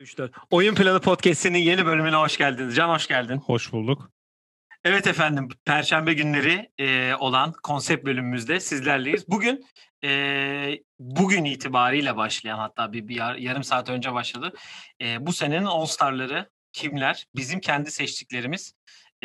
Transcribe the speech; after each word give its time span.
3-4. 0.00 0.30
Oyun 0.50 0.74
Planı 0.74 1.00
Podcast'inin 1.00 1.58
yeni 1.58 1.86
bölümüne 1.86 2.16
hoş 2.16 2.36
geldiniz. 2.36 2.76
Can 2.76 2.88
hoş 2.88 3.06
geldin. 3.06 3.36
Hoş 3.36 3.72
bulduk. 3.72 4.10
Evet 4.84 5.06
efendim, 5.06 5.48
Perşembe 5.64 6.12
günleri 6.12 6.70
e, 6.78 7.14
olan 7.14 7.52
konsept 7.62 8.06
bölümümüzde 8.06 8.60
sizlerleyiz. 8.60 9.28
Bugün 9.28 9.66
e, 10.04 10.78
bugün 10.98 11.44
itibariyle 11.44 12.16
başlayan 12.16 12.58
hatta 12.58 12.92
bir, 12.92 13.08
bir 13.08 13.14
yar, 13.14 13.34
yarım 13.34 13.64
saat 13.64 13.88
önce 13.90 14.14
başladı. 14.14 14.52
E, 15.02 15.26
bu 15.26 15.32
senenin 15.32 15.66
All 15.66 15.86
Star'ları 15.86 16.50
kimler? 16.72 17.26
Bizim 17.36 17.60
kendi 17.60 17.90
seçtiklerimiz. 17.90 18.74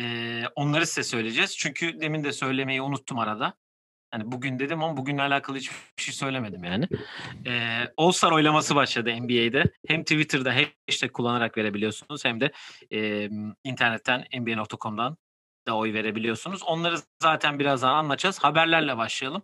E, 0.00 0.42
onları 0.54 0.86
size 0.86 1.02
söyleyeceğiz. 1.02 1.56
Çünkü 1.56 2.00
demin 2.00 2.24
de 2.24 2.32
söylemeyi 2.32 2.82
unuttum 2.82 3.18
arada. 3.18 3.54
Hani 4.14 4.32
bugün 4.32 4.58
dedim 4.58 4.82
ama 4.82 4.96
bugünle 4.96 5.22
alakalı 5.22 5.56
hiçbir 5.56 6.02
şey 6.02 6.14
söylemedim 6.14 6.64
yani. 6.64 6.88
Ee, 7.46 7.84
All 7.96 8.12
Star 8.12 8.32
oylaması 8.32 8.74
başladı 8.74 9.10
NBA'de. 9.20 9.64
Hem 9.86 10.02
Twitter'da 10.02 10.54
hashtag 10.88 11.12
kullanarak 11.12 11.58
verebiliyorsunuz 11.58 12.24
hem 12.24 12.40
de 12.40 12.52
e, 12.92 13.28
internetten 13.64 14.24
nba.com'dan 14.40 15.16
da 15.66 15.76
oy 15.76 15.92
verebiliyorsunuz. 15.92 16.62
Onları 16.62 16.96
zaten 17.22 17.58
birazdan 17.58 17.94
anlatacağız. 17.94 18.38
Haberlerle 18.38 18.96
başlayalım. 18.96 19.42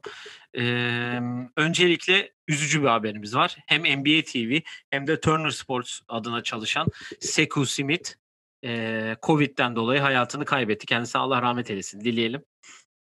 Ee, 0.58 1.20
öncelikle 1.56 2.32
üzücü 2.48 2.82
bir 2.82 2.88
haberimiz 2.88 3.34
var. 3.34 3.56
Hem 3.66 3.82
NBA 3.82 4.22
TV 4.22 4.60
hem 4.90 5.06
de 5.06 5.20
Turner 5.20 5.50
Sports 5.50 6.00
adına 6.08 6.42
çalışan 6.42 6.86
Sekou 7.20 7.66
Smith 7.66 8.19
e, 8.64 9.16
Covid'den 9.22 9.76
dolayı 9.76 10.00
hayatını 10.00 10.44
kaybetti. 10.44 10.86
Kendisine 10.86 11.22
Allah 11.22 11.42
rahmet 11.42 11.70
eylesin 11.70 12.00
dileyelim 12.00 12.42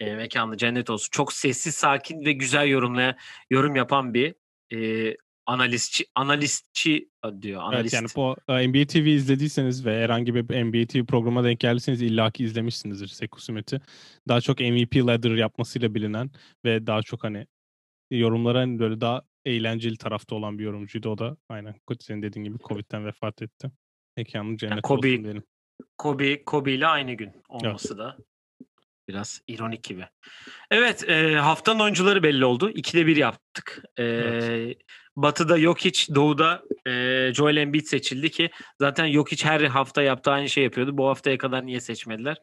e, 0.00 0.14
mekanı 0.14 0.56
cennet 0.56 0.90
olsun. 0.90 1.08
Çok 1.10 1.32
sessiz, 1.32 1.74
sakin 1.74 2.24
ve 2.24 2.32
güzel 2.32 2.68
yorumlaya 2.68 3.16
yorum 3.50 3.76
yapan 3.76 4.14
bir 4.14 4.34
e, 4.72 5.16
analistçi 5.46 6.04
analistçi 6.14 7.08
diyor. 7.40 7.62
Analist. 7.62 7.80
Evet 7.80 7.92
yani 7.92 8.08
bu 8.16 8.36
NBA 8.48 8.86
TV 8.86 9.06
izlediyseniz 9.06 9.86
ve 9.86 10.02
herhangi 10.04 10.34
bir 10.34 10.64
NBA 10.64 10.86
TV 10.86 11.06
programa 11.06 11.44
denk 11.44 11.60
geldiyseniz 11.60 12.02
illaki 12.02 12.44
izlemişsinizdir 12.44 13.08
Sekou 13.08 13.40
Smith'i. 13.40 13.80
Daha 14.28 14.40
çok 14.40 14.60
MVP 14.60 14.96
ladder 14.96 15.30
yapmasıyla 15.30 15.94
bilinen 15.94 16.30
ve 16.64 16.86
daha 16.86 17.02
çok 17.02 17.24
hani 17.24 17.46
yorumlara 18.10 18.58
hani 18.58 18.78
böyle 18.78 19.00
daha 19.00 19.22
eğlenceli 19.44 19.96
tarafta 19.96 20.34
olan 20.34 20.58
bir 20.58 20.64
yorumcuydu 20.64 21.08
o 21.08 21.18
da. 21.18 21.36
Aynen 21.48 21.74
senin 22.00 22.22
dediğin 22.22 22.44
gibi 22.44 22.58
Covid'den 22.58 23.06
vefat 23.06 23.42
etti. 23.42 23.70
Mekanı 24.16 24.56
cennet 24.56 24.70
yani 24.70 24.82
Kobe, 24.82 25.08
olsun 25.08 25.24
diyelim. 25.24 25.42
Kobe, 25.98 26.44
Kobe 26.44 26.72
ile 26.72 26.86
aynı 26.86 27.12
gün 27.12 27.32
olması 27.48 27.88
evet. 27.88 27.98
da 27.98 28.16
Biraz 29.10 29.40
ironik 29.48 29.82
gibi. 29.82 30.06
Evet 30.70 31.08
e, 31.08 31.36
haftanın 31.36 31.80
oyuncuları 31.80 32.22
belli 32.22 32.44
oldu. 32.44 32.70
İkide 32.70 33.06
bir 33.06 33.16
yaptık. 33.16 33.82
E, 33.96 34.04
evet. 34.04 34.78
Batı'da 35.16 35.58
Jokic, 35.58 36.14
Doğu'da 36.14 36.62
e, 36.86 36.90
Joel 37.34 37.56
Embiid 37.56 37.84
seçildi 37.84 38.30
ki 38.30 38.50
zaten 38.80 39.12
Jokic 39.12 39.48
her 39.48 39.60
hafta 39.60 40.02
yaptığı 40.02 40.30
aynı 40.30 40.48
şey 40.48 40.64
yapıyordu. 40.64 40.98
Bu 40.98 41.08
haftaya 41.08 41.38
kadar 41.38 41.66
niye 41.66 41.80
seçmediler? 41.80 42.36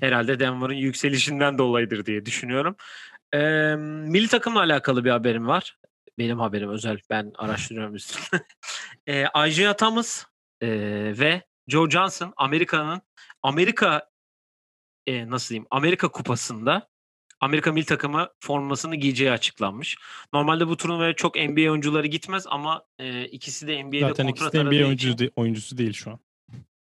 Herhalde 0.00 0.40
Denver'ın 0.40 0.74
yükselişinden 0.74 1.58
dolayıdır 1.58 2.06
diye 2.06 2.26
düşünüyorum. 2.26 2.76
E, 3.34 3.38
milli 3.78 4.28
takımla 4.28 4.60
alakalı 4.60 5.04
bir 5.04 5.10
haberim 5.10 5.46
var. 5.46 5.76
Benim 6.18 6.38
haberim 6.38 6.70
özel. 6.70 6.98
Ben 7.10 7.32
araştırıyorum 7.38 7.94
üstüne. 7.94 8.40
e, 9.06 9.24
Isaiah 9.48 9.74
Thomas 9.74 10.24
e, 10.60 10.68
ve 11.18 11.42
Joe 11.68 11.90
Johnson 11.90 12.32
Amerika'nın 12.36 13.02
Amerika 13.42 14.10
e, 15.06 15.30
nasıl 15.30 15.48
diyeyim 15.48 15.66
Amerika 15.70 16.08
Kupası'nda 16.08 16.88
Amerika 17.40 17.72
milli 17.72 17.84
takımı 17.84 18.28
formasını 18.40 18.96
giyeceği 18.96 19.30
açıklanmış. 19.30 19.96
Normalde 20.32 20.68
bu 20.68 20.76
turnuvaya 20.76 21.12
çok 21.12 21.36
NBA 21.36 21.70
oyuncuları 21.70 22.06
gitmez 22.06 22.46
ama 22.48 22.84
e, 22.98 23.24
ikisi 23.24 23.66
de 23.66 23.84
NBA'de 23.84 24.00
Zaten 24.00 24.26
kontrat 24.26 24.54
ikisi 24.54 24.64
de 24.64 24.64
NBA 24.64 24.86
oyuncusu, 24.86 25.18
de, 25.18 25.30
oyuncusu 25.36 25.78
değil 25.78 25.92
şu 25.92 26.10
an. 26.10 26.18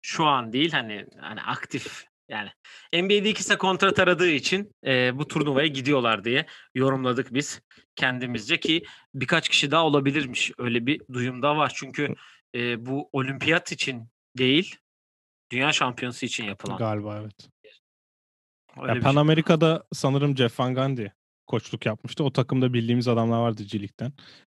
Şu 0.03 0.25
an 0.25 0.53
değil 0.53 0.73
hani 0.73 1.07
hani 1.21 1.43
aktif 1.43 2.05
yani 2.29 2.49
NBA'de 2.93 3.31
ikisi 3.31 3.51
de 3.51 3.59
kontrat 3.59 3.99
aradığı 3.99 4.31
için 4.31 4.75
e, 4.87 5.19
bu 5.19 5.29
turnuvaya 5.29 5.67
gidiyorlar 5.67 6.25
diye 6.25 6.47
yorumladık 6.75 7.35
biz 7.35 7.63
kendimizce 7.97 8.61
ki 8.61 8.83
birkaç 9.15 9.49
kişi 9.49 9.71
daha 9.71 9.87
olabilirmiş. 9.87 10.53
Öyle 10.59 10.87
bir 10.87 11.01
duyum 11.13 11.43
da 11.43 11.57
var. 11.57 11.73
Çünkü 11.75 12.15
e, 12.55 12.87
bu 12.87 13.09
olimpiyat 13.13 13.73
için 13.73 14.09
değil 14.39 14.77
dünya 15.53 15.73
şampiyonası 15.73 16.27
için 16.27 16.45
yapılan. 16.45 16.79
Galiba 16.79 17.19
evet. 17.21 17.49
Öyle 18.83 18.95
ya 18.95 19.01
Pan 19.01 19.13
şey. 19.13 19.21
Amerika'da 19.21 19.85
sanırım 19.93 20.37
Jeff 20.37 20.61
Van 20.61 20.75
Gundy 20.75 21.07
koçluk 21.47 21.87
yapmıştı. 21.87 22.25
O 22.25 22.33
takımda 22.33 22.73
bildiğimiz 22.73 23.09
adamlar 23.09 23.41
vardı 23.41 23.63
G 23.63 23.89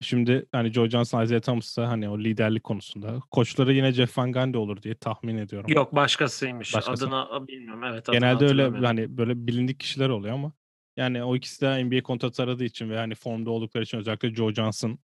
Şimdi 0.01 0.47
hani 0.53 0.73
Joe 0.73 0.89
Johnson, 0.89 1.23
Isaiah 1.23 1.41
Thomas 1.41 1.79
da 1.79 1.89
hani 1.89 2.09
o 2.09 2.19
liderlik 2.19 2.65
konusunda. 2.65 3.21
Koçları 3.31 3.73
yine 3.73 3.93
Jeff 3.93 4.19
Van 4.19 4.33
Gundy 4.33 4.59
olur 4.59 4.83
diye 4.83 4.95
tahmin 4.95 5.37
ediyorum. 5.37 5.73
Yok 5.73 5.95
başkasıymış. 5.95 6.75
Başkası. 6.75 7.05
Adına 7.05 7.49
bilmiyorum. 7.49 7.84
Evet. 7.84 8.09
Adını 8.09 8.21
Genelde 8.21 8.45
öyle 8.45 8.87
hani 8.87 9.19
böyle 9.19 9.47
bilindik 9.47 9.81
kişiler 9.81 10.09
oluyor 10.09 10.34
ama 10.34 10.53
yani 10.97 11.25
o 11.25 11.37
ikisi 11.37 11.61
de 11.61 11.84
NBA 11.84 12.03
kontratı 12.03 12.43
aradığı 12.43 12.65
için 12.65 12.91
ve 12.91 12.99
hani 12.99 13.15
formda 13.15 13.51
oldukları 13.51 13.84
için 13.84 13.99
özellikle 13.99 14.34
Joe 14.34 14.53
Johnson 14.53 14.99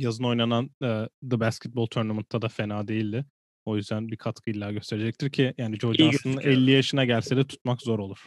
yazın 0.00 0.24
oynanan 0.24 0.64
uh, 0.64 1.06
The 1.30 1.40
Basketball 1.40 1.86
Tournament'ta 1.86 2.42
da 2.42 2.48
fena 2.48 2.88
değildi. 2.88 3.24
O 3.64 3.76
yüzden 3.76 4.10
bir 4.10 4.16
katkı 4.16 4.50
illa 4.50 4.72
gösterecektir 4.72 5.30
ki 5.30 5.54
yani 5.58 5.78
Joe 5.78 5.94
Johnson'ın 5.94 6.40
50 6.40 6.70
yaşına 6.70 7.04
gelse 7.04 7.36
de 7.36 7.46
tutmak 7.46 7.82
zor 7.82 7.98
olur. 7.98 8.26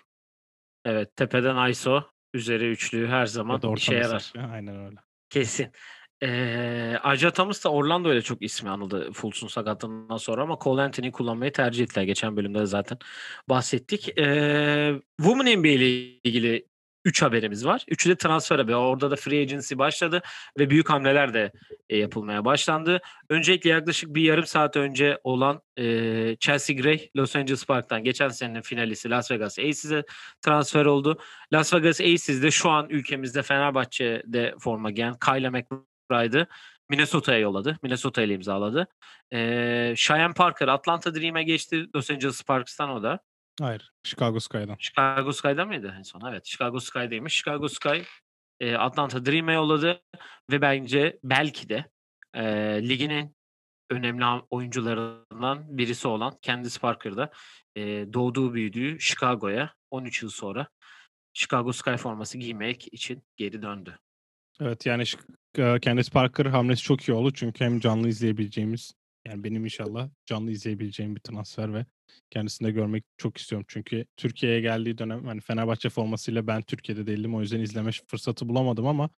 Evet 0.86 1.16
tepeden 1.16 1.70
ISO 1.70 2.04
üzeri 2.34 2.72
üçlüğü 2.72 3.08
her 3.08 3.26
zaman 3.26 3.62
işe 3.76 3.96
yarar. 3.96 4.34
Aynen 4.54 4.86
öyle. 4.86 4.98
Kesin. 5.30 5.72
Ee, 6.24 6.98
Aja 7.04 7.32
Thomas 7.32 7.66
da 7.66 7.72
Orlando 7.72 8.14
ile 8.14 8.22
çok 8.22 8.42
ismi 8.42 8.70
anıldı 8.70 9.12
Fultz'un 9.12 9.48
sakatlığından 9.48 10.18
sonra 10.18 10.42
ama 10.42 10.58
Cole 10.62 10.82
Anthony 10.82 11.12
kullanmayı 11.12 11.52
tercih 11.52 11.84
ettiler. 11.84 12.04
Geçen 12.04 12.38
bölümde 12.38 12.60
de 12.60 12.66
zaten 12.66 12.98
bahsettik. 13.50 14.18
Ee, 14.18 15.02
Women 15.18 15.60
NBA 15.60 15.68
ile 15.68 15.88
ilgili 16.24 16.68
3 17.06 17.22
haberimiz 17.22 17.66
var. 17.66 17.86
Üçü 17.88 18.10
de 18.10 18.16
transfer 18.16 18.60
haberi. 18.60 18.76
Orada 18.76 19.12
da 19.12 19.16
free 19.16 19.42
agency 19.42 19.78
başladı 19.78 20.22
ve 20.60 20.70
büyük 20.70 20.90
hamleler 20.90 21.34
de 21.34 21.52
e, 21.90 21.98
yapılmaya 21.98 22.46
başlandı. 22.46 23.02
Öncelikle 23.30 23.70
yaklaşık 23.70 24.16
bir 24.16 24.22
yarım 24.22 24.46
saat 24.46 24.78
önce 24.78 25.20
olan 25.24 25.62
e, 25.78 26.36
Chelsea 26.40 26.76
Gray 26.76 27.10
Los 27.18 27.36
Angeles 27.36 27.66
Park'tan 27.66 28.04
geçen 28.04 28.30
senenin 28.30 28.62
finalisti 28.62 29.10
Las 29.10 29.32
Vegas 29.32 29.60
Aces'e 29.60 30.04
transfer 30.42 30.86
oldu. 30.86 31.20
Las 31.54 31.74
Vegas 31.74 32.02
Aces 32.02 32.44
de 32.44 32.52
şu 32.52 32.70
an 32.70 32.90
ülkemizde 32.90 33.42
Fenerbahçe'de 33.42 34.56
forma 34.60 34.92
giyen 34.92 35.16
Kyla 35.20 35.52
McBride'ı 35.52 36.48
Minnesota'ya 36.90 37.40
yolladı. 37.40 37.78
Minnesota 37.84 38.22
ile 38.22 38.34
imzaladı. 38.34 38.88
Ee, 39.34 39.94
Cheyenne 39.98 40.34
Parker 40.34 40.68
Atlanta 40.68 41.16
Dream'e 41.16 41.44
geçti. 41.44 41.86
Los 41.96 42.12
Angeles 42.12 42.36
Sparks'tan 42.36 42.90
o 42.90 43.04
da. 43.04 43.20
Hayır. 43.62 43.92
Chicago 44.04 44.40
Sky'dan. 44.40 44.76
Chicago 44.80 45.34
Sky'dan 45.34 45.68
mıydı 45.68 45.96
en 45.98 46.02
son? 46.02 46.22
Evet. 46.30 46.46
Chicago 46.46 46.80
Sky'daymış. 46.80 47.34
Chicago 47.34 47.68
Sky 47.68 48.02
e, 48.60 48.76
Atlanta 48.76 49.26
Dream'e 49.26 49.54
yolladı 49.54 50.02
ve 50.52 50.62
bence 50.62 51.20
belki 51.24 51.70
de 51.70 51.86
e, 52.34 52.44
liginin 52.90 53.36
önemli 53.90 54.26
oyuncularından 54.50 55.78
birisi 55.78 56.08
olan 56.08 56.38
Candice 56.42 56.80
Parker'da 56.80 57.32
e, 57.76 57.82
doğduğu 58.14 58.54
büyüdüğü 58.54 59.00
Chicago'ya 59.00 59.74
13 59.92 60.24
yıl 60.24 60.30
sonra 60.30 60.68
Chicago 61.34 61.74
Sky 61.74 61.96
forması 61.96 62.38
giymek 62.38 62.94
için 62.94 63.24
geri 63.38 63.62
döndü. 63.62 64.00
Evet 64.62 64.86
yani 64.86 65.04
Candice 65.82 66.12
Parker 66.12 66.46
hamlesi 66.46 66.82
çok 66.82 67.10
iyi 67.10 67.14
oldu 67.14 67.32
çünkü 67.34 67.66
hem 67.66 67.80
canlı 67.80 68.08
izleyebileceğimiz 68.08 68.94
yani 69.28 69.44
benim 69.44 69.66
inşallah 69.66 70.10
canlı 70.26 70.52
izleyebileceğim 70.52 71.16
bir 71.16 71.22
transfer 71.22 71.74
ve 71.74 71.86
kendisini 72.30 72.68
de 72.68 72.72
görmek 72.72 73.04
çok 73.18 73.38
istiyorum. 73.38 73.66
Çünkü 73.70 74.06
Türkiye'ye 74.18 74.62
geldiği 74.62 74.98
dönem 74.98 75.26
hani 75.26 75.42
Fenerbahçe 75.42 75.90
formasıyla 75.90 76.48
ben 76.48 76.62
Türkiye'de 76.62 77.08
değildim. 77.08 77.36
O 77.36 77.42
yüzden 77.42 77.60
izleme 77.60 77.92
fırsatı 78.08 78.50
bulamadım 78.50 78.88
ama 78.88 79.10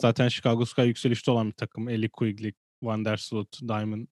zaten 0.00 0.28
Chicago 0.28 0.64
Sky 0.64 0.82
yükselişte 0.82 1.30
olan 1.30 1.46
bir 1.46 1.52
takım. 1.52 1.88
Ellie 1.88 2.08
Quigley, 2.08 2.52
Van 2.82 3.04
der 3.04 3.16
Sloot, 3.16 3.60
Diamond, 3.68 4.06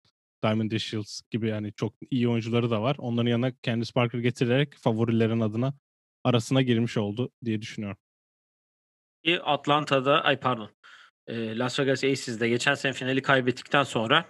Diamond 0.44 0.78
Shields 0.78 1.22
gibi 1.32 1.50
yani 1.50 1.74
çok 1.74 1.94
iyi 2.12 2.30
oyuncuları 2.30 2.70
da 2.70 2.82
var. 2.82 2.96
Onların 3.00 3.30
yanına 3.30 3.52
Candice 3.64 3.94
Parker 3.94 4.20
getirerek 4.20 4.76
favorilerin 4.76 5.40
adına 5.40 5.74
arasına 6.24 6.62
girmiş 6.62 6.98
oldu 6.98 7.32
diye 7.46 7.62
düşünüyorum. 7.62 7.98
Atlanta'da 9.44 10.24
ay 10.24 10.40
pardon 10.40 10.70
Las 11.30 11.80
Vegas 11.80 12.04
Aces'de 12.04 12.50
geçen 12.50 12.74
sene 12.74 12.94
finali 12.94 13.22
kaybettikten 13.22 13.84
sonra 13.84 14.26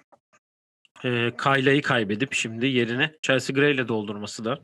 e, 1.04 1.32
Kayla'yı 1.38 1.82
kaybedip 1.82 2.34
şimdi 2.34 2.66
yerini 2.68 3.12
Chelsea 3.22 3.54
Gray 3.54 3.72
ile 3.72 3.88
doldurması 3.88 4.46
da. 4.46 4.60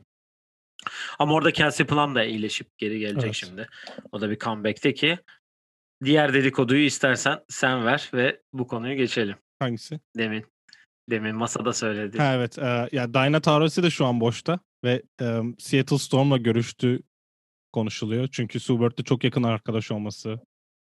Ama 1.20 1.34
orada 1.34 1.52
Kelsey 1.52 1.86
Plum 1.86 2.16
da 2.16 2.24
iyileşip 2.24 2.78
geri 2.78 3.00
gelecek 3.00 3.24
evet. 3.24 3.36
şimdi. 3.36 3.68
O 4.12 4.22
da 4.22 4.30
bir 4.30 4.40
comeback'te 4.40 4.94
ki 4.94 5.20
diğer 6.04 6.34
dedikoduyu 6.34 6.86
istersen 6.86 7.40
sen 7.50 7.86
ver 7.86 8.10
ve 8.14 8.42
bu 8.54 8.68
konuyu 8.68 8.96
geçelim. 8.96 9.36
Hangisi? 9.60 10.00
Demin. 10.18 10.46
Demin 11.10 11.36
masada 11.36 11.74
söyledi. 11.74 12.18
Ha, 12.18 12.34
evet. 12.36 12.60
E, 12.60 12.90
ya 12.92 13.14
Dyna 13.14 13.42
Taurasi 13.42 13.84
de 13.84 13.90
şu 13.90 14.06
an 14.06 14.20
boşta 14.20 14.60
ve 14.84 15.02
e, 15.22 15.40
Seattle 15.60 15.98
Storm'la 15.98 16.38
görüştü 16.38 17.00
konuşuluyor. 17.74 18.28
Çünkü 18.32 18.60
Subert'le 18.60 19.06
çok 19.06 19.24
yakın 19.24 19.44
arkadaş 19.44 19.92
olması 19.92 20.40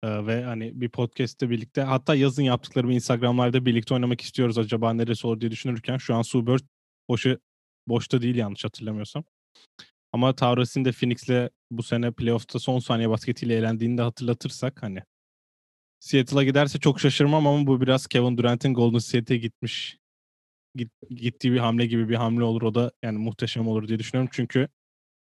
e, 0.05 0.27
ve 0.27 0.43
hani 0.43 0.81
bir 0.81 0.89
podcast'te 0.89 1.49
birlikte 1.49 1.81
hatta 1.81 2.15
yazın 2.15 2.43
yaptıkları 2.43 2.87
bir 2.89 2.93
Instagram 2.95 3.37
Live'da 3.37 3.65
birlikte 3.65 3.93
oynamak 3.93 4.21
istiyoruz 4.21 4.57
acaba 4.57 4.93
neresi 4.93 5.27
olur 5.27 5.41
diye 5.41 5.51
düşünürken 5.51 5.97
şu 5.97 6.15
an 6.15 6.21
Subert 6.21 6.63
boşu 7.09 7.39
boşta 7.87 8.21
değil 8.21 8.35
yanlış 8.35 8.65
hatırlamıyorsam. 8.65 9.23
Ama 10.13 10.35
Taurus'in 10.35 10.85
de 10.85 10.91
Phoenix'le 10.91 11.49
bu 11.71 11.83
sene 11.83 12.11
playoff'ta 12.11 12.59
son 12.59 12.79
saniye 12.79 13.09
basketiyle 13.09 13.55
eğlendiğini 13.57 13.97
de 13.97 14.01
hatırlatırsak 14.01 14.83
hani 14.83 15.03
Seattle'a 15.99 16.43
giderse 16.43 16.79
çok 16.79 16.99
şaşırmam 16.99 17.47
ama 17.47 17.67
bu 17.67 17.81
biraz 17.81 18.07
Kevin 18.07 18.37
Durant'in 18.37 18.73
Golden 18.73 18.97
State'e 18.97 19.37
gitmiş 19.37 19.97
git, 20.75 20.91
gittiği 21.09 21.51
bir 21.53 21.57
hamle 21.57 21.85
gibi 21.85 22.09
bir 22.09 22.15
hamle 22.15 22.43
olur. 22.43 22.61
O 22.61 22.75
da 22.75 22.91
yani 23.03 23.17
muhteşem 23.17 23.67
olur 23.67 23.87
diye 23.87 23.99
düşünüyorum. 23.99 24.29
Çünkü 24.33 24.67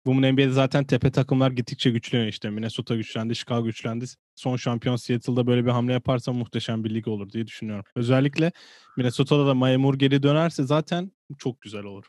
bu 0.05 0.21
NBA'de 0.21 0.49
zaten 0.51 0.83
tepe 0.83 1.11
takımlar 1.11 1.51
gittikçe 1.51 1.89
güçleniyor 1.89 2.29
işte. 2.29 2.49
Minnesota 2.49 2.95
güçlendi, 2.95 3.35
Chicago 3.35 3.63
güçlendi. 3.63 4.05
Son 4.35 4.55
şampiyon 4.55 4.95
Seattle'da 4.95 5.47
böyle 5.47 5.65
bir 5.65 5.71
hamle 5.71 5.93
yaparsa 5.93 6.33
muhteşem 6.33 6.83
bir 6.83 6.93
lig 6.93 7.07
olur 7.07 7.29
diye 7.29 7.47
düşünüyorum. 7.47 7.85
Özellikle 7.95 8.51
Minnesota'da 8.97 9.47
da 9.47 9.53
Mayemur 9.53 9.95
geri 9.95 10.23
dönerse 10.23 10.63
zaten 10.63 11.11
çok 11.37 11.61
güzel 11.61 11.83
olur. 11.83 12.05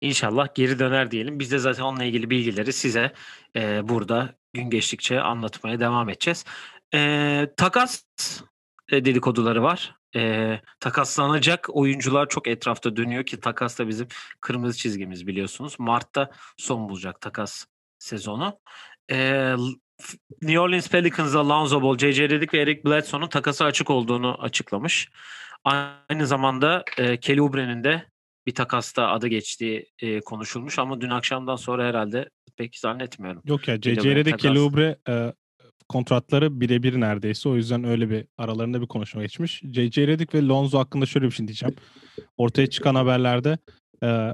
İnşallah 0.00 0.54
geri 0.54 0.78
döner 0.78 1.10
diyelim. 1.10 1.38
Biz 1.38 1.52
de 1.52 1.58
zaten 1.58 1.82
onunla 1.82 2.04
ilgili 2.04 2.30
bilgileri 2.30 2.72
size 2.72 3.12
e, 3.56 3.88
burada 3.88 4.34
gün 4.52 4.70
geçtikçe 4.70 5.20
anlatmaya 5.20 5.80
devam 5.80 6.08
edeceğiz. 6.08 6.44
E, 6.94 7.52
takas 7.56 8.04
e, 8.92 9.04
dedikoduları 9.04 9.62
var. 9.62 9.97
E, 10.16 10.54
takaslanacak 10.80 11.66
oyuncular 11.76 12.28
çok 12.28 12.48
etrafta 12.48 12.96
dönüyor 12.96 13.24
ki 13.24 13.40
takas 13.40 13.78
da 13.78 13.88
bizim 13.88 14.06
kırmızı 14.40 14.78
çizgimiz 14.78 15.26
biliyorsunuz. 15.26 15.76
Mart'ta 15.78 16.30
son 16.56 16.88
bulacak 16.88 17.20
takas 17.20 17.66
sezonu. 17.98 18.60
E, 19.10 19.54
New 20.42 20.60
Orleans 20.60 20.88
Pelicans'a 20.88 21.48
Lonzo 21.48 21.82
Ball, 21.82 21.98
J.J. 21.98 22.28
Redick 22.28 22.54
ve 22.54 22.60
Eric 22.60 22.84
Bledsoe'nun 22.84 23.28
takası 23.28 23.64
açık 23.64 23.90
olduğunu 23.90 24.42
açıklamış. 24.42 25.10
Aynı 25.64 26.26
zamanda 26.26 26.84
e, 26.98 27.20
Kelly 27.20 27.42
Oubre'nin 27.42 27.84
de 27.84 28.06
bir 28.46 28.54
takasta 28.54 29.08
adı 29.08 29.28
geçtiği 29.28 29.86
e, 29.98 30.20
konuşulmuş 30.20 30.78
ama 30.78 31.00
dün 31.00 31.10
akşamdan 31.10 31.56
sonra 31.56 31.84
herhalde 31.86 32.30
pek 32.56 32.78
zannetmiyorum. 32.78 33.42
Yok 33.44 33.68
ya 33.68 33.76
J.J. 33.80 34.14
Redick, 34.14 34.38
Kelly 34.38 34.58
Oubre 34.58 34.98
e, 35.08 35.32
kontratları 35.88 36.60
birebir 36.60 37.00
neredeyse. 37.00 37.48
O 37.48 37.56
yüzden 37.56 37.84
öyle 37.84 38.10
bir 38.10 38.24
aralarında 38.38 38.80
bir 38.80 38.86
konuşma 38.86 39.22
geçmiş. 39.22 39.62
J.J. 39.72 40.06
Redick 40.06 40.34
ve 40.34 40.42
Lonzo 40.42 40.78
hakkında 40.78 41.06
şöyle 41.06 41.26
bir 41.26 41.30
şey 41.30 41.48
diyeceğim. 41.48 41.74
Ortaya 42.36 42.66
çıkan 42.66 42.94
haberlerde 42.94 43.58
e, 44.02 44.32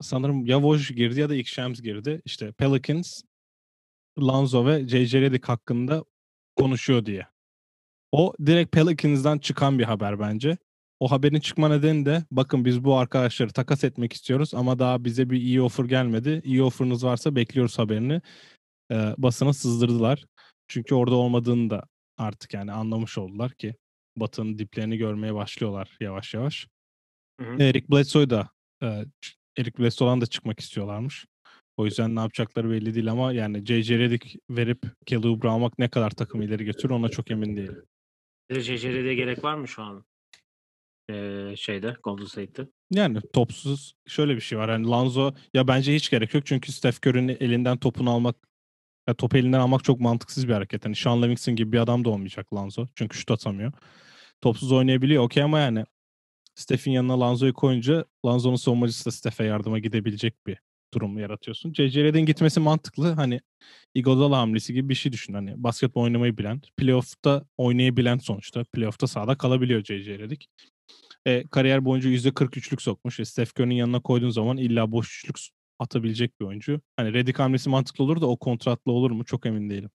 sanırım 0.00 0.46
ya 0.46 0.56
Woj 0.56 0.94
girdi 0.94 1.20
ya 1.20 1.28
da 1.28 1.34
ilk 1.34 1.46
Shams 1.46 1.80
girdi. 1.80 2.22
İşte 2.24 2.52
Pelicans, 2.52 3.22
Lonzo 4.20 4.66
ve 4.66 4.88
J.J. 4.88 5.20
Redick 5.20 5.48
hakkında 5.48 6.04
konuşuyor 6.56 7.06
diye. 7.06 7.26
O 8.12 8.34
direkt 8.46 8.72
Pelicans'dan 8.72 9.38
çıkan 9.38 9.78
bir 9.78 9.84
haber 9.84 10.20
bence. 10.20 10.56
O 11.00 11.10
haberin 11.10 11.40
çıkma 11.40 11.68
nedeni 11.68 12.06
de 12.06 12.24
bakın 12.30 12.64
biz 12.64 12.84
bu 12.84 12.96
arkadaşları 12.96 13.52
takas 13.52 13.84
etmek 13.84 14.12
istiyoruz 14.12 14.54
ama 14.54 14.78
daha 14.78 15.04
bize 15.04 15.30
bir 15.30 15.40
iyi 15.40 15.62
offer 15.62 15.84
gelmedi. 15.84 16.42
İyi 16.44 16.62
offer'ınız 16.62 17.04
varsa 17.04 17.36
bekliyoruz 17.36 17.78
haberini. 17.78 18.20
Ee, 18.92 19.14
basına 19.18 19.52
sızdırdılar. 19.52 20.26
Çünkü 20.68 20.94
orada 20.94 21.14
olmadığını 21.14 21.70
da 21.70 21.82
artık 22.18 22.54
yani 22.54 22.72
anlamış 22.72 23.18
oldular 23.18 23.52
ki 23.52 23.74
Batı'nın 24.16 24.58
diplerini 24.58 24.96
görmeye 24.96 25.34
başlıyorlar 25.34 25.96
yavaş 26.00 26.34
yavaş. 26.34 26.68
Hı 27.40 27.46
hı. 27.46 27.62
Eric 27.62 27.86
Bledsoe 27.90 28.30
da 28.30 28.50
e, 28.82 29.04
Eric 29.58 29.78
Bledsoe'dan 29.78 30.20
da 30.20 30.26
çıkmak 30.26 30.60
istiyorlarmış. 30.60 31.26
O 31.76 31.84
yüzden 31.84 32.16
ne 32.16 32.20
yapacakları 32.20 32.70
belli 32.70 32.94
değil 32.94 33.10
ama 33.10 33.32
yani 33.32 33.66
J.J. 33.66 33.98
Redick 33.98 34.36
verip 34.50 34.82
Oubre 35.12 35.48
almak 35.48 35.78
ne 35.78 35.88
kadar 35.88 36.10
takım 36.10 36.42
ileri 36.42 36.64
götürür 36.64 36.94
ona 36.94 37.08
çok 37.08 37.30
emin 37.30 37.56
değilim. 37.56 37.82
J.J. 38.50 38.92
Redick'e 38.92 39.14
gerek 39.14 39.44
var 39.44 39.54
mı 39.54 39.68
şu 39.68 39.82
an? 39.82 40.04
Ee, 41.10 41.54
şeyde 41.56 41.96
Golden 42.02 42.24
State'te. 42.24 42.68
Yani 42.90 43.20
topsuz 43.32 43.94
şöyle 44.06 44.36
bir 44.36 44.40
şey 44.40 44.58
var. 44.58 44.68
Yani 44.68 44.86
Lanzo 44.86 45.34
ya 45.54 45.68
bence 45.68 45.94
hiç 45.94 46.10
gerek 46.10 46.34
yok 46.34 46.46
çünkü 46.46 46.72
Steph 46.72 47.06
Curry'nin 47.06 47.36
elinden 47.40 47.78
topunu 47.78 48.10
almak 48.10 48.47
ya 49.08 49.14
topu 49.14 49.36
elinden 49.38 49.60
almak 49.60 49.84
çok 49.84 50.00
mantıksız 50.00 50.48
bir 50.48 50.52
hareket. 50.52 50.84
Yani 50.84 50.96
Sean 50.96 51.22
Livingston 51.22 51.56
gibi 51.56 51.72
bir 51.72 51.78
adam 51.78 52.04
da 52.04 52.10
olmayacak 52.10 52.54
Lanzo. 52.54 52.86
Çünkü 52.94 53.18
şut 53.18 53.30
atamıyor. 53.30 53.72
Topsuz 54.40 54.72
oynayabiliyor 54.72 55.22
okey 55.22 55.42
ama 55.42 55.58
yani 55.58 55.84
Steph'in 56.54 56.90
yanına 56.90 57.20
Lanzo'yu 57.20 57.54
koyunca 57.54 58.04
Lanzo'nun 58.26 58.56
savunmacısı 58.56 59.06
da 59.06 59.10
Steph'e 59.10 59.44
yardıma 59.44 59.78
gidebilecek 59.78 60.46
bir 60.46 60.58
durum 60.94 61.18
yaratıyorsun. 61.18 61.72
C.C. 61.72 62.04
Redick'in 62.04 62.26
gitmesi 62.26 62.60
mantıklı. 62.60 63.12
Hani 63.12 63.40
Iguodala 63.94 64.38
hamlesi 64.38 64.74
gibi 64.74 64.88
bir 64.88 64.94
şey 64.94 65.12
düşün. 65.12 65.34
Hani 65.34 65.54
basketbol 65.56 66.02
oynamayı 66.02 66.38
bilen, 66.38 66.60
playoff'ta 66.76 67.44
oynayabilen 67.56 68.18
sonuçta. 68.18 68.64
Playoff'ta 68.72 69.06
sahada 69.06 69.38
kalabiliyor 69.38 69.82
C.C. 69.82 70.18
Redick. 70.18 70.46
E, 71.26 71.44
kariyer 71.46 71.84
boyunca 71.84 72.10
%43'lük 72.10 72.82
sokmuş. 72.82 73.20
E, 73.20 73.24
Steph 73.24 73.50
Curry'nin 73.50 73.74
yanına 73.74 74.00
koyduğun 74.00 74.30
zaman 74.30 74.56
illa 74.56 74.92
boş 74.92 75.18
üçlük 75.18 75.38
atabilecek 75.78 76.40
bir 76.40 76.46
oyuncu. 76.46 76.80
Hani 76.96 77.12
Redick 77.12 77.38
hamlesi 77.38 77.70
mantıklı 77.70 78.04
olur 78.04 78.20
da 78.20 78.26
o 78.26 78.36
kontratlı 78.36 78.92
olur 78.92 79.10
mu 79.10 79.24
çok 79.24 79.46
emin 79.46 79.70
değilim. 79.70 79.90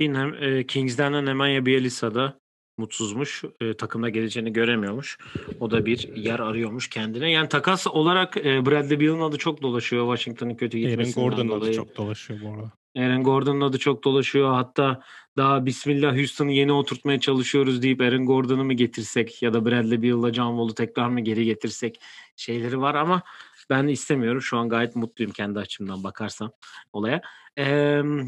Yine 0.00 0.36
e, 0.40 0.66
Kings'den 0.66 1.14
de 1.14 1.24
Nemanja 1.24 1.66
Bjelica 1.66 2.14
da 2.14 2.40
mutsuzmuş. 2.78 3.44
E, 3.60 3.76
takımda 3.76 4.08
geleceğini 4.08 4.52
göremiyormuş. 4.52 5.18
O 5.60 5.70
da 5.70 5.86
bir 5.86 6.16
yer 6.16 6.38
arıyormuş 6.40 6.88
kendine. 6.88 7.30
Yani 7.30 7.48
takas 7.48 7.86
olarak 7.86 8.36
e, 8.36 8.66
Bradley 8.66 9.00
Beal'ın 9.00 9.20
adı 9.20 9.38
çok 9.38 9.62
dolaşıyor. 9.62 10.16
Washington'ın 10.16 10.54
kötü 10.54 10.78
gitmesinden 10.78 11.26
Aaron 11.26 11.30
Gordon'ın 11.36 11.60
adı 11.60 11.72
çok 11.72 11.96
dolaşıyor 11.96 12.40
bu 12.42 12.54
arada. 12.54 12.72
Aaron 12.96 13.22
Gordon'un 13.22 13.60
adı 13.60 13.78
çok 13.78 14.04
dolaşıyor. 14.04 14.54
Hatta 14.54 15.02
daha 15.36 15.66
Bismillah 15.66 16.16
Houston'ı 16.16 16.52
yeni 16.52 16.72
oturtmaya 16.72 17.20
çalışıyoruz 17.20 17.82
deyip 17.82 18.00
Aaron 18.00 18.26
Gordon'u 18.26 18.64
mu 18.64 18.72
getirsek 18.72 19.42
ya 19.42 19.54
da 19.54 19.64
Bradley 19.66 20.02
Beal'la 20.02 20.32
John 20.32 20.50
Wall'u 20.50 20.74
tekrar 20.74 21.08
mı 21.08 21.20
geri 21.20 21.44
getirsek 21.44 22.00
şeyleri 22.36 22.80
var 22.80 22.94
ama 22.94 23.22
ben 23.70 23.86
istemiyorum. 23.86 24.42
Şu 24.42 24.58
an 24.58 24.68
gayet 24.68 24.96
mutluyum 24.96 25.32
kendi 25.32 25.58
açımdan 25.58 26.04
bakarsam 26.04 26.52
olaya. 26.92 27.20
Ee, 27.56 27.64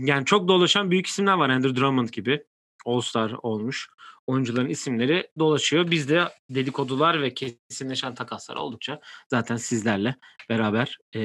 yani 0.04 0.24
çok 0.24 0.48
dolaşan 0.48 0.90
büyük 0.90 1.06
isimler 1.06 1.32
var. 1.32 1.50
Andrew 1.50 1.80
Drummond 1.80 2.08
gibi. 2.08 2.44
All-Star 2.86 3.34
olmuş 3.42 3.88
oyuncuların 4.26 4.68
isimleri 4.68 5.30
dolaşıyor. 5.38 5.90
Biz 5.90 6.08
de 6.08 6.24
dedikodular 6.50 7.22
ve 7.22 7.34
kesinleşen 7.34 8.14
takaslar 8.14 8.56
oldukça 8.56 9.00
zaten 9.30 9.56
sizlerle 9.56 10.16
beraber 10.48 10.98
e, 11.14 11.20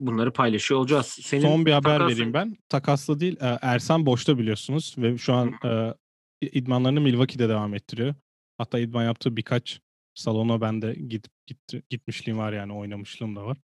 bunları 0.00 0.32
paylaşıyor 0.32 0.80
olacağız. 0.80 1.06
Senin 1.06 1.42
Son 1.42 1.66
bir 1.66 1.72
haber 1.72 1.98
takasın... 1.98 2.12
vereyim 2.12 2.34
ben. 2.34 2.56
Takaslı 2.68 3.20
değil. 3.20 3.36
Ersan 3.40 4.06
boşta 4.06 4.38
biliyorsunuz 4.38 4.94
ve 4.98 5.18
şu 5.18 5.34
an 5.34 5.54
e, 5.64 5.94
idmanlarını 6.40 7.00
Milwaukee'de 7.00 7.48
devam 7.48 7.74
ettiriyor. 7.74 8.14
Hatta 8.58 8.78
idman 8.78 9.04
yaptığı 9.04 9.36
birkaç 9.36 9.80
salona 10.16 10.60
ben 10.60 10.82
de 10.82 10.94
git, 10.94 11.26
git, 11.46 11.90
gitmişliğim 11.90 12.38
var 12.38 12.52
yani 12.52 12.72
oynamışlığım 12.72 13.36
da 13.36 13.46
var. 13.46 13.56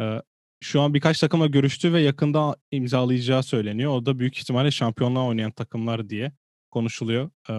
E, 0.00 0.22
şu 0.60 0.80
an 0.80 0.94
birkaç 0.94 1.20
takımla 1.20 1.46
görüştü 1.46 1.92
ve 1.92 2.00
yakında 2.00 2.56
imzalayacağı 2.70 3.42
söyleniyor. 3.42 3.92
O 3.92 4.06
da 4.06 4.18
büyük 4.18 4.38
ihtimalle 4.38 4.70
şampiyonluğa 4.70 5.26
oynayan 5.26 5.50
takımlar 5.50 6.08
diye 6.08 6.32
konuşuluyor. 6.70 7.30
E, 7.50 7.52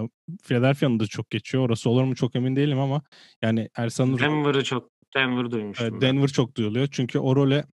Philadelphia'nın 0.43 0.99
da 0.99 1.07
çok 1.07 1.29
geçiyor. 1.29 1.63
Orası 1.63 1.89
olur 1.89 2.03
mu 2.03 2.15
çok 2.15 2.35
emin 2.35 2.55
değilim 2.55 2.79
ama 2.79 3.01
yani 3.41 3.69
Ersan'ın... 3.77 4.19
Denver'ı 4.19 4.63
çok 4.63 4.89
Denver 5.15 5.51
duymuştum. 5.51 5.97
E, 5.97 6.01
Denver 6.01 6.27
çok 6.27 6.57
duyuluyor. 6.57 6.87
Çünkü 6.91 7.19
o 7.19 7.35
role 7.35 7.65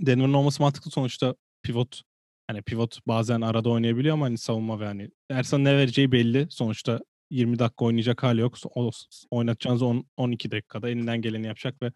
Denver'ın 0.00 0.32
olması 0.32 0.62
mantıklı 0.62 0.90
sonuçta 0.90 1.34
pivot 1.62 2.02
hani 2.50 2.62
pivot 2.62 3.06
bazen 3.06 3.40
arada 3.40 3.70
oynayabiliyor 3.70 4.14
ama 4.14 4.26
hani 4.26 4.38
savunma 4.38 4.80
ve 4.80 4.84
hani 4.84 5.10
Ersan 5.30 5.64
ne 5.64 5.76
vereceği 5.76 6.12
belli. 6.12 6.46
Sonuçta 6.50 7.00
20 7.30 7.58
dakika 7.58 7.84
oynayacak 7.84 8.22
hali 8.22 8.40
yok. 8.40 8.54
O, 8.74 8.90
oynatacağınız 9.30 9.82
10, 9.82 10.06
12 10.16 10.50
dakikada 10.50 10.90
elinden 10.90 11.22
geleni 11.22 11.46
yapacak 11.46 11.82
ve 11.82 11.92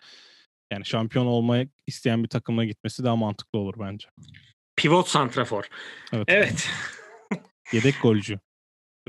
yani 0.72 0.86
şampiyon 0.86 1.26
olmaya 1.26 1.66
isteyen 1.86 2.22
bir 2.22 2.28
takıma 2.28 2.64
gitmesi 2.64 3.04
daha 3.04 3.16
mantıklı 3.16 3.58
olur 3.58 3.74
bence. 3.78 4.08
Pivot 4.76 5.08
santrafor. 5.08 5.64
Evet. 6.12 6.24
Evet. 6.28 6.70
Yedek 7.72 7.94
golcü 8.02 8.38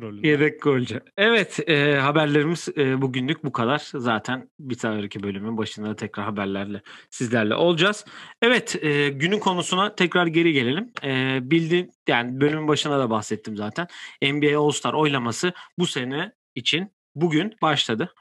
rolünde. 0.02 0.28
Yedek 0.28 0.62
golcü. 0.62 1.02
Evet 1.18 1.70
e, 1.70 1.96
haberlerimiz 1.96 2.68
e, 2.78 3.02
bugünlük 3.02 3.44
bu 3.44 3.52
kadar. 3.52 3.90
Zaten 3.94 4.50
bir 4.60 4.78
sonraki 4.78 5.24
bölümün 5.24 5.58
başında 5.58 5.96
tekrar 5.96 6.26
haberlerle 6.26 6.82
sizlerle 7.10 7.56
olacağız. 7.56 8.06
Evet 8.42 8.84
e, 8.84 9.10
günün 9.10 9.40
konusuna 9.40 9.96
tekrar 9.96 10.28
geri 10.28 10.54
gelelim. 10.54 10.92
E, 11.04 11.40
bildiğin 11.42 11.92
yani 12.08 12.42
bölümün 12.42 12.68
başına 12.68 13.00
da 13.00 13.10
bahsettim 13.10 13.58
zaten. 13.58 13.88
NBA 14.22 14.60
All-Star 14.60 14.94
oylaması 14.94 15.54
bu 15.80 15.88
sene 15.88 16.32
için 16.56 16.92
bugün 17.16 17.56
başladı. 17.62 18.14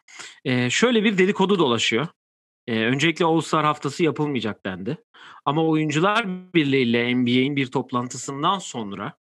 E, 0.45 0.71
şöyle 0.71 1.05
bir 1.05 1.19
dedikodu 1.19 1.59
dolaşıyor. 1.59 2.07
E, 2.67 2.85
öncelikle 2.85 3.25
All-Star 3.25 3.65
haftası 3.65 4.05
yapılmayacak 4.05 4.67
dendi. 4.67 4.99
Ama 5.45 5.67
Oyuncular 5.67 6.27
Birliği 6.55 6.83
ile 6.83 7.15
NBA'in 7.15 7.57
bir 7.57 7.67
toplantısından 7.67 8.59
sonra 8.59 9.13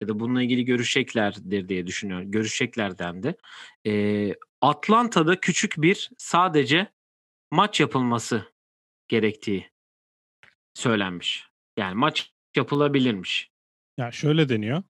ya 0.00 0.08
da 0.08 0.20
bununla 0.20 0.42
ilgili 0.42 0.64
görüşeceklerdir 0.64 1.68
diye 1.68 1.86
düşünüyorum. 1.86 2.30
Görüşecekler 2.30 2.98
dendi. 2.98 3.36
E, 3.86 4.34
Atlanta'da 4.60 5.40
küçük 5.40 5.74
bir 5.78 6.10
sadece 6.18 6.92
maç 7.50 7.80
yapılması 7.80 8.44
gerektiği 9.08 9.70
söylenmiş. 10.74 11.46
Yani 11.76 11.94
maç 11.94 12.32
yapılabilirmiş. 12.56 13.50
Ya 13.98 14.12
şöyle 14.12 14.48
deniyor. 14.48 14.82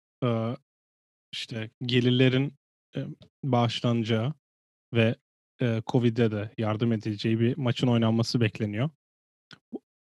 İşte 1.32 1.70
gelirlerin 1.82 2.54
bağışlanacağı 3.44 4.34
ve 4.94 5.14
Covid'e 5.86 6.30
de 6.30 6.50
yardım 6.58 6.92
edileceği 6.92 7.40
bir 7.40 7.56
maçın 7.56 7.86
oynanması 7.86 8.40
bekleniyor. 8.40 8.90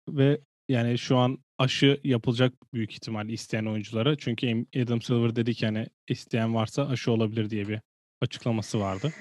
Ve 0.09 0.41
yani 0.69 0.97
şu 0.97 1.17
an 1.17 1.37
aşı 1.57 1.99
yapılacak 2.03 2.53
büyük 2.73 2.91
ihtimal 2.93 3.29
isteyen 3.29 3.65
oyunculara. 3.65 4.17
Çünkü 4.17 4.65
Adam 4.83 5.01
Silver 5.01 5.35
dedi 5.35 5.53
ki 5.53 5.65
hani 5.65 5.87
isteyen 6.07 6.55
varsa 6.55 6.87
aşı 6.87 7.11
olabilir 7.11 7.49
diye 7.49 7.67
bir 7.67 7.79
açıklaması 8.21 8.79
vardı. 8.79 9.13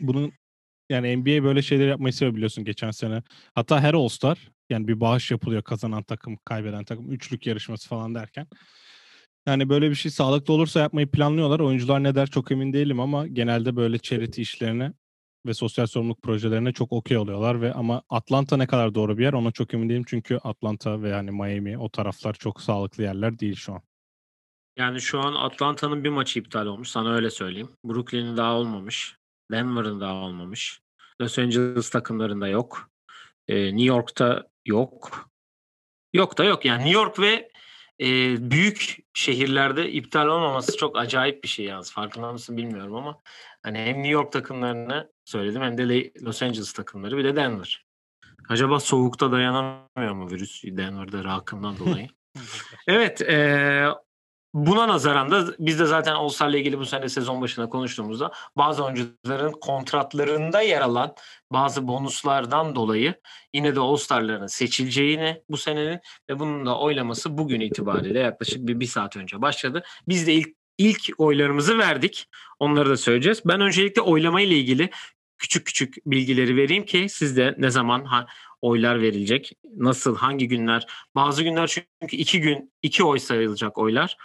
Bunun 0.00 0.32
yani 0.90 1.16
NBA 1.16 1.44
böyle 1.44 1.62
şeyler 1.62 1.88
yapmayı 1.88 2.12
seviyor 2.12 2.34
biliyorsun 2.36 2.64
geçen 2.64 2.90
sene. 2.90 3.22
Hatta 3.54 3.80
her 3.80 3.94
All-Star 3.94 4.50
yani 4.70 4.88
bir 4.88 5.00
bağış 5.00 5.30
yapılıyor 5.30 5.62
kazanan 5.62 6.02
takım, 6.02 6.36
kaybeden 6.44 6.84
takım, 6.84 7.12
üçlük 7.12 7.46
yarışması 7.46 7.88
falan 7.88 8.14
derken. 8.14 8.46
Yani 9.46 9.68
böyle 9.68 9.90
bir 9.90 9.94
şey 9.94 10.10
sağlıklı 10.10 10.54
olursa 10.54 10.80
yapmayı 10.80 11.10
planlıyorlar. 11.10 11.60
Oyuncular 11.60 12.02
ne 12.02 12.14
der 12.14 12.26
çok 12.26 12.52
emin 12.52 12.72
değilim 12.72 13.00
ama 13.00 13.26
genelde 13.26 13.76
böyle 13.76 13.98
charity 13.98 14.42
işlerine 14.42 14.92
ve 15.46 15.54
sosyal 15.54 15.86
sorumluluk 15.86 16.22
projelerine 16.22 16.72
çok 16.72 16.92
okey 16.92 17.16
oluyorlar 17.16 17.60
ve 17.60 17.72
ama 17.72 18.02
Atlanta 18.10 18.56
ne 18.56 18.66
kadar 18.66 18.94
doğru 18.94 19.18
bir 19.18 19.22
yer 19.22 19.32
ona 19.32 19.50
çok 19.50 19.74
emin 19.74 19.88
değilim 19.88 20.04
çünkü 20.06 20.36
Atlanta 20.44 21.02
ve 21.02 21.08
yani 21.08 21.30
Miami 21.30 21.78
o 21.78 21.88
taraflar 21.88 22.34
çok 22.34 22.60
sağlıklı 22.60 23.02
yerler 23.02 23.38
değil 23.38 23.56
şu 23.56 23.72
an. 23.72 23.82
Yani 24.76 25.00
şu 25.00 25.20
an 25.20 25.34
Atlanta'nın 25.34 26.04
bir 26.04 26.08
maçı 26.08 26.38
iptal 26.38 26.66
olmuş. 26.66 26.88
Sana 26.88 27.14
öyle 27.14 27.30
söyleyeyim. 27.30 27.68
Brooklyn'in 27.84 28.36
daha 28.36 28.54
olmamış. 28.54 29.16
Denver'ın 29.50 30.00
daha 30.00 30.14
olmamış. 30.14 30.80
Los 31.20 31.38
Angeles 31.38 31.90
takımlarında 31.90 32.48
yok. 32.48 32.90
Ee, 33.48 33.64
New 33.64 33.84
York'ta 33.84 34.48
yok. 34.66 35.30
Yok 36.14 36.38
da 36.38 36.44
yok. 36.44 36.64
Yani 36.64 36.84
New 36.84 37.00
York 37.00 37.18
ve 37.18 37.50
e, 38.00 38.06
büyük 38.50 38.98
şehirlerde 39.14 39.90
iptal 39.90 40.28
olmaması 40.28 40.76
çok 40.76 40.98
acayip 40.98 41.42
bir 41.42 41.48
şey 41.48 41.66
yalnız. 41.66 41.92
Farkında 41.92 42.32
mısın 42.32 42.56
bilmiyorum 42.56 42.94
ama 42.94 43.20
hani 43.62 43.78
hem 43.78 43.96
New 43.96 44.08
York 44.08 44.32
takımlarını 44.32 45.10
söyledim 45.24 45.62
hem 45.62 45.78
de 45.78 46.12
Los 46.22 46.42
Angeles 46.42 46.72
takımları 46.72 47.16
bir 47.16 47.24
de 47.24 47.36
Denver. 47.36 47.84
Acaba 48.48 48.80
soğukta 48.80 49.32
dayanamıyor 49.32 50.14
mu 50.14 50.30
virüs 50.30 50.64
Denver'da 50.64 51.24
rakımdan 51.24 51.78
dolayı? 51.78 52.08
evet. 52.86 53.20
E, 53.20 53.86
Buna 54.54 54.88
nazaran 54.88 55.30
da 55.30 55.54
biz 55.58 55.78
de 55.78 55.86
zaten 55.86 56.14
All-Star'la 56.14 56.58
ilgili 56.58 56.78
bu 56.78 56.86
sene 56.86 57.08
sezon 57.08 57.40
başında 57.42 57.68
konuştuğumuzda 57.68 58.32
bazı 58.56 58.84
oyuncuların 58.84 59.52
kontratlarında 59.52 60.60
yer 60.60 60.80
alan 60.80 61.14
bazı 61.52 61.88
bonuslardan 61.88 62.74
dolayı 62.74 63.14
yine 63.54 63.76
de 63.76 63.80
All-Star'ların 63.80 64.46
seçileceğini 64.46 65.42
bu 65.50 65.56
senenin 65.56 66.00
ve 66.30 66.38
bunun 66.38 66.66
da 66.66 66.78
oylaması 66.78 67.38
bugün 67.38 67.60
itibariyle 67.60 68.18
yaklaşık 68.18 68.66
bir, 68.66 68.80
bir 68.80 68.86
saat 68.86 69.16
önce 69.16 69.42
başladı. 69.42 69.82
Biz 70.08 70.26
de 70.26 70.32
ilk 70.32 70.48
ilk 70.78 71.10
oylarımızı 71.18 71.78
verdik. 71.78 72.26
Onları 72.58 72.90
da 72.90 72.96
söyleyeceğiz. 72.96 73.42
Ben 73.44 73.60
öncelikle 73.60 74.02
oylama 74.02 74.40
ilgili 74.40 74.90
küçük 75.44 75.66
küçük 75.66 75.96
bilgileri 76.06 76.56
vereyim 76.56 76.84
ki 76.84 77.06
siz 77.08 77.36
de 77.36 77.54
ne 77.58 77.70
zaman 77.70 78.04
ha, 78.04 78.26
oylar 78.60 79.02
verilecek, 79.02 79.52
nasıl, 79.76 80.16
hangi 80.16 80.48
günler. 80.48 80.86
Bazı 81.14 81.42
günler 81.42 81.66
çünkü 81.66 82.16
iki 82.16 82.40
gün, 82.40 82.72
iki 82.82 83.04
oy 83.04 83.18
sayılacak 83.18 83.78
oylar. 83.78 84.16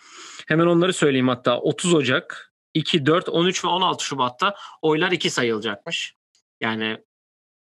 Hemen 0.48 0.66
onları 0.66 0.94
söyleyeyim 0.94 1.28
hatta 1.28 1.60
30 1.60 1.94
Ocak, 1.94 2.54
2, 2.74 3.06
4, 3.06 3.30
13 3.30 3.64
ve 3.64 3.68
16 3.68 4.06
Şubat'ta 4.06 4.56
oylar 4.82 5.12
iki 5.12 5.30
sayılacakmış. 5.30 6.16
Yani 6.62 6.98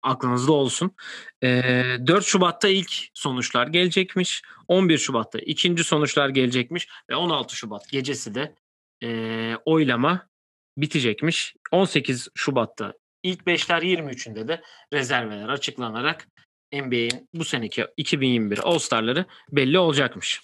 aklınızda 0.03 0.53
olsun. 0.53 0.97
Ee, 1.43 1.97
4 2.07 2.25
Şubat'ta 2.25 2.69
ilk 2.69 2.93
sonuçlar 3.15 3.67
gelecekmiş. 3.67 4.43
11 4.69 4.99
Şubat'ta 4.99 5.39
ikinci 5.39 5.85
sonuçlar 5.85 6.29
gelecekmiş. 6.29 6.89
Ve 7.11 7.17
16 7.17 7.57
Şubat 7.57 7.89
gecesi 7.89 8.35
de 8.35 8.55
e, 9.03 9.57
oylama 9.65 10.29
bitecekmiş. 10.77 11.55
18 11.73 12.29
Şubat'ta 12.35 12.95
ilk 13.23 13.41
5'ler 13.41 13.83
23'ünde 13.83 14.49
de 14.49 14.63
rezerveler 14.93 15.49
açıklanarak 15.49 16.29
NBA'in 16.73 17.29
bu 17.35 17.45
seneki 17.45 17.87
2021 17.97 18.59
All-Star'ları 18.59 19.25
belli 19.53 19.79
olacakmış. 19.79 20.41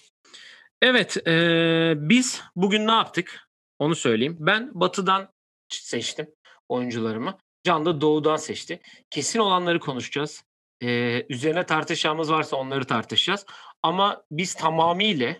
Evet, 0.81 1.27
e, 1.27 1.93
biz 1.97 2.41
bugün 2.55 2.87
ne 2.87 2.91
yaptık? 2.91 3.47
Onu 3.79 3.95
söyleyeyim. 3.95 4.37
Ben 4.39 4.71
Batı'dan 4.73 5.33
seçtim 5.69 6.27
oyuncularımı. 6.69 7.37
Can 7.63 7.85
da 7.85 8.01
Doğu'dan 8.01 8.35
seçti. 8.35 8.79
Kesin 9.09 9.39
olanları 9.39 9.79
konuşacağız. 9.79 10.43
E, 10.83 11.25
üzerine 11.29 11.65
tartışacağımız 11.65 12.31
varsa 12.31 12.57
onları 12.57 12.85
tartışacağız. 12.85 13.45
Ama 13.83 14.23
biz 14.31 14.53
tamamıyla 14.53 15.35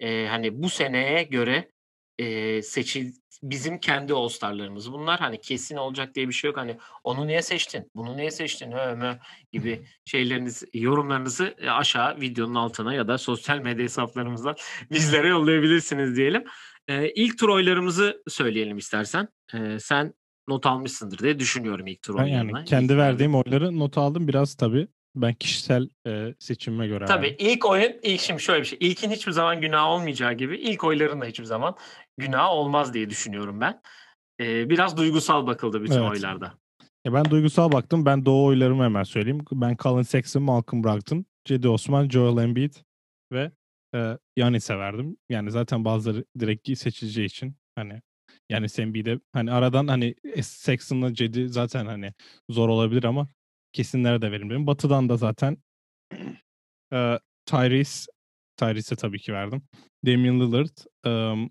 e, 0.00 0.26
hani 0.26 0.62
bu 0.62 0.70
seneye 0.70 1.22
göre 1.22 1.70
e, 2.18 2.62
seçil 2.62 3.12
bizim 3.42 3.78
kendi 3.78 4.14
All-Star'larımız 4.14 4.92
bunlar. 4.92 5.20
Hani 5.20 5.40
kesin 5.40 5.76
olacak 5.76 6.14
diye 6.14 6.28
bir 6.28 6.32
şey 6.32 6.48
yok. 6.48 6.56
Hani 6.56 6.76
onu 7.04 7.26
niye 7.26 7.42
seçtin? 7.42 7.90
Bunu 7.94 8.16
niye 8.16 8.30
seçtin? 8.30 8.72
Hö, 8.72 8.96
mö 8.96 9.16
gibi 9.52 9.86
şeyleriniz, 10.04 10.64
yorumlarınızı 10.74 11.54
aşağı 11.70 12.20
videonun 12.20 12.54
altına 12.54 12.94
ya 12.94 13.08
da 13.08 13.18
sosyal 13.18 13.58
medya 13.58 13.84
hesaplarımızdan 13.84 14.56
bizlere 14.90 15.28
yollayabilirsiniz 15.28 16.16
diyelim. 16.16 16.44
Ee, 16.88 17.10
ilk 17.10 17.38
tur 17.38 17.48
oylarımızı 17.48 18.22
söyleyelim 18.28 18.78
istersen. 18.78 19.28
Ee, 19.54 19.78
sen 19.80 20.14
not 20.48 20.66
almışsındır 20.66 21.18
diye 21.18 21.38
düşünüyorum 21.38 21.86
ilk 21.86 22.02
tur 22.02 22.14
oylarına. 22.14 22.58
Yani 22.58 22.64
kendi 22.64 22.96
verdiğim 22.96 23.34
oyları 23.34 23.78
not 23.78 23.98
aldım 23.98 24.28
biraz 24.28 24.54
tabii. 24.54 24.88
Ben 25.14 25.34
kişisel 25.34 25.88
e, 26.06 26.34
seçimime 26.38 26.86
göre. 26.86 27.04
Tabii 27.04 27.26
yani. 27.26 27.36
ilk 27.38 27.66
oyun, 27.66 27.92
ilk 28.02 28.20
şimdi 28.20 28.42
şöyle 28.42 28.60
bir 28.60 28.66
şey. 28.66 28.78
İlkin 28.82 29.10
hiçbir 29.10 29.32
zaman 29.32 29.60
günah 29.60 29.86
olmayacağı 29.86 30.32
gibi 30.32 30.56
ilk 30.56 30.84
oyların 30.84 31.20
da 31.20 31.24
hiçbir 31.24 31.44
zaman 31.44 31.76
günah 32.18 32.50
olmaz 32.50 32.94
diye 32.94 33.10
düşünüyorum 33.10 33.60
ben. 33.60 33.80
Ee, 34.40 34.70
biraz 34.70 34.96
duygusal 34.96 35.46
bakıldı 35.46 35.82
bütün 35.82 36.02
evet. 36.02 36.10
oylarda. 36.10 36.54
Ya 37.04 37.14
ben 37.14 37.24
duygusal 37.24 37.72
baktım. 37.72 38.06
Ben 38.06 38.26
doğu 38.26 38.46
oylarımı 38.46 38.84
hemen 38.84 39.02
söyleyeyim. 39.02 39.44
Ben 39.52 39.76
Colin 39.76 40.02
Sexton, 40.02 40.42
Malcolm 40.42 40.84
Brogdon, 40.84 41.24
Cedi 41.44 41.68
Osman, 41.68 42.08
Joel 42.08 42.42
Embiid 42.42 42.74
ve 43.32 43.50
e, 43.94 44.18
Yanis'e 44.36 44.78
verdim. 44.78 45.16
Yani 45.28 45.50
zaten 45.50 45.84
bazıları 45.84 46.24
direkt 46.38 46.78
seçileceği 46.78 47.26
için 47.26 47.56
hani 47.74 48.02
yani 48.48 48.66
Embiid'e 48.78 49.20
hani 49.32 49.52
aradan 49.52 49.86
hani 49.86 50.14
Sexton'la 50.42 51.14
Cedi 51.14 51.48
zaten 51.48 51.86
hani 51.86 52.12
zor 52.50 52.68
olabilir 52.68 53.04
ama 53.04 53.28
kesinlere 53.72 54.22
de 54.22 54.32
dedim. 54.32 54.66
Batı'dan 54.66 55.08
da 55.08 55.16
zaten 55.16 55.56
e, 56.92 57.18
Tyrese 57.46 58.12
Tyrese'e 58.60 58.96
tabii 58.96 59.18
ki 59.18 59.32
verdim. 59.32 59.62
Damian 60.06 60.40
Lillard, 60.40 60.76
um, 61.06 61.50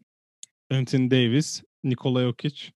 Anthony 0.71 1.11
Davis, 1.11 1.63
Nikola 1.83 2.21
Jokic. 2.21 2.71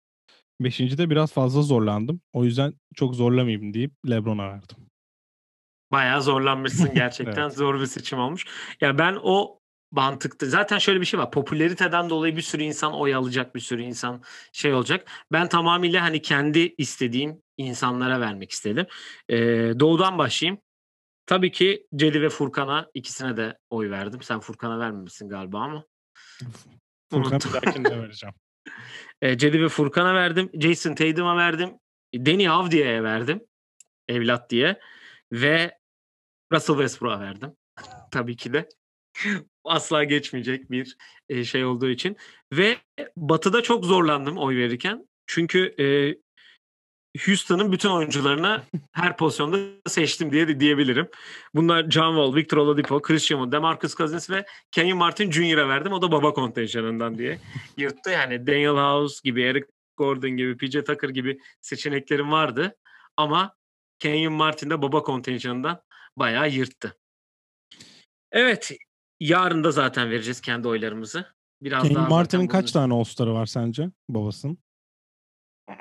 Beşinci 0.61 0.97
de 0.97 1.09
biraz 1.09 1.33
fazla 1.33 1.61
zorlandım. 1.61 2.21
O 2.33 2.45
yüzden 2.45 2.73
çok 2.95 3.15
zorlamayayım 3.15 3.73
deyip 3.73 3.91
LeBron'a 4.09 4.49
verdim. 4.49 4.77
Bayağı 5.91 6.21
zorlanmışsın 6.21 6.91
gerçekten. 6.95 7.41
evet. 7.41 7.53
Zor 7.53 7.81
bir 7.81 7.85
seçim 7.85 8.19
olmuş. 8.19 8.45
Ya 8.81 8.97
ben 8.97 9.17
o 9.23 9.60
mantıkta 9.91 10.45
zaten 10.45 10.77
şöyle 10.77 11.01
bir 11.01 11.05
şey 11.05 11.19
var. 11.19 11.31
Popülariteden 11.31 12.09
dolayı 12.09 12.35
bir 12.35 12.41
sürü 12.41 12.63
insan 12.63 12.93
oy 12.93 13.15
alacak, 13.15 13.55
bir 13.55 13.59
sürü 13.59 13.81
insan 13.81 14.23
şey 14.51 14.73
olacak. 14.73 15.07
Ben 15.31 15.49
tamamıyla 15.49 16.01
hani 16.01 16.21
kendi 16.21 16.75
istediğim 16.77 17.41
insanlara 17.57 18.19
vermek 18.19 18.51
istedim. 18.51 18.85
Ee, 19.29 19.37
doğudan 19.79 20.17
başlayayım. 20.17 20.61
Tabii 21.25 21.51
ki 21.51 21.87
Cedi 21.95 22.21
ve 22.21 22.29
Furkan'a 22.29 22.89
ikisine 22.93 23.37
de 23.37 23.57
oy 23.69 23.89
verdim. 23.89 24.21
Sen 24.21 24.39
Furkan'a 24.39 24.79
vermemişsin 24.79 25.29
galiba 25.29 25.59
ama. 25.59 25.85
Furkan'a 27.11 27.89
de 27.89 27.99
vereceğim. 28.01 28.35
E, 29.21 29.37
Cedi 29.37 29.61
ve 29.61 29.69
Furkan'a 29.69 30.15
verdim. 30.15 30.49
Jason 30.53 30.95
Tatum'a 30.95 31.37
verdim. 31.37 31.69
Danny 32.15 32.49
Avdia'ya 32.49 33.03
verdim. 33.03 33.41
Evlat 34.07 34.49
diye. 34.49 34.79
Ve 35.31 35.77
Russell 36.53 36.75
Westbrook'a 36.75 37.19
verdim. 37.19 37.55
Tabii 38.11 38.35
ki 38.35 38.53
de. 38.53 38.69
Asla 39.63 40.03
geçmeyecek 40.03 40.71
bir 40.71 40.97
şey 41.43 41.65
olduğu 41.65 41.89
için. 41.89 42.17
Ve 42.53 42.77
Batı'da 43.17 43.63
çok 43.63 43.85
zorlandım 43.85 44.37
oy 44.37 44.57
verirken. 44.57 45.07
Çünkü 45.27 45.75
e, 45.79 45.85
Houston'ın 47.25 47.71
bütün 47.71 47.89
oyuncularına 47.89 48.63
her 48.91 49.17
pozisyonda 49.17 49.57
seçtim 49.87 50.31
diye 50.31 50.59
diyebilirim. 50.59 51.09
Bunlar 51.55 51.89
John 51.89 52.15
Wall, 52.15 52.35
Victor 52.35 52.57
Oladipo, 52.57 53.01
Christian 53.01 53.37
Wood, 53.37 53.51
DeMarcus 53.51 53.95
Cousins 53.95 54.29
ve 54.29 54.45
Kenyon 54.71 54.97
Martin 54.97 55.31
Jr.'a 55.31 55.69
verdim. 55.69 55.93
O 55.93 56.01
da 56.01 56.11
baba 56.11 56.33
kontenjanından 56.33 57.17
diye 57.17 57.39
yırttı. 57.77 58.09
Yani 58.09 58.47
Daniel 58.47 58.75
House 58.75 59.19
gibi, 59.23 59.43
Eric 59.43 59.65
Gordon 59.97 60.29
gibi, 60.29 60.57
PJ 60.57 60.73
Tucker 60.73 61.09
gibi 61.09 61.39
seçeneklerim 61.61 62.31
vardı. 62.31 62.75
Ama 63.17 63.55
Kenyon 63.99 64.33
Martin 64.33 64.69
de 64.69 64.81
baba 64.81 65.03
kontenjanından 65.03 65.81
bayağı 66.17 66.49
yırttı. 66.49 66.97
Evet, 68.31 68.71
yarın 69.21 69.63
da 69.63 69.71
zaten 69.71 70.09
vereceğiz 70.09 70.41
kendi 70.41 70.67
oylarımızı. 70.67 71.33
Biraz 71.61 71.83
Kenyon 71.83 72.09
Martin'in 72.09 72.47
kaç 72.47 72.71
tane 72.71 72.93
All-Star'ı 72.93 73.33
var 73.33 73.45
sence 73.45 73.89
babasının? 74.09 74.57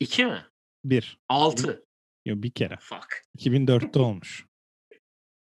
İki 0.00 0.26
mi? 0.26 0.46
Bir. 0.84 1.18
Altı. 1.28 1.86
Yok 2.24 2.42
bir 2.42 2.50
kere. 2.50 2.76
Fuck. 2.80 3.22
2004'te 3.38 3.98
olmuş. 3.98 4.46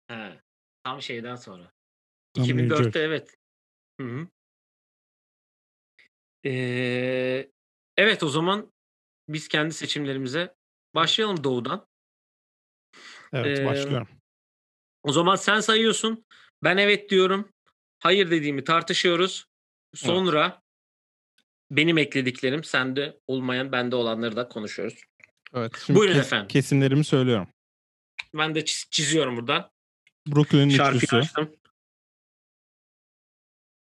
He. 0.09 0.41
Tam 0.85 1.03
şeyden 1.03 1.37
sonra. 1.37 1.73
New 2.37 2.53
2004'te 2.53 2.85
Jersey. 2.85 3.05
evet. 3.05 3.37
Hı 4.01 4.07
hı. 4.07 4.29
Ee, 6.45 7.51
evet 7.97 8.23
o 8.23 8.29
zaman 8.29 8.73
biz 9.29 9.49
kendi 9.49 9.75
seçimlerimize 9.75 10.55
başlayalım 10.95 11.45
doğudan. 11.45 11.87
Evet 13.33 13.59
Ee, 13.59 13.65
başlıyorum. 13.67 14.09
O 15.09 15.13
zaman 15.13 15.37
sen 15.37 15.61
sayıyorsun. 15.61 16.25
Ben 16.65 16.77
evet 16.77 17.11
diyorum. 17.11 17.53
Hayır 17.99 18.31
dediğimi 18.31 18.65
tartışıyoruz. 18.65 19.47
Sonra 19.95 20.63
benim 21.71 21.99
eklediklerim 21.99 22.65
sende 22.65 23.19
olmayan 23.27 23.73
bende 23.73 23.97
olanları 23.97 24.37
da 24.37 24.49
konuşuyoruz. 24.49 25.01
Evet. 25.55 25.73
Şimdi 25.87 25.99
Buyurun 25.99 26.15
kes- 26.15 26.27
efendim. 26.27 26.49
kesimlerimi 26.49 27.05
söylüyorum. 27.05 27.49
Ben 28.35 28.55
de 28.55 28.61
çiz- 28.61 28.91
çiziyorum 28.91 29.37
buradan. 29.37 29.71
Brooklyn'in 30.27 30.69
Şarkıyı 30.71 31.21
açtım. 31.23 31.53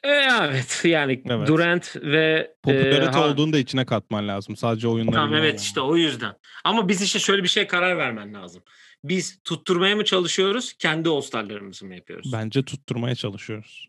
E, 0.04 0.10
evet 0.10 0.82
yani 0.86 1.24
Evet. 1.30 1.48
Durant 1.48 1.96
ve 1.96 2.56
Popülarite 2.64 3.18
e, 3.20 3.22
olduğunu 3.22 3.54
da 3.54 3.58
içine 3.58 3.86
katman 3.86 4.28
lazım. 4.28 4.56
Sadece 4.56 4.88
oyunları 4.88 5.16
Tamam 5.16 5.34
evet 5.34 5.44
olmamalı. 5.44 5.62
işte 5.62 5.82
o 5.82 5.96
yüzden. 5.96 6.34
Ama 6.64 6.88
biz 6.88 7.02
işte 7.02 7.20
şöyle 7.20 7.44
bir 7.44 7.48
şey 7.48 7.68
karar 7.68 7.98
vermen 7.98 8.34
lazım. 8.34 8.64
Biz 9.04 9.40
tutturmaya 9.44 9.96
mı 9.96 10.06
çalışıyoruz, 10.06 10.74
kendi 10.74 11.10
All-Star'larımızı 11.10 11.86
mı 11.86 11.96
yapıyoruz? 11.96 12.32
Bence 12.34 12.66
tutturmaya 12.66 13.16
çalışıyoruz. 13.16 13.88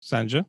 Sence? 0.00 0.44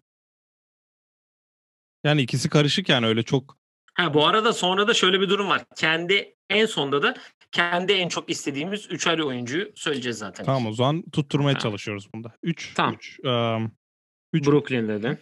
Yani 2.03 2.21
ikisi 2.21 2.49
karışık 2.49 2.89
yani 2.89 3.05
öyle 3.07 3.23
çok 3.23 3.57
Ha 3.93 4.13
bu 4.13 4.27
arada 4.27 4.53
sonra 4.53 4.87
da 4.87 4.93
şöyle 4.93 5.21
bir 5.21 5.29
durum 5.29 5.49
var. 5.49 5.65
Kendi 5.75 6.35
en 6.49 6.65
sonda 6.65 7.03
da 7.03 7.15
kendi 7.51 7.93
en 7.93 8.09
çok 8.09 8.29
istediğimiz 8.29 8.91
üçer 8.91 9.19
oyuncuyu 9.19 9.71
söyleyeceğiz 9.75 10.17
zaten. 10.17 10.45
tamam 10.45 10.67
o 10.67 10.73
zaman 10.73 11.09
tutturmaya 11.09 11.55
Ha. 11.55 11.59
çalışıyoruz 11.59 12.13
bunda. 12.13 12.35
3 12.43 12.73
Tamam. 12.73 12.95
3 12.95 13.19
um, 13.23 13.71
üç, 14.33 14.47
Brooklyn 14.47 14.87
dedin. 14.87 15.17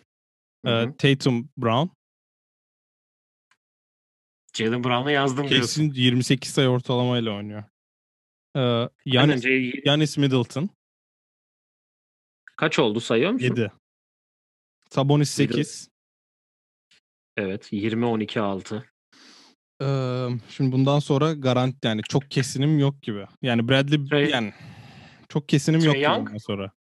E, 0.67 0.95
Tatum 0.97 1.49
Brown 1.57 1.89
Jalen 4.53 4.83
Brown'u 4.83 5.11
yazdım 5.11 5.49
diyorsun. 5.49 5.83
kesin 5.83 5.91
28 6.01 6.51
sayı 6.53 6.67
ortalamayla 6.67 7.31
oynuyor. 7.31 7.63
Ee, 8.55 8.89
Giannis, 9.05 9.43
J- 9.43 9.69
Giannis 9.83 10.17
Middleton 10.17 10.69
Kaç 12.57 12.79
oldu 12.79 12.99
sayıyor 12.99 13.31
musun? 13.31 13.45
7. 13.45 13.71
Sabonis 14.89 15.39
Middleton. 15.39 15.61
8. 15.61 15.89
Evet 17.37 17.73
20-12-6. 17.73 18.83
Ee, 19.81 20.27
şimdi 20.49 20.71
bundan 20.71 20.99
sonra 20.99 21.33
garanti 21.33 21.87
yani 21.87 22.01
çok 22.09 22.31
kesinim 22.31 22.79
yok 22.79 23.01
gibi. 23.01 23.25
Yani 23.41 23.69
Bradley 23.69 23.99
Trey- 23.99 24.29
yani 24.31 24.53
çok 25.29 25.49
kesinim 25.49 25.79
Trey 25.79 25.87
yok 25.93 26.01
Young? 26.03 26.27
bundan 26.27 26.37
sonra. 26.37 26.71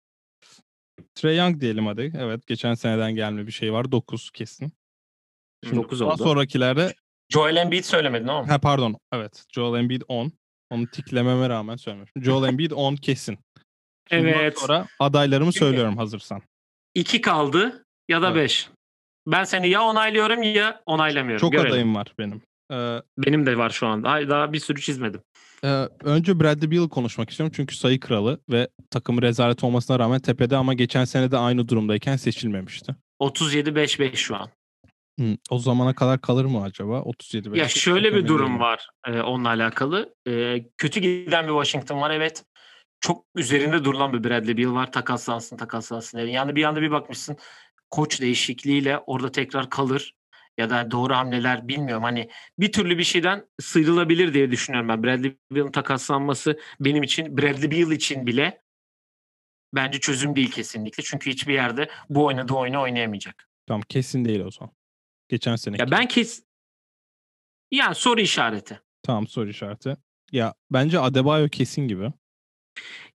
Trey 1.15 1.37
Young 1.37 1.61
diyelim 1.61 1.87
hadi. 1.87 2.13
Evet 2.19 2.47
geçen 2.47 2.75
seneden 2.75 3.15
gelme 3.15 3.47
bir 3.47 3.53
şey 3.53 3.73
var. 3.73 3.93
9 3.93 4.31
kesin. 4.31 4.73
Şimdi 5.65 5.77
9 5.77 6.01
bundan 6.01 6.15
oldu. 6.15 6.23
sonrakilerde 6.23 6.95
Joel 7.33 7.57
Embiid 7.57 7.85
söylemedin 7.85 8.29
ama. 8.29 8.49
ha 8.49 8.61
pardon 8.61 8.97
evet 9.13 9.45
Joel 9.53 9.79
Embiid 9.81 10.03
10. 10.09 10.33
Onu 10.75 10.87
tiklememe 10.87 11.49
rağmen 11.49 11.77
söylemişim. 11.77 12.25
Joel 12.25 12.49
Embiid 12.49 12.71
10 12.71 12.97
kesin. 12.97 13.39
Şimdi 14.11 14.29
Evet. 14.29 14.59
sonra 14.59 14.87
adaylarımı 14.99 15.53
söylüyorum 15.53 15.97
hazırsan. 15.97 16.43
2 16.95 17.21
kaldı 17.21 17.85
ya 18.09 18.23
da 18.23 18.27
Evet. 18.31 18.37
5. 18.37 18.69
Ben 19.27 19.45
seni 19.45 19.69
ya 19.69 19.83
onaylıyorum 19.83 20.43
ya 20.43 20.83
onaylamıyorum. 20.87 21.41
Çok 21.41 21.53
Görelim. 21.53 21.71
adayım 21.71 21.95
var 21.95 22.15
benim. 22.19 22.43
Ee, 22.73 22.99
Benim 23.19 23.47
de 23.47 23.59
var 23.59 23.71
şu 23.71 23.87
anda. 23.87 24.29
Daha 24.31 24.53
bir 24.53 24.59
sürü 24.61 24.81
çizmedim. 24.81 25.21
Ee, 25.65 25.69
önce 26.05 26.41
Bradley 26.41 26.71
Beal 26.71 26.89
konuşmak 26.89 27.31
istiyorum 27.31 27.53
çünkü 27.57 27.77
sayı 27.77 28.01
kralı 28.01 28.41
ve 28.51 28.69
takımı 28.91 29.23
rezalet 29.23 29.65
olmasına 29.65 29.99
rağmen 29.99 30.21
tepede 30.21 30.57
ama 30.57 30.75
geçen 30.75 31.05
sene 31.05 31.31
de 31.31 31.37
aynı 31.39 31.69
durumdayken 31.69 32.17
seçilmemişti. 32.17 32.95
37-5-5 33.21 34.17
şu 34.17 34.37
an. 34.37 34.49
Hı, 35.21 35.37
o 35.51 35.59
zamana 35.59 35.95
kadar 35.95 36.21
kalır 36.21 36.45
mı 36.45 36.63
acaba? 36.63 37.03
37 37.03 37.59
Ya 37.59 37.69
şöyle 37.69 38.15
bir 38.15 38.27
durum 38.27 38.47
değilim. 38.47 38.61
var 38.61 38.89
e, 39.07 39.21
onunla 39.21 39.49
alakalı. 39.49 40.15
E, 40.29 40.65
kötü 40.79 41.01
giden 41.01 41.45
bir 41.45 41.53
Washington 41.53 42.01
var 42.01 42.11
evet. 42.11 42.45
Çok 43.01 43.25
üzerinde 43.35 43.85
durulan 43.85 44.13
bir 44.13 44.25
Bradley 44.25 44.57
Beal 44.57 44.75
var. 44.75 44.93
Takaslansın 44.93 45.57
takaslansın. 45.57 46.19
Yani 46.19 46.57
bir 46.57 46.65
anda 46.65 46.81
bir 46.81 46.91
bakmışsın 46.91 47.37
koç 47.91 48.21
değişikliğiyle 48.21 48.99
orada 48.99 49.33
tekrar 49.33 49.71
kalır. 49.71 50.15
Ya 50.59 50.71
da 50.71 50.91
doğru 50.91 51.15
hamleler 51.15 51.69
bilmiyorum. 51.69 52.03
Hani 52.03 52.31
bir 52.59 52.73
türlü 52.73 52.99
bir 52.99 53.05
şeyden 53.05 53.47
sıyrılabilir 53.61 54.35
diye 54.35 54.51
düşünüyorum 54.51 54.89
ben. 54.89 55.03
Bradley 55.03 55.37
Beal'ın 55.51 55.71
takaslanması 55.73 56.59
benim 56.81 57.03
için 57.03 57.39
Bradley 57.39 57.71
Beal 57.71 57.93
için 57.93 58.27
bile 58.27 58.63
bence 59.75 60.01
çözüm 60.01 60.37
değil 60.37 60.51
kesinlikle. 60.51 61.03
Çünkü 61.03 61.31
hiçbir 61.31 61.55
yerde 61.55 61.89
bu 62.11 62.25
oynadığı 62.25 62.55
oyunu 62.55 62.81
oynayamayacak. 62.81 63.49
Tamam 63.67 63.83
kesin 63.89 64.25
değil 64.25 64.41
o 64.41 64.51
zaman. 64.51 64.75
Geçen 65.35 65.57
sene. 65.57 65.77
Ya 65.79 65.91
ben 65.91 66.09
kes 66.09 66.43
yani 67.71 67.95
soru 67.95 68.21
işareti. 68.21 68.81
Tamam 69.03 69.27
soru 69.29 69.49
işareti. 69.51 69.97
Ya 70.33 70.55
bence 70.71 71.01
Adebayo 71.01 71.49
kesin 71.49 71.89
gibi. 71.89 72.13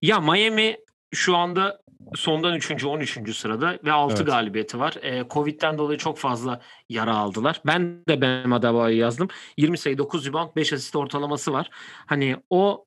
Ya 0.02 0.20
Miami 0.20 0.76
şu 1.14 1.36
anda 1.36 1.80
sondan 2.14 2.54
3. 2.56 2.84
13. 2.84 3.36
sırada 3.36 3.78
ve 3.84 3.92
6 3.92 4.14
Evet. 4.16 4.26
galibiyeti 4.26 4.78
var. 4.78 4.94
Ee, 5.02 5.24
Covid'den 5.30 5.78
dolayı 5.78 5.98
çok 5.98 6.18
fazla 6.18 6.60
yara 6.88 7.16
aldılar. 7.16 7.60
Ben 7.66 8.04
de 8.08 8.20
Bam 8.20 8.52
Adebayo'yu 8.52 8.98
yazdım. 8.98 9.28
20 9.56 9.78
sayı 9.78 9.98
9 9.98 10.26
rebound 10.26 10.56
5 10.56 10.72
asist 10.72 10.96
ortalaması 10.96 11.52
var. 11.52 11.70
Hani 12.06 12.36
o 12.50 12.86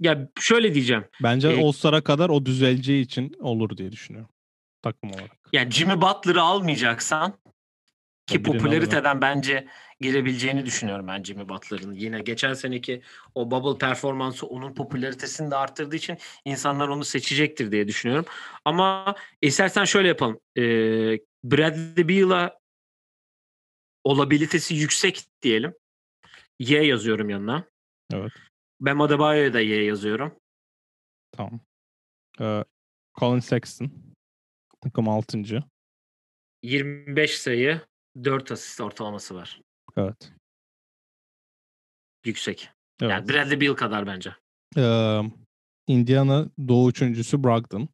ya 0.00 0.28
şöyle 0.40 0.74
diyeceğim. 0.74 1.04
Bence 1.22 1.48
E- 1.48 1.64
All-Star'a 1.64 2.00
kadar 2.04 2.28
o 2.28 2.46
düzeleceği 2.46 3.04
için 3.04 3.32
olur 3.40 3.76
diye 3.76 3.92
düşünüyorum. 3.92 4.30
Takım 4.82 5.10
olarak. 5.10 5.30
Yani 5.52 5.70
Jimmy 5.70 6.00
Butler'ı 6.00 6.42
almayacaksan 6.42 7.34
ki 8.26 8.42
popülariteden 8.42 9.20
bence 9.20 9.68
girebileceğini 10.00 10.66
düşünüyorum 10.66 11.06
ben 11.06 11.22
Jimmy 11.22 11.48
Butler'ın. 11.48 11.92
Yine 11.92 12.20
geçen 12.20 12.54
seneki 12.54 13.02
o 13.34 13.50
bubble 13.50 13.78
performansı 13.78 14.46
onun 14.46 14.74
popülaritesini 14.74 15.50
de 15.50 15.56
arttırdığı 15.56 15.96
için 15.96 16.18
insanlar 16.44 16.88
onu 16.88 17.04
seçecektir 17.04 17.72
diye 17.72 17.88
düşünüyorum. 17.88 18.24
Ama 18.64 19.14
istersen 19.42 19.84
şöyle 19.84 20.08
yapalım. 20.08 20.40
Ee, 20.56 20.62
Bradley 21.44 22.08
Beal'a 22.08 22.58
olabilitesi 24.04 24.74
yüksek 24.74 25.24
diyelim. 25.42 25.74
Y 26.58 26.86
yazıyorum 26.86 27.30
yanına. 27.30 27.64
Evet. 28.12 28.32
Ben 28.80 28.98
Adebayo'ya 28.98 29.52
da 29.52 29.60
Y 29.60 29.84
yazıyorum. 29.84 30.40
Tamam. 31.32 31.60
Ee, 32.40 32.64
Colin 33.18 33.40
Sexton. 33.40 33.90
Takım 34.80 35.08
6. 35.08 35.38
25 36.62 37.38
sayı 37.38 37.80
4 38.24 38.52
asist 38.52 38.80
ortalaması 38.80 39.34
var. 39.34 39.60
Evet. 39.96 40.32
Yüksek. 42.24 42.70
evet. 43.02 43.10
Yani 43.10 43.28
Bradley 43.28 43.60
Beal 43.60 43.74
kadar 43.74 44.06
bence. 44.06 44.34
Ee, 44.76 45.20
Indiana 45.86 46.48
Doğu 46.68 46.90
üçüncüsü 46.90 47.44
Brogdon. 47.44 47.88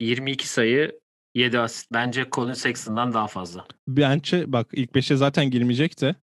22 0.00 0.48
sayı 0.48 1.00
7 1.34 1.58
asist. 1.58 1.92
Bence 1.92 2.26
Colin 2.32 2.52
Sexton'dan 2.52 3.14
daha 3.14 3.26
fazla. 3.26 3.66
Bence 3.88 4.52
bak 4.52 4.70
ilk 4.72 4.90
5'e 4.90 5.16
zaten 5.16 5.50
girmeyecek 5.50 6.00
de 6.00 6.14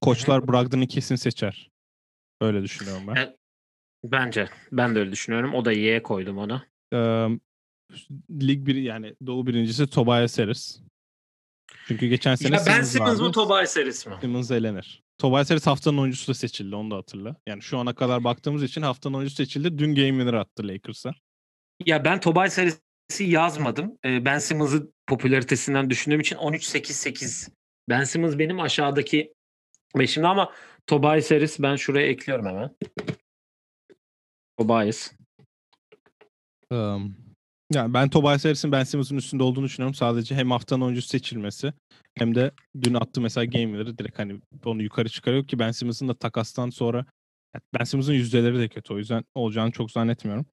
koçlar 0.00 0.48
Brogdon'u 0.48 0.86
kesin 0.86 1.16
seçer. 1.16 1.70
Öyle 2.40 2.62
düşünüyorum 2.62 3.06
ben. 3.06 3.14
Evet. 3.14 3.36
Bence. 4.04 4.48
Ben 4.72 4.94
de 4.94 4.98
öyle 4.98 5.12
düşünüyorum. 5.12 5.54
O 5.54 5.64
da 5.64 5.72
Y 5.72 6.02
koydum 6.02 6.38
ona. 6.38 6.66
Ee, 6.92 7.28
lig 8.30 8.66
bir 8.66 8.74
yani 8.74 9.14
Doğu 9.26 9.46
birincisi 9.46 9.86
Tobias 9.86 10.38
Harris. 10.38 10.80
Çünkü 11.88 12.06
geçen 12.06 12.34
sene 12.34 12.56
Ya 12.56 12.62
Ben 12.66 12.82
Simmons 12.82 13.20
mı 13.20 13.32
Tobias 13.32 13.76
Harris 13.76 14.06
mi? 14.06 14.14
Simmons 14.20 14.50
elenir. 14.50 15.02
Tobias 15.18 15.50
Harris 15.50 15.66
haftanın 15.66 15.98
oyuncusu 15.98 16.28
da 16.28 16.34
seçildi 16.34 16.76
onu 16.76 16.90
da 16.90 16.96
hatırla. 16.96 17.36
Yani 17.46 17.62
şu 17.62 17.78
ana 17.78 17.94
kadar 17.94 18.24
baktığımız 18.24 18.62
için 18.62 18.82
haftanın 18.82 19.14
oyuncusu 19.14 19.36
seçildi. 19.36 19.78
Dün 19.78 19.94
game 19.94 20.08
winner 20.08 20.34
attı 20.34 20.68
Lakers'a. 20.68 21.12
Ya 21.86 22.04
ben 22.04 22.20
Tobias 22.20 22.58
Harris'i 22.58 23.24
yazmadım. 23.24 23.98
Ee, 24.04 24.24
Ben 24.24 24.38
Simmons'ı 24.38 24.92
popülaritesinden 25.06 25.90
düşündüğüm 25.90 26.20
için 26.20 26.36
13-8-8. 26.36 27.50
Ben 27.88 28.04
Simmons 28.04 28.38
benim 28.38 28.60
aşağıdaki 28.60 29.34
beşimde 29.98 30.26
ama 30.26 30.52
Tobias 30.86 31.30
Harris 31.30 31.60
ben 31.60 31.76
şuraya 31.76 32.06
ekliyorum 32.06 32.46
hemen. 32.46 32.76
Tobias. 34.58 35.12
Um, 36.70 37.16
yani 37.72 37.94
ben 37.94 38.08
Tobias 38.08 38.44
Harris'in 38.44 38.72
Ben 38.72 38.84
Simmons'ın 38.84 39.16
üstünde 39.16 39.42
olduğunu 39.42 39.64
düşünüyorum. 39.64 39.94
Sadece 39.94 40.34
hem 40.34 40.50
haftanın 40.50 40.84
oyuncusu 40.84 41.08
seçilmesi 41.08 41.72
hem 42.18 42.34
de 42.34 42.50
dün 42.82 42.94
attı 42.94 43.20
mesela 43.20 43.44
game 43.44 43.64
winner'ı 43.64 43.98
direkt 43.98 44.18
hani 44.18 44.40
onu 44.64 44.82
yukarı 44.82 45.08
çıkarıyor 45.08 45.46
ki 45.46 45.58
Ben 45.58 45.70
Simmons'ın 45.70 46.08
da 46.08 46.14
takastan 46.14 46.70
sonra 46.70 47.06
Ben 47.78 47.84
Simmons'ın 47.84 48.12
yüzdeleri 48.12 48.58
de 48.58 48.68
kötü. 48.68 48.94
O 48.94 48.98
yüzden 48.98 49.24
olacağını 49.34 49.70
çok 49.70 49.90
zannetmiyorum. 49.90 50.46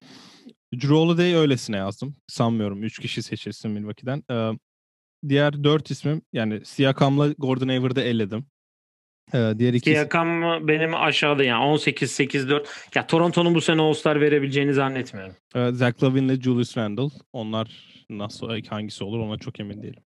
Drew 0.74 0.94
Holiday 0.94 1.34
öylesine 1.34 1.76
yazdım. 1.76 2.16
Sanmıyorum. 2.28 2.82
3 2.82 2.98
kişi 2.98 3.22
seçilsin 3.22 3.70
Milwaukee'den. 3.70 4.22
Ee, 4.30 4.58
diğer 5.28 5.64
4 5.64 5.90
ismim 5.90 6.22
yani 6.32 6.64
Siakam'la 6.64 7.32
Gordon 7.38 7.68
Hayward'ı 7.68 8.00
eledim. 8.00 8.46
Ee, 9.34 9.52
diğer 9.58 9.74
ikisi 9.74 9.94
Siakam 9.96 10.42
benim 10.68 10.94
aşağıda 10.94 11.44
yani 11.44 11.64
18-8-4. 11.64 12.66
Ya 12.94 13.06
Toronto'nun 13.06 13.54
bu 13.54 13.60
sene 13.60 13.82
All-Star 13.82 14.20
verebileceğini 14.20 14.74
zannetmiyorum. 14.74 15.34
e, 15.54 15.70
Zach 15.72 16.02
Lavine 16.02 16.32
ile 16.32 16.40
Julius 16.40 16.76
Randle. 16.76 17.08
Onlar 17.32 17.68
nasıl 18.10 18.62
hangisi 18.68 19.04
olur 19.04 19.18
ona 19.18 19.38
çok 19.38 19.60
emin 19.60 19.82
değilim. 19.82 20.02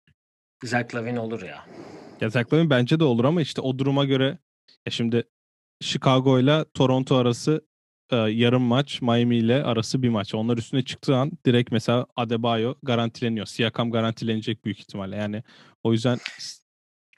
Zach 0.64 0.96
Lavine 0.96 1.20
olur 1.20 1.42
ya. 1.42 1.66
Ya 2.22 2.30
Zach 2.30 2.54
Lavine 2.54 2.70
bence 2.70 3.00
de 3.00 3.04
olur 3.04 3.26
ama 3.26 3.42
işte 3.42 3.62
o 3.62 3.80
duruma 3.80 4.06
göre 4.06 4.38
ya 4.86 4.92
şimdi 4.92 5.24
Chicago 5.82 6.40
ile 6.40 6.66
Toronto 6.74 7.16
arası 7.16 7.62
e, 8.12 8.16
yarım 8.16 8.62
maç, 8.64 9.02
Miami 9.02 9.38
ile 9.38 9.64
arası 9.64 10.04
bir 10.04 10.10
maç. 10.10 10.36
Onlar 10.36 10.58
üstüne 10.58 10.82
çıktığı 10.82 11.16
an 11.16 11.32
direkt 11.46 11.72
mesela 11.72 12.06
Adebayo 12.16 12.76
garantileniyor. 12.84 13.46
Siakam 13.46 13.92
garantilenecek 13.92 14.66
büyük 14.66 14.80
ihtimalle. 14.80 15.16
Yani 15.16 15.44
o 15.84 15.92
yüzden 15.92 16.18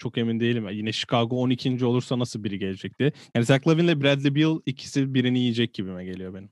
çok 0.03 0.17
emin 0.17 0.39
değilim. 0.39 0.69
Yine 0.69 0.91
Chicago 0.91 1.35
12. 1.35 1.85
olursa 1.85 2.19
nasıl 2.19 2.43
biri 2.43 2.59
gelecek 2.59 2.99
diye. 2.99 3.11
Yani 3.35 3.45
Zach 3.45 3.67
Lavine 3.67 3.85
ile 3.85 4.01
Bradley 4.01 4.35
Beal 4.35 4.59
ikisi 4.65 5.13
birini 5.13 5.39
yiyecek 5.39 5.73
gibime 5.73 6.05
geliyor 6.05 6.33
benim. 6.33 6.49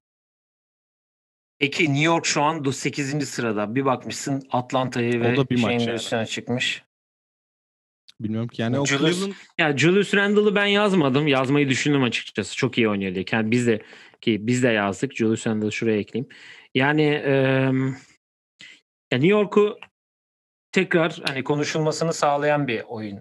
Peki 1.59 1.83
New 1.83 2.03
York 2.03 2.25
şu 2.25 2.41
an 2.41 2.63
8. 2.71 3.25
sırada. 3.25 3.75
Bir 3.75 3.85
bakmışsın 3.85 4.43
Atlanta'yı 4.51 5.19
O 5.19 5.23
ve 5.23 5.49
bir 5.49 5.57
şeyin 5.57 5.79
yani. 5.79 5.91
üstüne 5.91 6.25
çıkmış. 6.25 6.83
Bilmiyorum 8.21 8.47
ki 8.47 8.61
yani 8.61 8.79
o 8.79 8.83
Julius- 8.85 9.13
Cleveland 9.13 9.33
Ya 9.57 9.77
Julius 9.77 10.13
Randle'ı 10.13 10.55
ben 10.55 10.65
yazmadım. 10.65 11.27
Yazmayı 11.27 11.69
düşündüm 11.69 12.03
açıkçası. 12.03 12.55
Çok 12.55 12.77
iyi 12.77 12.89
oynuyor 12.89 13.15
diye. 13.15 13.25
Yani 13.31 13.51
biz 13.51 13.67
de 13.67 13.81
ki 14.21 14.47
biz 14.47 14.63
de 14.63 14.67
yazdık. 14.67 15.15
Julius 15.15 15.47
Randle'ı 15.47 15.71
şuraya 15.71 15.97
ekleyeyim. 15.97 16.29
Yani 16.75 17.01
eee, 17.01 17.71
ya 19.11 19.17
New 19.17 19.27
York'u 19.27 19.77
tekrar 20.71 21.21
hani 21.27 21.43
konuşulmasını 21.43 22.13
sağlayan 22.13 22.67
bir 22.67 22.83
oyun 22.87 23.19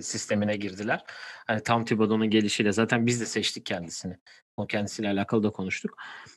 sistemine 0.00 0.56
girdiler. 0.56 1.04
Hani 1.46 1.62
tam 1.62 1.84
Thibodeau'nun 1.84 2.30
gelişiyle 2.30 2.72
zaten 2.72 3.06
biz 3.06 3.20
de 3.20 3.26
seçtik 3.26 3.66
kendisini. 3.66 4.18
O 4.56 4.66
kendisiyle 4.66 5.08
alakalı 5.08 5.42
da 5.42 5.50
konuştuk. 5.50 5.96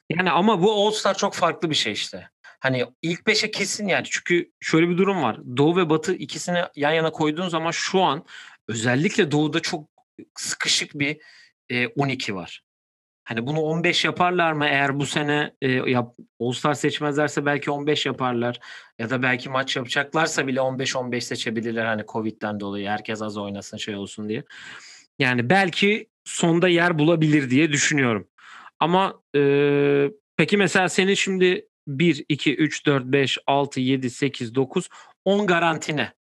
Yani 0.10 0.32
ama 0.32 0.62
bu 0.62 0.72
All 0.72 0.92
Star 0.92 1.18
çok 1.18 1.34
farklı 1.34 1.70
bir 1.70 1.76
şey 1.76 1.94
işte. 1.94 2.30
Hani 2.60 2.86
ilk 3.02 3.28
beşe 3.28 3.52
kesin 3.52 3.88
yani 3.88 4.06
çünkü 4.10 4.52
şöyle 4.60 4.90
bir 4.90 4.98
durum 4.98 5.24
var. 5.24 5.40
Doğu 5.58 5.78
ve 5.78 5.90
Batı 5.90 6.14
ikisini 6.14 6.64
yan 6.76 6.92
yana 6.92 7.12
koyduğun 7.12 7.50
zaman 7.50 7.72
şu 7.72 8.02
an 8.02 8.26
özellikle 8.68 9.32
Doğu'da 9.32 9.60
çok 9.60 9.90
sıkışık 10.36 10.94
bir 10.94 11.18
e, 11.70 11.88
12 11.88 12.36
var. 12.36 12.64
Hani 13.32 13.48
bunu 13.48 13.60
15 13.60 14.06
yaparlar 14.06 14.54
mı 14.54 14.66
eğer 14.66 15.00
bu 15.00 15.06
sene 15.06 15.54
e, 15.62 15.72
yap, 15.72 16.16
All 16.40 16.52
Star 16.52 16.74
seçmezlerse 16.74 17.46
belki 17.46 17.72
15 17.72 18.06
yaparlar 18.06 18.60
ya 19.00 19.10
da 19.10 19.22
belki 19.24 19.50
maç 19.50 19.76
yapacaklarsa 19.76 20.48
bile 20.48 20.60
15-15 20.60 21.22
seçebilirler 21.22 21.86
hani 21.86 22.04
Covid'den 22.08 22.60
dolayı 22.60 22.88
herkes 22.88 23.22
az 23.22 23.38
oynasın 23.38 23.78
şey 23.78 23.96
olsun 23.96 24.30
diye. 24.30 24.44
Yani 25.20 25.50
belki 25.50 26.10
sonda 26.26 26.68
yer 26.68 27.00
bulabilir 27.00 27.50
diye 27.50 27.72
düşünüyorum. 27.72 28.28
Ama 28.80 29.22
e, 29.36 29.42
peki 30.38 30.58
mesela 30.58 30.90
senin 30.90 31.14
şimdi 31.14 31.68
1, 31.88 32.26
2, 32.30 32.56
3, 32.56 32.86
4, 32.86 33.06
5, 33.06 33.38
6, 33.48 33.80
7, 33.80 34.10
8, 34.10 34.56
9, 34.56 34.90
10 35.26 35.48
garantine 35.48 36.14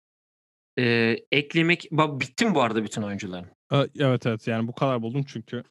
e, 0.79 1.17
eklemek 1.33 1.89
bitti 1.93 2.47
mi 2.47 2.55
bu 2.55 2.63
arada 2.63 2.85
bütün 2.85 3.03
oyuncuların? 3.03 3.49
Evet 3.73 4.27
evet 4.27 4.47
yani 4.47 4.69
bu 4.69 4.75
kadar 4.75 5.03
buldum 5.03 5.25
çünkü 5.29 5.63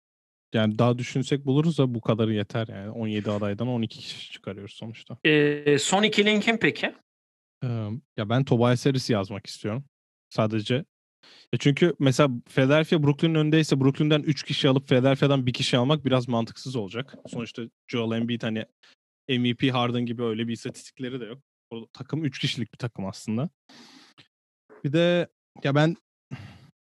yani 0.53 0.79
daha 0.79 0.97
düşünsek 0.97 1.45
buluruz 1.45 1.77
da 1.77 1.93
bu 1.93 2.01
kadarı 2.01 2.33
yeter 2.33 2.67
yani 2.67 2.89
17 2.89 3.31
adaydan 3.31 3.67
12 3.67 3.99
kişi 3.99 4.31
çıkarıyoruz 4.31 4.73
sonuçta. 4.73 5.17
E, 5.23 5.77
son 5.79 6.03
iki 6.03 6.25
linkin 6.25 6.57
peki? 6.57 6.95
Ee, 7.63 7.67
ya 8.17 8.29
ben 8.29 8.43
Tobias 8.43 8.85
Harris'i 8.85 9.13
yazmak 9.13 9.45
istiyorum. 9.45 9.83
Sadece. 10.29 10.85
Ya 11.53 11.59
çünkü 11.59 11.95
mesela 11.99 12.29
Philadelphia 12.49 13.03
Brooklyn'in 13.03 13.35
önündeyse 13.35 13.79
Brooklyn'den 13.79 14.21
3 14.21 14.43
kişi 14.43 14.69
alıp 14.69 14.87
Philadelphia'dan 14.87 15.45
bir 15.45 15.53
kişi 15.53 15.77
almak 15.77 16.05
biraz 16.05 16.27
mantıksız 16.27 16.75
olacak. 16.75 17.15
Sonuçta 17.27 17.63
Joel 17.87 18.17
Embiid 18.17 18.43
hani 18.43 18.65
MVP 19.29 19.73
Harden 19.73 20.05
gibi 20.05 20.23
öyle 20.23 20.47
bir 20.47 20.53
istatistikleri 20.53 21.19
de 21.19 21.25
yok. 21.25 21.41
O 21.69 21.87
takım 21.93 22.25
3 22.25 22.39
kişilik 22.39 22.73
bir 22.73 22.77
takım 22.77 23.05
aslında. 23.05 23.49
Bir 24.83 24.93
de 24.93 25.27
ya 25.63 25.75
ben 25.75 25.95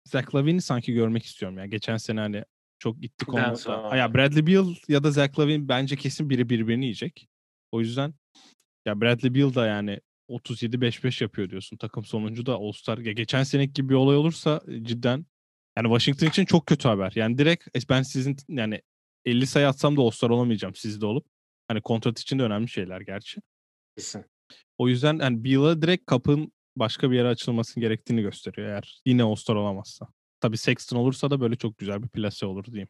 Zach 0.06 0.36
Lavine'i 0.36 0.62
sanki 0.62 0.94
görmek 0.94 1.26
istiyorum 1.26 1.58
ya. 1.58 1.66
Geçen 1.66 1.98
sene 1.98 2.20
hani 2.20 2.44
çok 3.26 3.60
sana- 3.60 3.92
Ha 3.92 3.98
Ya 3.98 4.14
Bradley 4.14 4.48
Beal 4.48 4.76
ya 4.88 5.04
da 5.04 5.12
Zach 5.12 5.40
Lavine 5.40 5.68
bence 5.68 5.96
kesin 5.96 6.30
biri 6.30 6.50
birbirini 6.50 6.86
yiyecek. 6.86 7.28
O 7.72 7.80
yüzden 7.80 8.14
ya 8.86 9.02
Bradley 9.02 9.36
Beal 9.36 9.54
da 9.56 9.68
yani 9.68 10.00
37-5-5 10.30 11.22
yapıyor 11.22 11.50
diyorsun. 11.50 11.78
Takım 11.78 12.06
sonuncu 12.06 12.46
da 12.46 12.56
All-Star. 12.56 12.98
Ya 12.98 13.12
geçen 13.12 13.44
seneki 13.44 13.74
gibi 13.74 13.90
bir 13.90 13.94
olay 13.94 14.16
olursa 14.18 14.62
e, 14.68 14.84
cidden 14.84 15.26
yani 15.78 15.86
Washington 15.88 16.28
için 16.28 16.46
çok 16.46 16.66
kötü 16.66 16.88
haber. 16.88 17.12
Yani 17.16 17.38
direkt 17.38 17.68
e, 17.68 17.80
ben 17.90 18.02
sizin 18.02 18.36
yani 18.50 18.82
50 19.26 19.48
sayı 19.48 19.68
atsam 19.68 19.98
da 19.98 20.02
All-Star 20.02 20.30
olamayacağım 20.30 20.76
sizde 20.76 21.06
olup. 21.06 21.26
Hani 21.68 21.82
kontrat 21.82 22.20
için 22.20 22.40
de 22.40 22.44
önemli 22.44 22.70
şeyler 22.70 23.02
gerçi. 23.02 23.42
Kesin. 23.98 24.26
O 24.78 24.88
yüzden 24.88 25.20
yani 25.20 25.44
Beal'a 25.44 25.82
direkt 25.82 26.06
kapının 26.06 26.52
başka 26.76 27.12
bir 27.12 27.16
yere 27.18 27.28
açılmasının 27.28 27.82
gerektiğini 27.82 28.22
gösteriyor 28.22 28.68
eğer 28.70 29.02
yine 29.06 29.24
All-Star 29.24 29.56
olamazsa. 29.56 30.08
Tabii 30.40 30.58
Sexton 30.58 30.98
olursa 30.98 31.30
da 31.30 31.42
böyle 31.42 31.56
çok 31.56 31.78
güzel 31.78 32.04
bir 32.04 32.08
plase 32.08 32.46
olur 32.46 32.66
diyeyim. 32.66 32.88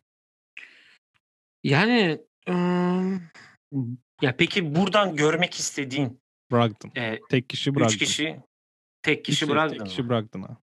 Yani 1.63 2.21
ım, 2.49 3.21
ya 4.21 4.35
peki 4.37 4.75
buradan 4.75 5.15
görmek 5.15 5.53
istediğin 5.53 6.21
Brogdon. 6.51 6.91
e, 6.95 7.19
Tek 7.29 7.49
kişi 7.49 7.75
Brogdon. 7.75 7.87
üç 7.87 7.97
kişi 7.97 8.39
tek 9.01 9.25
kişi 9.25 9.49
bıraktın 9.49 9.77
Tek 9.77 9.87
kişi 9.87 10.09
Brogdon 10.09 10.41
ha. 10.41 10.57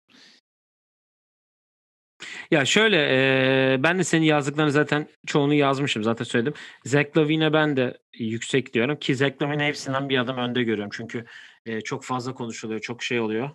Ya 2.51 2.65
şöyle 2.65 2.97
e, 2.97 3.83
ben 3.83 3.99
de 3.99 4.05
senin 4.05 4.25
yazdıklarını 4.25 4.73
zaten 4.73 5.09
çoğunu 5.27 5.55
yazmışım 5.55 6.03
zaten 6.03 6.25
söyledim. 6.25 6.55
Zach 6.85 7.17
Lavine'e 7.17 7.53
ben 7.53 7.77
de 7.77 7.99
yüksek 8.15 8.75
diyorum 8.75 8.99
ki 8.99 9.15
Zach 9.15 9.43
Lavine 9.43 9.67
hepsinden 9.67 10.09
bir 10.09 10.19
adım 10.19 10.37
önde 10.37 10.63
görüyorum. 10.63 10.91
Çünkü 10.93 11.25
e, 11.67 11.81
çok 11.81 12.05
fazla 12.05 12.35
konuşuluyor, 12.35 12.81
çok 12.81 13.03
şey 13.03 13.21
oluyor. 13.21 13.51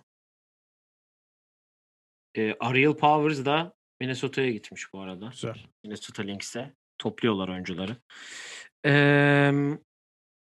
E, 2.36 2.56
Ariel 2.60 2.94
Powers 2.94 3.44
da 3.44 3.74
Minnesota'ya 4.00 4.50
gitmiş 4.50 4.92
bu 4.92 5.00
arada. 5.00 5.28
Güzel. 5.30 5.54
Minnesota 5.84 6.22
Lynx'e 6.22 6.74
topluyorlar 6.98 7.48
oyuncuları. 7.48 7.96
Eee, 8.84 9.78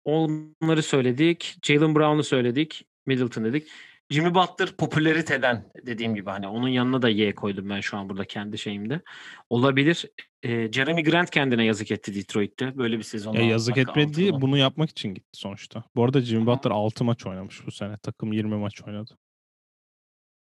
onları 0.05 0.83
söyledik. 0.83 1.57
Jalen 1.63 1.95
Brown'u 1.95 2.23
söyledik. 2.23 2.85
Middleton 3.05 3.45
dedik. 3.45 3.67
Jimmy 4.09 4.35
Butler 4.35 4.71
popülariteden 4.77 5.71
dediğim 5.85 6.15
gibi 6.15 6.29
hani 6.29 6.47
onun 6.47 6.67
yanına 6.67 7.01
da 7.01 7.09
Y 7.09 7.35
koydum 7.35 7.69
ben 7.69 7.79
şu 7.79 7.97
an 7.97 8.09
burada 8.09 8.25
kendi 8.25 8.57
şeyimde. 8.57 9.01
Olabilir. 9.49 10.05
Eee, 10.43 10.71
Jeremy 10.71 11.03
Grant 11.03 11.29
kendine 11.29 11.65
yazık 11.65 11.91
etti 11.91 12.15
Detroit'te. 12.15 12.77
Böyle 12.77 12.97
bir 12.97 13.03
sezon. 13.03 13.33
Ya 13.33 13.41
yazık 13.41 13.77
etmedi 13.77 14.13
değil, 14.15 14.33
bunu 14.33 14.57
yapmak 14.57 14.89
için 14.89 15.13
gitti 15.13 15.29
sonuçta. 15.33 15.83
Bu 15.95 16.03
arada 16.03 16.21
Jimmy. 16.21 16.45
Butler 16.45 16.71
6 16.71 17.03
maç 17.03 17.25
oynamış 17.25 17.65
bu 17.67 17.71
sene. 17.71 17.97
Takım 17.97 18.33
20 18.33 18.55
maç 18.55 18.81
oynadı. 18.87 19.17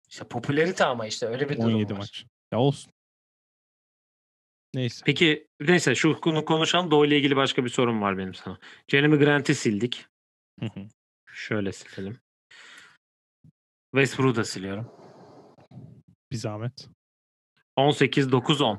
İşte 0.08 0.24
popülarite 0.24 0.84
ama 0.84 1.06
işte 1.06 1.26
öyle 1.26 1.48
bir 1.48 1.56
durum 1.56 1.74
17 1.74 1.92
var. 1.92 1.98
maç. 1.98 2.24
Ya 2.52 2.58
olsun. 2.58 2.92
Neyse. 4.74 5.02
Peki 5.06 5.46
neyse 5.60 5.94
şu 5.94 6.20
konu 6.20 6.44
konuşalım. 6.44 6.90
Doğu 6.90 7.06
ile 7.06 7.16
ilgili 7.16 7.36
başka 7.36 7.64
bir 7.64 7.70
sorum 7.70 8.02
var 8.02 8.18
benim 8.18 8.34
sana. 8.34 8.58
Jeremy 8.88 9.16
Grant'i 9.18 9.54
sildik. 9.54 10.06
Hı 10.60 10.66
hı. 10.66 10.88
Şöyle 11.32 11.72
silelim. 11.72 12.18
Westbrook'u 13.94 14.36
da 14.36 14.44
siliyorum. 14.44 14.92
bir 16.32 16.36
zahmet. 16.36 16.88
18-9-10. 17.78 18.78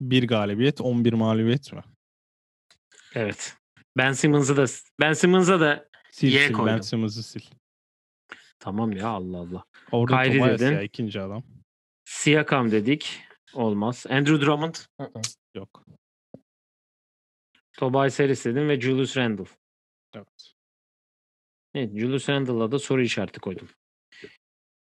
Bir 0.00 0.28
galibiyet, 0.28 0.80
11 0.80 1.12
mağlubiyet 1.12 1.72
mi? 1.72 1.82
Evet. 3.14 3.56
Ben 3.96 4.12
Simmons'ı 4.12 4.56
da 4.56 4.64
Ben 5.00 5.12
Simmons'a 5.12 5.60
da 5.60 5.88
Sil 6.16 6.32
Y 6.32 6.38
sil. 6.46 6.52
Ben 6.52 6.58
koydum. 6.58 6.82
Simmons'ı 6.82 7.22
sil. 7.30 7.44
Tamam 8.64 8.92
ya 8.92 9.08
Allah 9.08 9.38
Allah. 9.38 9.64
Orada 9.92 10.22
Kyrie 10.22 10.38
Tobias 10.38 10.60
dedin. 10.60 10.72
ya 10.72 10.82
ikinci 10.82 11.20
adam. 11.20 11.42
Siakam 12.04 12.70
dedik. 12.70 13.20
Olmaz. 13.54 14.06
Andrew 14.08 14.46
Drummond. 14.46 14.74
Hı 15.00 15.04
hı. 15.04 15.20
Yok. 15.54 15.84
Tobias 17.72 18.20
Harris 18.20 18.44
dedim 18.44 18.68
ve 18.68 18.80
Julius 18.80 19.16
Randle. 19.16 19.44
Evet. 20.14 20.54
Evet, 21.74 21.98
Julius 21.98 22.28
Randle'a 22.28 22.72
da 22.72 22.78
soru 22.78 23.02
işareti 23.02 23.40
koydum. 23.40 23.68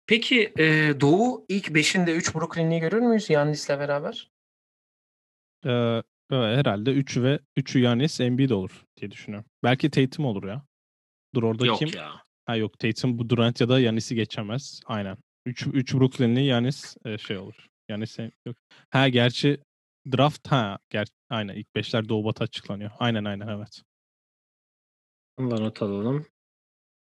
Peki 0.07 0.53
e, 0.59 0.95
Doğu 1.01 1.47
ilk 1.49 1.67
5'inde 1.69 2.13
3 2.13 2.35
Brooklyn'i 2.35 2.81
görür 2.81 3.01
müyüz 3.01 3.31
Yannis'le 3.31 3.69
beraber? 3.69 4.31
Ee, 5.67 6.03
herhalde 6.31 6.91
3 6.93 7.17
ve 7.17 7.39
3'ü 7.57 7.81
Yanis 7.81 8.21
Embiid 8.21 8.51
olur 8.51 8.85
diye 8.97 9.11
düşünüyorum. 9.11 9.51
Belki 9.63 9.91
Tatum 9.91 10.25
olur 10.25 10.45
ya. 10.45 10.63
Dur 11.35 11.43
orada 11.43 11.67
Yok 11.67 11.79
kim? 11.79 11.89
ya. 11.95 12.26
Ha 12.47 12.57
yok 12.57 12.79
Tatum 12.79 13.19
bu 13.19 13.29
Durant 13.31 13.61
ya 13.61 13.69
da 13.69 13.81
Yanis'i 13.81 14.15
geçemez. 14.15 14.81
Aynen. 14.87 15.17
3 15.47 15.67
3 15.67 15.95
Brooklyn'li 15.95 16.45
Yanis 16.45 16.97
e, 17.05 17.19
şey 17.19 17.39
olur. 17.39 17.67
Yanis 17.89 18.19
yok. 18.19 18.57
Ha 18.91 19.09
gerçi 19.09 19.61
draft 20.13 20.49
ha 20.49 20.79
ger 20.91 21.07
aynen 21.31 21.55
ilk 21.55 21.67
5'ler 21.77 22.09
Doğu 22.09 22.25
Batı 22.25 22.45
açıklanıyor. 22.45 22.91
Aynen 22.99 23.25
aynen 23.25 23.49
evet. 23.49 23.83
Bunları 25.39 25.65
not 25.65 25.83
alalım. 25.83 26.27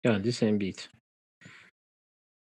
Yandis 0.04 0.42
Embiid. 0.42 0.78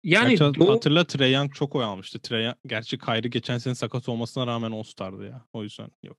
Yani 0.04 0.38
Gerçi 0.38 0.60
Doğu- 0.60 0.74
hatırla 0.74 1.08
Trae 1.08 1.30
Young 1.30 1.54
çok 1.54 1.76
oy 1.76 1.84
almıştı. 1.84 2.22
Trae 2.22 2.44
Young, 2.44 2.58
gerçi 2.65 2.98
Kyrie 2.98 3.30
geçen 3.30 3.58
sene 3.58 3.76
sakat 3.76 4.10
olmasına 4.10 4.48
rağmen 4.48 4.72
All-Star'dı 4.72 5.26
ya. 5.26 5.46
O 5.54 5.63
yüzden 5.63 5.89
yok. 6.04 6.17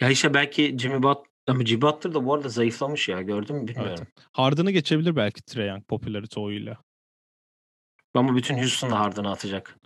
ya 0.00 0.10
işte 0.10 0.34
belki 0.34 0.78
Jimmy 0.78 1.02
Butler 1.02 1.24
ama 1.48 1.60
Butler 1.60 2.14
da 2.14 2.24
bu 2.24 2.34
arada 2.34 2.48
zayıflamış 2.48 3.08
ya 3.08 3.22
gördün 3.22 3.56
mü 3.56 3.68
bilmiyorum. 3.68 4.06
Harden'ı 4.32 4.70
geçebilir 4.70 5.16
belki 5.16 5.42
Trae 5.42 5.66
Young 5.66 5.84
popülarite 5.88 6.40
oyuyla. 6.40 6.78
Ama 8.14 8.36
bütün 8.36 8.58
Houston 8.58 8.90
da 8.90 9.00
Harden'ı 9.00 9.30
atacak. 9.30 9.78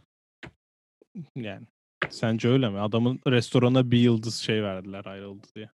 Yani. 1.37 1.67
Sence 2.11 2.49
öyle 2.49 2.69
mi? 2.69 2.81
Adamın 2.81 3.21
restorana 3.27 3.91
bir 3.91 3.99
yıldız 3.99 4.35
şey 4.35 4.63
verdiler 4.63 5.05
ayrıldı 5.05 5.47
diye. 5.55 5.71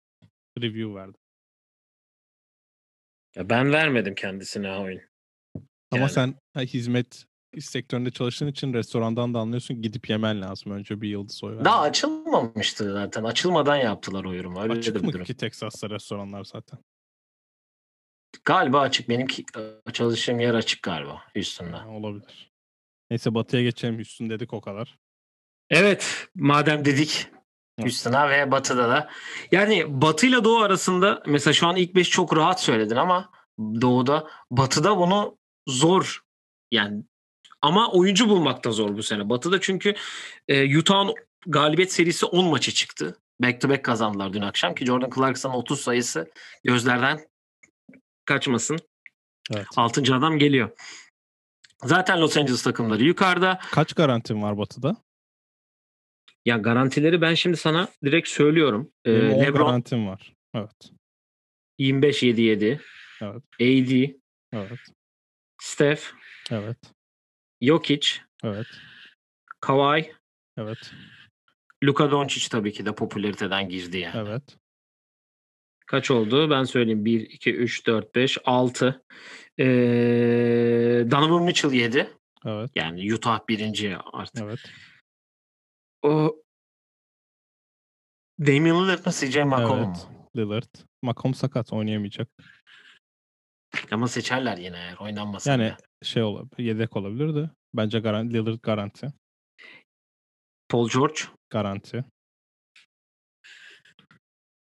Review 0.62 0.96
verdi. 0.96 1.18
Ya 3.36 3.50
ben 3.50 3.72
vermedim 3.72 4.16
kendisine 4.16 4.72
oyun. 4.76 5.02
Ama 5.92 6.02
Yani. 6.02 6.10
sen 6.10 6.36
hizmet 6.58 7.26
sektöründe 7.62 8.12
çalıştığın 8.12 8.48
için 8.48 8.74
restorandan 8.74 9.34
da 9.34 9.40
anlıyorsun 9.40 9.82
gidip 9.82 10.10
yemen 10.10 10.42
lazım. 10.42 10.72
Önce 10.72 11.02
bir 11.02 11.10
yıldız 11.10 11.44
oy 11.44 11.50
vermen. 11.50 11.66
Daha 11.66 11.82
açılmamıştı 11.82 12.94
zaten. 12.94 13.24
Açılmadan 13.24 13.76
yaptılar 13.76 14.26
o 14.26 14.34
yorumu. 14.34 14.62
Öyle 14.62 14.74
Açık 14.74 15.04
mı 15.04 15.14
durum. 15.14 15.26
ki 15.26 15.38
Texas'ta 15.38 15.90
restoranlar 15.90 16.44
zaten? 16.44 16.80
Galiba 18.46 18.80
açık. 18.80 19.10
Benimki 19.10 19.46
e, 19.88 19.92
çalıştığım 19.92 20.40
yer 20.40 20.54
açık 20.54 20.84
galiba 20.84 21.22
Houston'da. 21.34 21.86
Ha, 21.86 21.90
olabilir. 21.90 22.52
Neyse 23.12 23.34
batıya 23.36 23.64
geçelim. 23.64 23.96
Houston 23.96 24.30
dedik 24.30 24.54
o 24.54 24.62
kadar. 24.62 24.98
Evet 25.70 26.28
madem 26.36 26.86
dedik 26.86 27.28
Houston'a 27.82 28.30
ve 28.30 28.52
Batı'da 28.52 28.90
da. 28.90 29.10
Yani 29.52 30.02
Batı 30.02 30.28
ile 30.28 30.44
Doğu 30.44 30.60
arasında 30.60 31.24
mesela 31.28 31.54
şu 31.54 31.68
an 31.68 31.76
ilk 31.76 31.96
5 31.96 32.10
çok 32.10 32.36
rahat 32.36 32.62
söyledin 32.62 32.96
ama 32.96 33.30
Doğu'da 33.60 34.28
Batı'da 34.52 34.98
bunu 34.98 35.38
zor 35.68 36.22
yani 36.72 37.04
ama 37.62 37.92
oyuncu 37.92 38.30
bulmak 38.30 38.64
da 38.64 38.72
zor 38.72 38.98
bu 38.98 39.04
sene. 39.04 39.30
Batı'da 39.30 39.62
çünkü 39.62 39.94
e, 40.48 40.78
Utah'ın 40.78 41.16
galibiyet 41.48 41.92
serisi 41.92 42.26
10 42.26 42.46
maçı 42.46 42.72
çıktı. 42.72 43.18
Back 43.42 43.62
to 43.62 43.70
back 43.70 43.86
kazandılar 43.86 44.34
dün 44.34 44.42
akşam 44.42 44.76
ki 44.76 44.86
Jordan 44.86 45.10
Clarkson'ın 45.16 45.54
30 45.54 45.82
sayısı 45.82 46.32
gözlerden 46.64 47.20
kaçmasın. 48.26 48.80
Evet. 49.56 49.68
6. 49.76 50.16
adam 50.16 50.38
geliyor. 50.40 50.70
Zaten 51.84 52.22
Los 52.22 52.38
Angeles 52.38 52.64
takımları 52.64 53.04
yukarıda. 53.04 53.60
Kaç 53.72 53.94
garantin 53.94 54.42
var 54.42 54.58
batıda? 54.58 54.96
Ya 56.46 56.58
garantileri 56.58 57.22
ben 57.22 57.34
şimdi 57.34 57.58
sana 57.58 57.88
direkt 58.06 58.28
söylüyorum. 58.28 58.92
Ee, 59.06 59.22
Benim 59.22 59.34
10 59.34 59.44
LeBron 59.44 59.66
garantim 59.66 60.08
var. 60.08 60.34
Evet. 60.54 60.92
25-7-7. 61.80 62.80
Evet. 63.22 63.44
AD, 63.62 64.16
Evet. 64.54 64.80
Steph, 65.62 66.02
Evet. 66.52 66.78
Jokic, 67.62 68.08
Evet. 68.44 68.68
Kawhi, 69.60 70.14
Evet. 70.58 70.92
Luka 71.84 72.12
Doncic 72.12 72.50
tabii 72.50 72.74
ki 72.74 72.86
de 72.86 72.96
popülariteden 72.96 73.70
girdi 73.70 73.98
yani. 73.98 74.30
Evet. 74.30 74.58
Kaç 75.86 76.12
oldu? 76.12 76.50
Ben 76.50 76.64
söyleyeyim. 76.64 77.06
1, 77.06 77.22
2, 77.22 77.54
3, 77.56 77.88
4, 77.88 78.16
5, 78.16 78.38
6. 78.46 79.06
Ee, 79.60 79.64
Donovan 81.12 81.44
Mitchell 81.44 81.72
7. 81.72 82.14
Evet. 82.46 82.72
Yani 82.76 83.14
Utah 83.14 83.40
birinci 83.50 83.98
artık. 84.14 84.44
Evet. 84.44 84.60
O 86.02 86.36
Damian 88.40 88.84
Lillard 88.84 89.06
mı 89.06 89.12
CJ 89.12 89.38
McCollum 89.38 89.80
mu? 89.80 89.94
Evet. 89.98 90.08
Lillard. 90.36 90.76
Macom 91.02 91.34
sakat 91.34 91.74
oynayamayacak. 91.74 92.30
Ama 93.92 94.08
seçerler 94.08 94.58
yine 94.58 94.78
eğer 94.78 94.98
oynanmasa. 94.98 95.52
Yani 95.52 95.62
bile. 95.64 95.78
Şey 96.04 96.24
olabilir. 96.24 96.64
Yedek 96.64 96.98
olabilir 96.98 97.36
de. 97.36 97.50
Bence 97.74 98.00
garanti, 98.00 98.34
Lillard 98.34 98.60
garanti. 98.64 99.14
Paul 100.70 100.90
George 100.90 101.22
Garanti. 101.50 102.06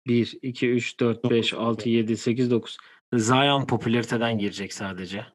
1, 0.07 0.39
2, 0.41 0.69
3, 0.69 0.99
4, 0.99 1.29
5, 1.29 1.53
6, 1.53 1.89
7, 1.89 2.17
8, 2.17 2.51
9. 2.51 2.77
Zion 3.13 3.67
popülariteden 3.67 4.37
girecek 4.37 4.73
sadece. 4.73 5.25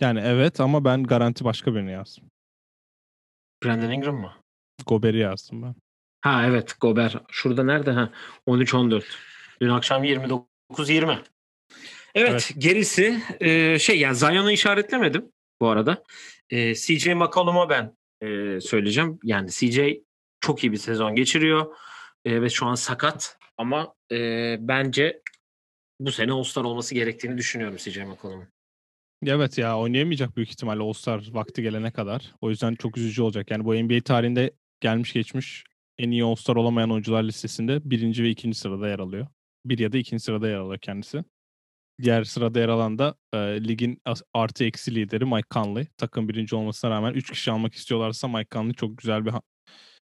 Yani 0.00 0.20
evet 0.20 0.60
ama 0.60 0.84
ben 0.84 1.02
garanti 1.02 1.44
başka 1.44 1.74
birini 1.74 1.92
yazdım. 1.92 2.30
Brandon 3.64 3.90
Ingram 3.90 4.16
mı? 4.16 4.32
Gober'i 4.86 5.18
yazdım 5.18 5.62
ben. 5.62 5.74
Ha 6.20 6.46
evet 6.46 6.76
Gober. 6.80 7.16
Şurada 7.30 7.64
nerede? 7.64 7.90
Ha 7.90 8.12
13-14. 8.46 9.04
Dün 9.60 9.68
akşam 9.68 10.04
29-20. 10.04 11.24
Evet, 12.14 12.30
Evet. 12.30 12.52
gerisi 12.58 13.20
e, 13.40 13.78
şey 13.78 13.98
yani 13.98 14.16
Zion'u 14.16 14.50
işaretlemedim 14.50 15.32
bu 15.60 15.68
arada. 15.68 16.04
E, 16.50 16.74
CJ 16.74 17.06
McCollum'a 17.06 17.68
ben 17.68 17.96
e, 18.20 18.60
söyleyeceğim. 18.60 19.18
Yani 19.24 19.50
CJ 19.50 19.78
çok 20.40 20.64
iyi 20.64 20.72
bir 20.72 20.76
sezon 20.76 21.14
geçiriyor. 21.14 21.76
E, 22.24 22.42
ve 22.42 22.48
şu 22.48 22.66
an 22.66 22.74
sakat. 22.74 23.38
Ama 23.56 23.94
e, 24.12 24.16
bence 24.60 25.22
bu 26.00 26.12
sene 26.12 26.32
All-Star 26.32 26.64
olması 26.64 26.94
gerektiğini 26.94 27.38
düşünüyorum 27.38 27.76
CJ 27.76 27.98
McCollum'un. 27.98 28.48
Evet 29.26 29.58
ya 29.58 29.78
oynayamayacak 29.78 30.36
büyük 30.36 30.50
ihtimalle 30.50 30.82
All-Star 30.82 31.28
vakti 31.32 31.62
gelene 31.62 31.90
kadar. 31.90 32.34
O 32.40 32.50
yüzden 32.50 32.74
çok 32.74 32.96
üzücü 32.96 33.22
olacak. 33.22 33.50
Yani 33.50 33.64
bu 33.64 33.74
NBA 33.74 34.00
tarihinde 34.00 34.50
gelmiş 34.80 35.12
geçmiş 35.12 35.64
en 35.98 36.10
iyi 36.10 36.24
All-Star 36.24 36.56
olamayan 36.56 36.90
oyuncular 36.90 37.22
listesinde 37.22 37.90
birinci 37.90 38.22
ve 38.22 38.28
ikinci 38.28 38.58
sırada 38.58 38.88
yer 38.88 38.98
alıyor. 38.98 39.26
Bir 39.64 39.78
ya 39.78 39.92
da 39.92 39.98
ikinci 39.98 40.24
sırada 40.24 40.48
yer 40.48 40.56
alıyor 40.56 40.78
kendisi. 40.78 41.24
Diğer 42.02 42.24
sırada 42.24 42.60
yer 42.60 42.68
alan 42.68 42.98
da 42.98 43.14
e, 43.32 43.38
ligin 43.38 44.02
artı 44.34 44.64
eksi 44.64 44.94
lideri 44.94 45.24
Mike 45.24 45.48
Conley. 45.50 45.86
Takım 45.96 46.28
birinci 46.28 46.56
olmasına 46.56 46.90
rağmen 46.90 47.14
3 47.14 47.30
kişi 47.30 47.50
almak 47.50 47.74
istiyorlarsa 47.74 48.28
Mike 48.28 48.48
Conley 48.52 48.72
çok 48.72 48.98
güzel 48.98 49.26
bir 49.26 49.32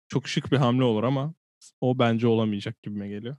çok 0.08 0.28
şık 0.28 0.52
bir 0.52 0.58
hamle 0.58 0.84
olur 0.84 1.04
ama 1.04 1.34
o 1.82 2.00
bence 2.00 2.28
olamayacak 2.28 2.84
gibime 2.84 3.08
geliyor. 3.08 3.38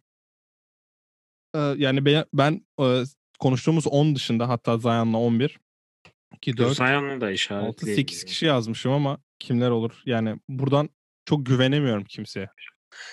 E, 1.55 1.59
yani 1.59 2.05
ben, 2.05 2.25
ben 2.35 2.67
e, 2.81 3.03
konuştuğumuz 3.39 3.87
10 3.87 4.15
dışında 4.15 4.49
hatta 4.49 4.79
Zion'la 4.79 5.19
11 5.19 5.59
2 6.37 6.57
4 6.57 6.77
Zion'u 6.77 7.21
da 7.21 7.31
işaret 7.31 7.65
6 7.65 7.87
8 7.87 8.25
kişi 8.25 8.47
yazmışım 8.47 8.93
ama 8.93 9.19
kimler 9.39 9.71
olur? 9.71 10.03
Yani 10.05 10.37
buradan 10.49 10.91
çok 11.25 11.47
güvenemiyorum 11.47 12.05
kimseye. 12.05 12.49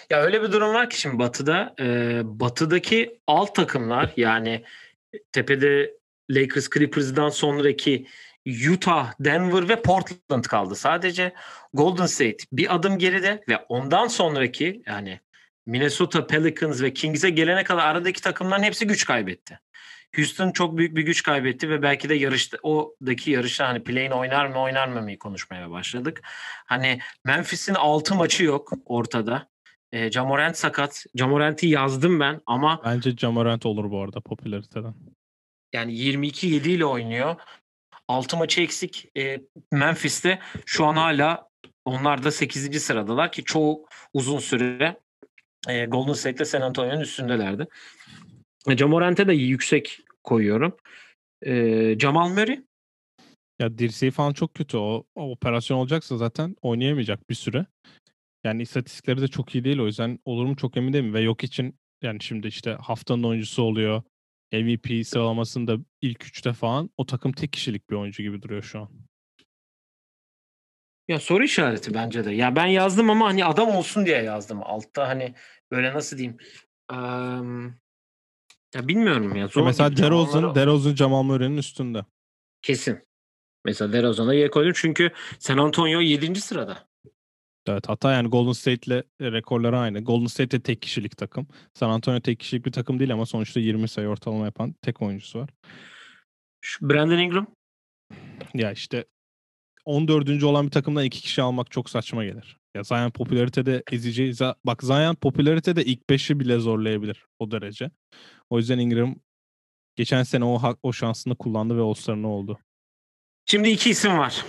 Ya 0.10 0.22
öyle 0.22 0.42
bir 0.42 0.52
durum 0.52 0.74
var 0.74 0.90
ki 0.90 1.00
şimdi 1.00 1.20
Batı'da 1.20 1.76
e, 1.80 2.22
Batı'daki 2.24 3.20
alt 3.28 3.56
takımlar 3.56 4.14
yani 4.18 4.64
tepede 5.32 5.94
Lakers 6.32 6.70
Clippers'dan 6.70 7.30
sonraki 7.30 8.08
Utah, 8.72 9.14
Denver 9.20 9.70
ve 9.70 9.82
Portland 9.82 10.44
kaldı. 10.44 10.76
Sadece 10.76 11.34
Golden 11.74 12.06
State 12.06 12.38
bir 12.52 12.76
adım 12.76 12.98
geride 12.98 13.44
ve 13.50 13.58
ondan 13.58 14.08
sonraki 14.08 14.84
yani 14.86 15.20
Minnesota 15.66 16.28
Pelicans 16.28 16.82
ve 16.82 16.94
Kings'e 16.94 17.30
gelene 17.30 17.64
kadar 17.64 17.86
aradaki 17.86 18.22
takımların 18.22 18.64
hepsi 18.64 18.88
güç 18.88 19.06
kaybetti. 19.06 19.60
Houston 20.16 20.52
çok 20.52 20.78
büyük 20.78 20.96
bir 20.96 21.02
güç 21.02 21.24
kaybetti 21.24 21.70
ve 21.70 21.82
belki 21.82 22.10
de 22.10 22.16
yarışta 22.16 22.58
oradaki 22.64 23.32
yarışta 23.32 23.68
hani 23.68 23.84
play'in 23.84 24.12
oynar 24.12 24.46
mı 24.46 24.60
oynar 24.60 24.88
mı 24.88 25.18
konuşmaya 25.18 25.72
başladık. 25.72 26.22
Hani 26.66 27.00
Memphis'in 27.24 27.74
6 27.74 28.16
maçı 28.16 28.44
yok 28.44 28.74
ortada. 28.86 29.50
E, 29.96 30.12
Jamorant 30.12 30.58
sakat. 30.58 31.06
Jamorant'i 31.16 31.68
yazdım 31.68 32.20
ben 32.20 32.42
ama 32.46 32.82
Bence 32.86 33.12
Jamorant 33.18 33.66
olur 33.66 33.92
bu 33.92 34.02
arada 34.02 34.22
popülariteden. 34.22 34.94
yani 35.74 35.94
22-7 35.94 36.70
ile 36.70 36.86
oynuyor. 36.86 37.36
6 38.08 38.38
maçı 38.38 38.62
eksik 38.62 39.18
e, 39.18 39.42
Memphis'te. 39.72 40.40
Şu 40.66 40.86
an 40.86 40.96
hala 40.96 41.50
onlar 41.86 42.24
da 42.24 42.32
8. 42.32 42.84
sıradalar 42.84 43.32
ki 43.32 43.44
çoğu 43.44 43.86
uzun 44.14 44.40
süre 44.40 45.00
e, 45.70 45.86
Golden 45.86 46.14
State'le 46.14 46.46
San 46.46 46.62
Antonio'nun 46.62 47.02
üstündelerdi. 47.02 47.68
E, 48.70 48.78
Jamorant'e 48.78 49.28
de 49.28 49.34
yüksek 49.34 50.00
koyuyorum. 50.24 50.78
E, 51.46 51.54
Jamal 52.00 52.30
Murray 52.30 52.64
Ya 53.60 53.78
dirseği 53.78 54.12
falan 54.12 54.34
çok 54.34 54.54
kötü. 54.54 54.78
O, 54.78 55.04
o 55.16 55.32
operasyon 55.32 55.78
olacaksa 55.78 56.18
zaten 56.18 56.56
oynayamayacak 56.62 57.30
bir 57.30 57.36
süre. 57.36 57.66
Yani 58.46 58.62
istatistikleri 58.62 59.22
de 59.22 59.28
çok 59.28 59.56
iyi 59.56 59.64
değil 59.64 59.80
o 59.80 59.86
yüzden 59.86 60.20
olur 60.26 60.46
mu 60.46 60.56
çok 60.56 60.78
emin 60.78 60.94
değilim. 60.94 61.14
Ve 61.14 61.22
yok 61.22 61.44
için 61.44 61.80
yani 62.02 62.24
şimdi 62.24 62.48
işte 62.48 62.72
haftanın 62.82 63.24
oyuncusu 63.24 63.64
oluyor. 63.64 64.04
MVP 64.54 65.04
sıralamasında 65.08 65.78
ilk 66.02 66.26
üçte 66.26 66.54
falan 66.54 66.90
o 66.98 67.06
takım 67.06 67.32
tek 67.32 67.54
kişilik 67.54 67.90
bir 67.90 67.96
oyuncu 67.96 68.24
gibi 68.24 68.42
duruyor 68.42 68.64
şu 68.64 68.80
an. 68.80 68.90
Ya 71.08 71.20
soru 71.20 71.44
işareti 71.44 71.94
bence 71.94 72.26
de. 72.26 72.32
Ya 72.32 72.56
ben 72.56 72.66
yazdım 72.66 73.10
ama 73.10 73.26
hani 73.28 73.46
adam 73.46 73.70
olsun 73.70 74.06
diye 74.06 74.24
yazdım. 74.24 74.60
Altta 74.64 75.08
hani 75.08 75.34
böyle 75.72 75.94
nasıl 75.94 76.18
diyeyim? 76.18 76.38
Eee, 76.92 76.98
ya 78.76 78.88
bilmiyorum 78.88 79.36
ya. 79.36 79.42
Ya 79.42 79.48
Zor 79.48 79.66
mesela 79.66 79.90
gibi. 79.90 80.00
Jamal'ları- 80.00 80.34
DeRozan, 80.34 80.56
DeRozan 80.56 80.96
Jamal 80.96 81.24
Murray'nin 81.24 81.58
üstünde. 81.58 82.06
Kesin. 82.62 83.08
Mesela 83.66 83.94
DeRozan'a 83.94 84.34
yer 84.34 84.52
koydum 84.52 84.74
çünkü 84.76 85.12
San 85.40 85.58
Antonio 85.58 86.00
7. 86.02 86.42
sırada. 86.42 86.88
Evet 87.68 87.90
hatta 87.90 88.12
yani 88.14 88.28
Golden 88.30 88.52
State'le 88.52 89.04
rekorları 89.22 89.80
aynı. 89.80 90.04
Golden 90.04 90.28
State 90.28 90.52
de 90.52 90.64
tek 90.64 90.82
kişilik 90.82 91.18
takım. 91.18 91.48
San 91.74 91.90
Antonio 91.90 92.20
tek 92.20 92.40
kişilik 92.40 92.66
bir 92.66 92.72
takım 92.72 93.00
değil 93.00 93.14
ama 93.14 93.26
sonuçta 93.26 93.60
20 93.60 93.88
sayı 93.88 94.08
ortalama 94.08 94.46
yapan 94.46 94.76
tek 94.82 95.02
oyuncusu 95.02 95.40
var. 95.40 95.50
Şu 96.62 96.90
Brandon 96.90 97.18
Ingram 97.18 97.48
Ya 98.54 98.72
işte 98.72 99.06
14. 99.86 100.44
olan 100.44 100.66
bir 100.66 100.72
takımdan 100.72 101.06
iki 101.06 101.22
kişi 101.22 101.42
almak 101.42 101.72
çok 101.72 101.90
saçma 101.90 102.24
gelir. 102.26 102.58
Ya 102.76 102.84
Zion 102.84 103.12
popülaritede 103.12 103.84
ezeceği 103.92 104.32
za- 104.34 104.56
bak 104.66 104.84
Zion 104.84 105.16
popülaritede 105.16 105.86
ilk 105.86 106.10
5'i 106.10 106.40
bile 106.40 106.58
zorlayabilir 106.60 107.26
o 107.40 107.52
derece. 107.52 107.92
O 108.50 108.58
yüzden 108.58 108.80
Ingram 108.80 109.16
geçen 109.96 110.24
sene 110.24 110.46
o 110.46 110.58
hak- 110.58 110.80
o 110.84 110.94
şansını 110.94 111.36
kullandı 111.36 111.78
ve 111.78 111.82
All-Star'ın 111.82 112.24
oldu. 112.24 112.60
Şimdi 113.46 113.70
iki 113.70 113.90
isim 113.90 114.18
var. 114.18 114.46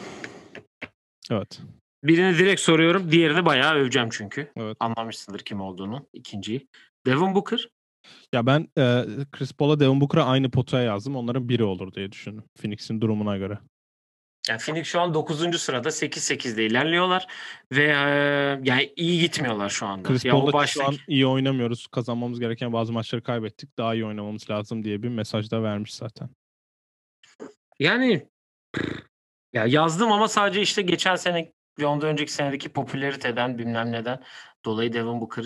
Evet. 1.31 1.61
Birini 2.07 2.39
direkt 2.39 2.61
soruyorum. 2.61 3.11
Diğerini 3.11 3.47
bayağı 3.47 3.75
öveceğim 3.75 4.09
çünkü. 4.13 4.53
Evet. 4.57 4.77
Anlamışsındır 4.81 5.41
kim 5.41 5.61
olduğunu. 5.61 6.09
İkinciyi. 6.13 6.69
Devin 7.07 7.35
Booker. 7.35 7.69
Ya 8.33 8.47
ben 8.47 8.69
e, 8.79 9.05
Chris 9.33 9.53
Paul'a 9.53 9.81
Devin 9.81 10.01
Booker'a 10.01 10.25
aynı 10.25 10.51
potaya 10.51 10.85
yazdım. 10.85 11.17
Onların 11.17 11.49
biri 11.49 11.65
olur 11.65 11.93
diye 11.93 12.13
düşündüm. 12.13 12.45
Phoenix'in 12.61 13.01
durumuna 13.01 13.37
göre. 13.37 13.59
Yani 14.49 14.59
Phoenix 14.59 14.87
şu 14.87 15.01
an 15.01 15.15
9. 15.15 15.61
sırada 15.61 15.89
8-8'de 15.89 16.67
ilerliyorlar 16.67 17.27
ve 17.73 17.85
e, 17.85 17.91
yani 18.65 18.93
iyi 18.97 19.21
gitmiyorlar 19.21 19.69
şu 19.69 19.87
anda. 19.87 20.09
Chris 20.09 20.25
ya 20.25 20.37
o 20.37 20.51
Paul'la 20.51 20.67
şu 20.67 20.87
an 20.87 20.95
iyi 21.09 21.27
oynamıyoruz. 21.27 21.87
Kazanmamız 21.87 22.41
gereken 22.41 22.73
bazı 22.73 22.93
maçları 22.93 23.23
kaybettik. 23.23 23.79
Daha 23.79 23.95
iyi 23.95 24.05
oynamamız 24.05 24.51
lazım 24.51 24.85
diye 24.85 25.03
bir 25.03 25.09
mesaj 25.09 25.51
da 25.51 25.63
vermiş 25.63 25.95
zaten. 25.95 26.29
Yani 27.79 28.29
ya 29.53 29.67
yazdım 29.67 30.13
ama 30.13 30.29
sadece 30.29 30.63
işte 30.63 30.83
geçen 30.83 31.17
sene 31.17 31.53
ondan 31.85 32.09
önceki 32.09 32.33
senedeki 32.33 32.69
popülariteden 32.69 33.59
bilmem 33.59 33.93
neden 33.93 34.23
dolayı 34.65 34.93
Devin 34.93 35.21
Booker 35.21 35.45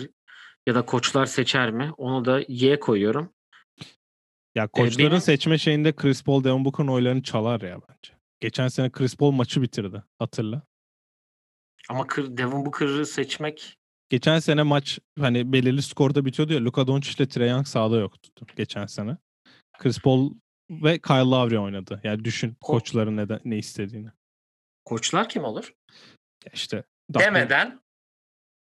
ya 0.67 0.75
da 0.75 0.85
koçlar 0.85 1.25
seçer 1.25 1.71
mi? 1.71 1.91
Onu 1.97 2.25
da 2.25 2.41
Y 2.47 2.79
koyuyorum. 2.79 3.33
Ya 4.55 4.67
koçların 4.67 5.09
benim- 5.11 5.21
seçme 5.21 5.57
şeyinde 5.57 5.95
Chris 5.95 6.23
Paul, 6.23 6.43
Devin 6.43 6.65
Booker'ın 6.65 6.87
oylarını 6.87 7.23
çalar 7.23 7.61
ya 7.61 7.79
bence. 7.89 8.13
Geçen 8.39 8.67
sene 8.67 8.89
Chris 8.91 9.15
Paul 9.15 9.31
maçı 9.31 9.61
bitirdi. 9.61 10.03
Hatırla. 10.19 10.61
Ama 11.89 12.07
Kır- 12.07 12.37
Devin 12.37 12.65
Booker'ı 12.65 13.05
seçmek 13.05 13.77
Geçen 14.09 14.39
sene 14.39 14.63
maç 14.63 14.99
hani 15.19 15.53
belirli 15.53 15.81
skorda 15.81 16.25
bitiyordu 16.25 16.53
ya. 16.53 16.63
Luka 16.65 16.87
Doncic 16.87 17.23
ile 17.23 17.29
Trae 17.29 17.47
Young 17.47 17.67
sahada 17.67 17.97
yoktu 17.97 18.45
geçen 18.55 18.85
sene. 18.85 19.17
Chris 19.79 19.99
Paul 19.99 20.33
ve 20.71 20.99
Kyle 20.99 21.15
Lowry 21.15 21.59
oynadı. 21.59 22.01
Yani 22.03 22.25
düşün 22.25 22.55
koçların 22.61 23.17
neden, 23.17 23.39
ne 23.45 23.57
istediğini. 23.57 24.09
koçlar 24.85 25.29
kim 25.29 25.43
olur? 25.43 25.73
İşte 26.53 26.83
Doug, 27.13 27.23
Demeden 27.23 27.81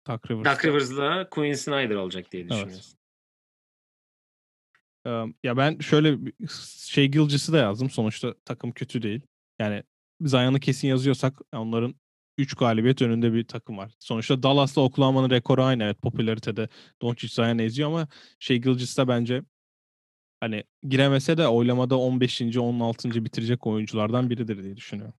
Doug 0.08 0.30
Rivers. 0.30 0.44
Doug 0.44 0.64
Rivers'la 0.64 1.28
Quinn 1.30 1.54
Snyder 1.54 1.94
olacak 1.94 2.32
diye 2.32 2.48
düşünüyorsun. 2.48 2.98
Ee, 5.06 5.24
ya 5.42 5.56
ben 5.56 5.78
şöyle 5.78 6.18
şey 6.86 7.08
Gilgis'i 7.08 7.52
de 7.52 7.56
yazdım. 7.56 7.90
Sonuçta 7.90 8.34
takım 8.44 8.72
kötü 8.72 9.02
değil. 9.02 9.20
Yani 9.58 9.82
Zion'ı 10.20 10.60
kesin 10.60 10.88
yazıyorsak 10.88 11.40
onların 11.52 11.94
3 12.38 12.54
galibiyet 12.54 13.02
önünde 13.02 13.32
bir 13.32 13.44
takım 13.44 13.78
var. 13.78 13.92
Sonuçta 13.98 14.42
Dallas'la 14.42 14.82
Oklahoma'nın 14.82 15.30
rekoru 15.30 15.62
aynı. 15.62 15.84
Evet 15.84 16.02
popülaritede 16.02 16.68
Doncic 17.02 17.34
Zion 17.34 17.58
eziyor 17.58 17.88
ama 17.88 18.08
şey 18.38 18.58
Gilgis 18.58 18.98
de 18.98 19.08
bence 19.08 19.42
hani 20.40 20.64
giremese 20.88 21.36
de 21.36 21.48
oylamada 21.48 21.98
15. 21.98 22.42
16. 22.56 23.24
bitirecek 23.24 23.66
oyunculardan 23.66 24.30
biridir 24.30 24.62
diye 24.62 24.76
düşünüyorum. 24.76 25.14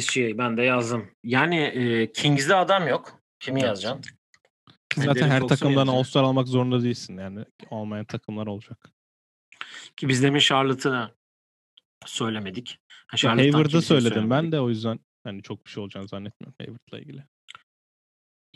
SGA 0.00 0.38
ben 0.38 0.56
de 0.56 0.62
yazdım. 0.62 1.10
Yani 1.24 1.56
e, 1.56 2.12
Kings'de 2.12 2.54
adam 2.54 2.88
yok. 2.88 3.20
Kimi 3.40 3.60
Evet. 3.60 3.68
yazacaksın? 3.68 4.02
Zaten 4.96 5.14
Derek 5.14 5.32
her 5.32 5.40
Fox'u 5.40 5.56
takımdan? 5.56 5.86
All-Star 5.86 6.22
almak 6.22 6.48
zorunda 6.48 6.82
değilsin 6.82 7.18
yani. 7.18 7.44
Olmayan 7.70 8.04
takımlar 8.04 8.46
olacak. 8.46 8.90
Ki 9.96 10.08
biz 10.08 10.22
demin 10.22 10.38
Charlotte'ı 10.38 11.10
söylemedik. 12.06 12.78
Ha, 13.06 13.36
Hayward'ı 13.36 13.82
söyledim 13.82 14.30
ben 14.30 14.52
de 14.52 14.60
o 14.60 14.68
yüzden 14.68 15.00
hani 15.24 15.42
çok 15.42 15.66
bir 15.66 15.70
şey 15.70 15.82
olacağını 15.82 16.08
zannetmiyorum 16.08 16.54
Hayward'la 16.58 16.98
ilgili. 16.98 17.24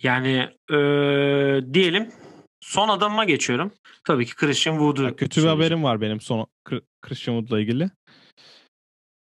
Yani 0.02 0.56
e, 0.70 0.76
diyelim 1.74 2.12
son 2.60 2.88
adamıma 2.88 3.24
geçiyorum. 3.24 3.72
Tabii 4.04 4.26
ki 4.26 4.34
Christian 4.34 4.74
Wood'u 4.74 5.02
Ya 5.02 5.16
kötü 5.16 5.42
bir 5.42 5.46
haberim 5.46 5.82
var 5.82 6.00
benim 6.00 6.20
son 6.20 6.46
Christian 7.02 7.38
Wood'la 7.38 7.60
ilgili. 7.60 7.90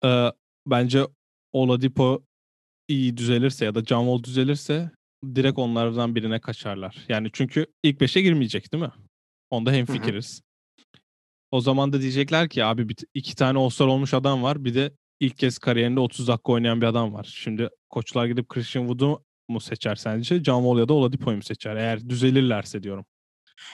Ee, 0.05 0.33
bence 0.67 1.07
Oladipo 1.55 2.23
iyi 2.89 3.17
düzelirse 3.17 3.65
ya 3.65 3.75
da 3.75 3.85
John 3.85 4.05
Wall 4.05 4.23
düzelirse 4.25 4.91
direkt 5.35 5.59
onlardan 5.59 6.15
birine 6.15 6.41
kaçarlar. 6.41 6.97
Yani 7.09 7.31
çünkü 7.33 7.67
ilk 7.83 8.01
beşe 8.01 8.21
girmeyecek 8.21 8.73
değil 8.73 8.85
mi? 8.85 8.93
Onda 9.51 9.73
hemfikiriz. 9.73 10.43
O 11.51 11.61
zaman 11.61 11.93
da 11.93 12.01
diyecekler 12.01 12.49
ki 12.49 12.65
abi 12.65 12.89
bir, 12.89 12.97
iki 13.15 13.37
tane 13.37 13.59
All-Star 13.59 13.87
olmuş 13.87 14.15
adam 14.15 14.43
var. 14.43 14.65
Bir 14.65 14.75
de 14.75 14.93
ilk 15.21 15.39
kez 15.39 15.59
kariyerinde 15.59 16.01
30 16.01 16.29
dakika 16.29 16.53
oynayan 16.53 16.81
bir 16.81 16.87
adam 16.87 17.15
var. 17.15 17.35
Şimdi 17.35 17.69
koçlar 17.91 18.27
gidip 18.27 18.49
Christian 18.49 18.83
Wood'u 18.83 19.25
mu 19.49 19.61
seçer 19.61 19.95
sence? 19.95 20.45
John 20.45 20.63
Wall 20.63 20.79
ya 20.79 20.89
da 20.89 20.95
Oladipo'yu 20.95 21.37
mu 21.37 21.43
seçer? 21.43 21.77
Eğer 21.77 22.09
düzelirlerse 22.09 22.83
diyorum. 22.83 23.05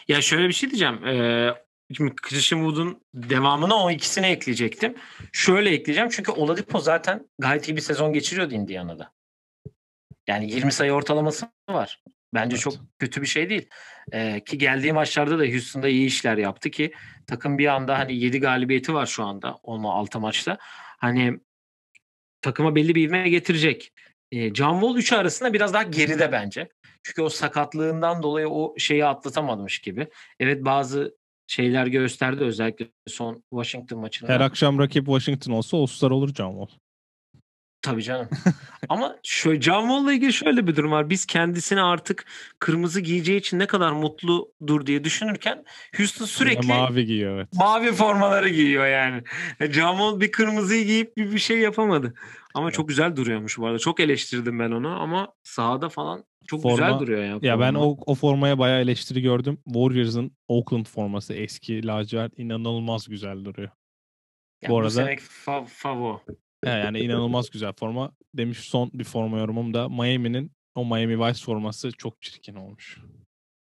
Ya 0.09 0.23
şöyle 0.23 0.49
bir 0.49 0.53
şey 0.53 0.71
diyeceğim. 0.71 1.07
Ee, 1.07 1.55
şimdi 1.96 2.14
Christian 2.16 2.61
Wood'un 2.61 3.03
devamına 3.14 3.85
o 3.85 3.90
ikisini 3.90 4.26
ekleyecektim. 4.26 4.94
Şöyle 5.33 5.70
ekleyeceğim 5.70 6.11
çünkü 6.11 6.33
Oladipo 6.33 6.81
zaten 6.81 7.29
gayet 7.38 7.68
iyi 7.68 7.76
bir 7.76 7.81
sezon 7.81 8.12
geçiriyordu 8.12 8.55
Indiana'da. 8.55 9.12
Yani 10.29 10.50
20 10.50 10.72
sayı 10.72 10.92
ortalaması 10.92 11.46
var. 11.70 12.03
Bence 12.35 12.55
Evet. 12.55 12.62
çok 12.62 12.74
kötü 12.98 13.22
bir 13.22 13.26
şey 13.26 13.50
değil. 13.50 13.68
Ee, 14.12 14.44
ki 14.44 14.59
geldiği 14.59 14.92
maçlarda 14.92 15.38
da 15.38 15.44
Houston'da 15.44 15.88
iyi 15.88 16.07
işler 16.07 16.37
yaptı 16.38 16.70
ki 16.70 16.92
takım 17.26 17.59
bir 17.59 17.66
anda 17.66 17.98
hani 17.98 18.16
7 18.16 18.40
galibiyeti 18.40 18.94
var 18.94 19.07
şu 19.07 19.24
anda 19.24 19.59
olma 19.62 19.94
6 19.94 20.20
maçta. 20.20 20.59
Hani 20.98 21.40
takıma 22.42 22.74
belli 22.74 22.94
bir 22.94 23.09
ivme 23.09 23.29
getirecek. 23.29 23.92
Ee, 24.33 24.55
John 24.55 24.81
Wall 24.81 24.96
3 24.96 25.12
arasında 25.12 25.53
biraz 25.53 25.74
daha 25.74 25.83
geride 25.83 26.33
bence. 26.33 26.68
Çünkü 27.03 27.22
o 27.22 27.29
sakatlığından 27.29 28.22
dolayı 28.22 28.48
o 28.48 28.74
şeyi 28.79 29.05
atlatamamış 29.05 29.79
gibi. 29.79 30.09
Evet 30.40 30.64
bazı 30.64 31.19
şeyler 31.51 31.87
gösterdi 31.87 32.45
özellikle 32.45 32.89
son 33.07 33.43
Washington 33.51 33.99
maçında. 33.99 34.33
Her 34.33 34.41
akşam 34.41 34.79
rakip 34.79 35.07
Washington 35.07 35.53
olsa 35.53 35.77
All-Star 35.77 36.11
olur 36.11 36.35
John 36.35 36.51
Wall. 36.51 36.79
Tabii 37.83 38.03
canım. 38.03 38.29
Ama 38.89 39.17
şöyle 39.23 39.61
John 39.61 39.81
Wall'la 39.81 40.13
ilgili 40.13 40.33
şöyle 40.33 40.67
bir 40.67 40.77
durum 40.77 40.91
var. 40.91 41.11
Biz 41.11 41.27
kendisini 41.27 41.83
artık 41.83 42.27
kırmızı 42.59 43.01
giyeceği 43.01 43.39
için 43.39 43.59
ne 43.59 43.67
kadar 43.67 43.93
mutludur 43.93 44.87
diye 44.87 45.05
düşünürken 45.05 45.65
Houston 45.97 46.25
sürekli 46.25 46.67
Yine 46.67 46.79
mavi 46.79 47.07
giyiyor 47.07 47.37
evet. 47.37 47.49
mavi 47.53 47.93
formaları 47.93 48.49
giyiyor 48.49 48.87
yani. 48.87 49.23
E, 49.61 49.73
John 49.73 49.93
Wall 49.93 50.21
bir 50.21 50.33
kırmızıyı 50.33 50.87
giyip 50.87 51.17
bir, 51.17 51.33
bir 51.33 51.39
şey 51.39 51.59
yapamadı. 51.59 52.15
Ama 52.55 52.67
Evet. 52.67 52.75
çok 52.75 52.89
güzel 52.89 53.17
duruyormuş 53.17 53.59
bu 53.59 53.67
arada. 53.67 53.79
Çok 53.79 54.01
eleştirdim 54.01 54.59
ben 54.59 54.71
onu 54.71 54.89
ama 54.89 55.33
sahada 55.43 55.89
falan 55.89 56.25
çok 56.47 56.63
Forma- 56.63 56.77
güzel 56.77 56.99
duruyor 56.99 57.25
ya. 57.25 57.39
Ya 57.43 57.61
ben 57.61 57.75
o, 57.75 57.97
o 58.07 58.15
formaya 58.15 58.59
bayağı 58.59 58.81
eleştiri 58.81 59.23
gördüm. 59.23 59.59
Warriors'ın 59.65 60.37
Oakland 60.49 60.87
forması 60.87 61.35
eski 61.35 61.87
lacivert 61.87 62.39
inanılmaz 62.39 63.09
güzel 63.09 63.45
duruyor. 63.45 63.71
Yani 64.63 64.73
bu 64.73 64.79
arada- 64.79 64.91
seneki 64.91 65.23
fa- 65.23 65.67
favo. 65.67 66.23
He, 66.65 66.71
yani 66.71 67.01
inanılmaz 67.01 67.51
güzel 67.51 67.73
forma. 67.73 68.13
Demiş 68.35 68.59
son 68.59 68.91
bir 68.95 69.05
forma 69.05 69.39
yorumum 69.39 69.75
da 69.75 69.89
Miami'nin 69.89 70.53
o 70.75 70.85
Miami 70.85 71.21
Vice 71.21 71.45
forması 71.45 71.93
çok 71.93 72.23
çirkin 72.23 72.55
olmuş. 72.55 72.99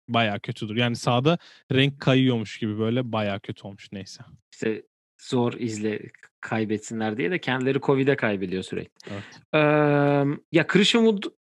Bayağı 0.09 0.39
kötüdür. 0.39 0.75
Yani 0.75 0.95
sağda 0.95 1.37
renk 1.71 1.99
kayıyormuş 1.99 2.57
gibi 2.59 2.79
böyle 2.79 3.11
bayağı 3.11 3.39
kötü 3.39 3.67
olmuş 3.67 3.91
neyse. 3.91 4.23
İşte 4.53 4.83
zor 5.21 5.53
izle 5.53 5.99
kaybetsinler 6.41 7.17
diye 7.17 7.31
de 7.31 7.39
kendileri 7.39 7.81
Covid'e 7.81 8.15
kaybediyor 8.15 8.63
sürekli. 8.63 8.91
Evet. 9.11 9.23
Ee, 9.53 9.59
ya 10.51 10.67
Christian 10.67 11.05
Wood 11.05 11.33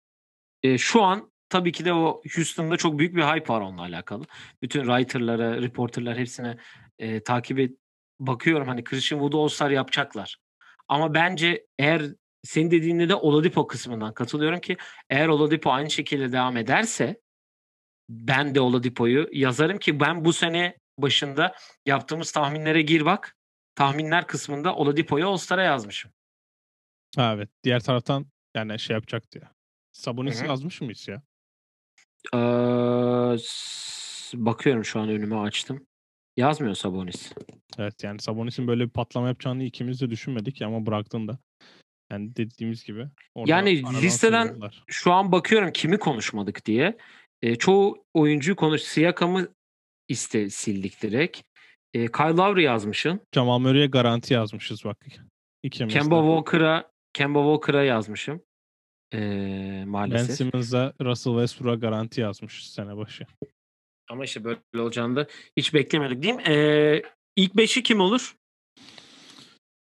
e, 0.63 0.77
şu 0.77 1.01
an 1.01 1.31
tabii 1.49 1.71
ki 1.71 1.85
de 1.85 1.93
o 1.93 2.21
Houston'da 2.35 2.77
çok 2.77 2.99
büyük 2.99 3.15
bir 3.15 3.21
hype 3.21 3.53
var 3.53 3.61
onunla 3.61 3.81
alakalı. 3.81 4.23
Bütün 4.61 4.83
writer'lara, 4.83 5.61
reporterlar 5.61 6.17
hepsine 6.17 6.57
e, 6.99 7.23
takip 7.23 7.59
et 7.59 7.71
bakıyorum 8.19 8.67
hani 8.67 8.83
Christian 8.83 9.19
Wood'u 9.19 9.43
All-Star 9.43 9.71
yapacaklar. 9.71 10.37
Ama 10.87 11.13
bence 11.13 11.65
eğer 11.79 12.01
senin 12.43 12.71
dediğinde 12.71 13.09
de 13.09 13.15
Oladipo 13.15 13.67
kısmından 13.67 14.13
katılıyorum 14.13 14.59
ki 14.59 14.77
eğer 15.09 15.27
Oladipo 15.27 15.71
aynı 15.71 15.89
şekilde 15.91 16.31
devam 16.31 16.57
ederse 16.57 17.19
ben 18.09 18.55
de 18.55 18.61
Oladipo'yu 18.61 19.29
yazarım 19.31 19.77
ki 19.77 19.99
ben 19.99 20.25
bu 20.25 20.33
sene 20.33 20.77
başında 20.97 21.55
yaptığımız 21.85 22.31
tahminlere 22.31 22.81
gir 22.81 23.05
bak. 23.05 23.35
Tahminler 23.79 24.27
kısmında 24.27 24.75
Oladipo'yu 24.75 25.27
All-Star'a 25.27 25.63
yazmışım. 25.63 26.11
Ha, 27.15 27.33
evet. 27.35 27.49
Diğer 27.63 27.79
taraftan 27.79 28.25
yani 28.55 28.79
şey 28.79 28.93
yapacaktı 28.93 29.39
ya. 29.39 29.51
Sabonis'i 29.91 30.45
yazmış 30.45 30.81
mıyız 30.81 31.07
ya? 31.07 31.21
Ee, 32.33 33.37
bakıyorum 34.33 34.85
şu 34.85 34.99
an 34.99 35.09
önüme 35.09 35.35
açtım. 35.35 35.87
Yazmıyor 36.37 36.75
Sabonis. 36.75 37.33
Evet 37.77 38.03
yani 38.03 38.19
Sabonis'in 38.21 38.67
böyle 38.67 38.85
bir 38.85 38.89
patlama 38.89 39.27
yapacağını 39.27 39.63
ikimiz 39.63 40.01
de 40.01 40.09
düşünmedik 40.09 40.61
ama 40.61 40.85
bıraktın 40.85 41.27
da. 41.27 41.37
Yani 42.11 42.35
dediğimiz 42.35 42.83
gibi. 42.83 43.07
Yani 43.45 43.83
listeden-. 44.01 44.71
Şu 44.87 45.13
an 45.13 45.31
bakıyorum 45.31 45.71
kimi 45.71 45.99
konuşmadık 45.99 46.65
diye. 46.65 46.97
Ee, 47.41 47.55
çoğu 47.55 48.05
oyuncuyu 48.13 48.55
konuş. 48.55 48.81
Siakam'ı 48.81 49.53
iste 50.07 50.49
sildik 50.49 51.01
direkt. 51.01 51.48
Ee, 51.93 52.07
Kyle 52.07 52.35
Lowry 52.37 52.63
yazmışsın. 52.63 53.21
Jamal 53.35 53.59
Murray'e 53.59 53.87
garanti 53.87 54.33
yazmışız 54.33 54.85
bak. 54.85 54.97
İkimiz. 55.63 55.93
Kemba 55.93 56.21
Walker'a 56.21 56.91
Kemba 57.13 57.39
Walker'a 57.39 57.83
yazmışım. 57.83 58.41
Ben 59.13 59.87
maalesef. 59.87 60.35
Simmons'a 60.35 60.93
Russell 61.01 61.33
Westbrook'a 61.33 61.75
garanti 61.75 62.21
yazmış 62.21 62.69
sene 62.69 62.97
başı. 62.97 63.25
Ama 64.09 64.23
işte 64.23 64.43
böyle 64.43 64.59
olacağını 64.77 65.15
da 65.15 65.27
hiç 65.57 65.73
beklemiyorduk 65.73 66.23
değil 66.23 66.33
mi? 66.33 66.43
Ee, 66.47 67.01
ilk 67.35 67.55
beşi 67.55 67.83
kim 67.83 67.99
olur? 67.99 68.35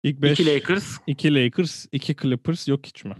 İlk 0.03 0.23
5 0.23 0.41
2 0.41 0.47
Lakers, 0.55 0.99
2 1.07 1.35
Lakers, 1.35 1.87
2 1.93 2.17
Clippers 2.17 2.69
yok 2.69 2.87
hiç 2.87 3.05
mi? 3.05 3.15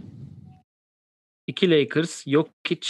2 1.47 1.71
Lakers, 1.71 2.27
Jokic, 2.27 2.89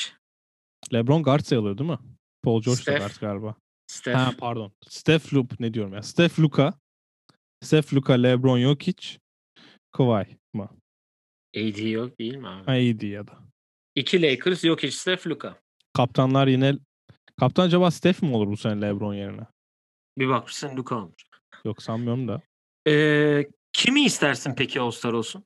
LeBron 0.94 1.24
guard 1.24 1.42
sayılıyor 1.42 1.78
değil 1.78 1.90
mi? 1.90 2.00
Paul 2.44 2.62
George 2.62 2.78
da 2.78 2.82
Steph. 2.82 3.00
guard 3.00 3.20
galiba. 3.22 3.56
Steph. 3.90 4.18
Ha 4.18 4.32
pardon. 4.40 4.72
Steph 4.90 5.34
Loop 5.34 5.60
ne 5.60 5.74
diyorum 5.74 5.94
ya? 5.94 6.02
Steph 6.02 6.40
Luka. 6.40 6.74
Steph 7.64 7.94
Luka, 7.94 8.14
LeBron 8.14 8.60
Jokic, 8.60 9.18
Kawhi 9.92 10.38
mı? 10.54 10.70
AD 11.58 11.90
yok 11.90 12.20
değil 12.20 12.36
mi 12.36 12.48
abi? 12.48 12.66
Ha 12.66 12.76
iyiydi 12.78 13.08
ya 13.08 13.28
da. 13.28 13.40
2 13.96 14.22
Lakers, 14.22 14.62
Jokic, 14.62 14.92
Steph, 14.92 15.28
Luka. 15.28 15.62
Kaptanlar 15.94 16.48
yine 16.48 16.78
Kaptan 17.40 17.66
acaba 17.66 17.92
Steph 17.92 18.22
mi 18.22 18.36
olur 18.36 18.48
bu 18.48 18.58
sene 18.58 18.82
LeBron 18.82 19.14
yerine? 19.14 19.46
Bir 20.18 20.28
bakmışsın 20.30 20.78
Luka 20.78 20.96
olmuş. 20.96 21.24
Yok 21.66 21.84
sanmıyorum 21.84 22.28
da. 22.28 22.42
Ee, 22.88 23.48
kimi 23.74 24.06
istersin 24.06 24.56
peki 24.58 24.82
All-Star 24.82 25.14
olsun? 25.14 25.46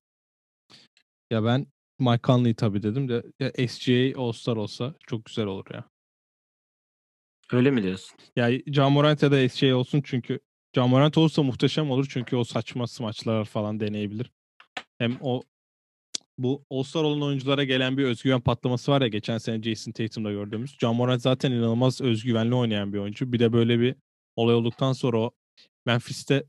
Ya 1.31 1.43
ben 1.43 1.67
Mike 1.99 2.21
Conley 2.23 2.53
tabii 2.55 2.83
dedim 2.83 3.09
de 3.09 3.23
ya 3.39 3.67
SGA 3.67 4.21
All-Star 4.21 4.55
olsa 4.55 4.95
çok 5.07 5.25
güzel 5.25 5.45
olur 5.45 5.65
ya. 5.73 5.92
Öyle 7.51 7.71
mi 7.71 7.83
diyorsun? 7.83 8.17
Ya 8.35 8.49
Ja 8.67 8.89
Morant 8.89 9.23
ya 9.23 9.31
da 9.31 9.49
SGA 9.49 9.75
olsun 9.75 10.01
çünkü 10.05 10.39
Ja 10.75 10.87
Morant 10.87 11.17
olursa 11.17 11.43
muhteşem 11.43 11.91
olur 11.91 12.07
çünkü 12.09 12.35
o 12.35 12.43
saçma 12.43 12.87
smaçlar 12.87 13.45
falan 13.45 13.79
deneyebilir. 13.79 14.31
Hem 14.97 15.17
o 15.21 15.41
bu 16.37 16.65
All-Star 16.69 17.03
olan 17.03 17.21
oyunculara 17.21 17.63
gelen 17.63 17.97
bir 17.97 18.03
özgüven 18.03 18.41
patlaması 18.41 18.91
var 18.91 19.01
ya 19.01 19.07
geçen 19.07 19.37
sene 19.37 19.63
Jason 19.63 19.91
Tatum'da 19.91 20.31
gördüğümüz. 20.31 20.77
Ja 20.81 20.93
Morant 20.93 21.21
zaten 21.21 21.51
inanılmaz 21.51 22.01
özgüvenli 22.01 22.55
oynayan 22.55 22.93
bir 22.93 22.97
oyuncu. 22.97 23.33
Bir 23.33 23.39
de 23.39 23.53
böyle 23.53 23.79
bir 23.79 23.95
olay 24.35 24.55
olduktan 24.55 24.93
sonra 24.93 25.17
o 25.19 25.31
Memphis'te 25.85 26.43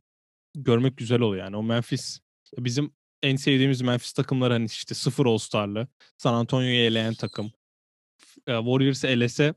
görmek 0.54 0.96
güzel 0.96 1.20
oluyor 1.20 1.44
yani. 1.44 1.56
O 1.56 1.62
Memphis 1.62 2.20
bizim 2.58 2.92
en 3.22 3.36
sevdiğimiz 3.36 3.82
Memphis 3.82 4.12
takımları 4.12 4.52
hani 4.52 4.64
işte 4.64 4.94
sıfır 4.94 5.26
All-Star'lı. 5.26 5.88
San 6.18 6.34
Antonio'yu 6.34 6.86
eleyen 6.86 7.14
takım. 7.14 7.52
E, 8.46 8.52
Warriors 8.56 9.04
elese 9.04 9.54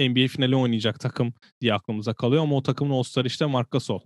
NBA 0.00 0.28
finali 0.28 0.56
oynayacak 0.56 1.00
takım 1.00 1.34
diye 1.60 1.74
aklımıza 1.74 2.14
kalıyor 2.14 2.42
ama 2.42 2.56
o 2.56 2.62
takımın 2.62 2.94
All-Star 2.94 3.24
işte 3.24 3.46
Marc 3.46 3.68
Gasol. 3.70 4.00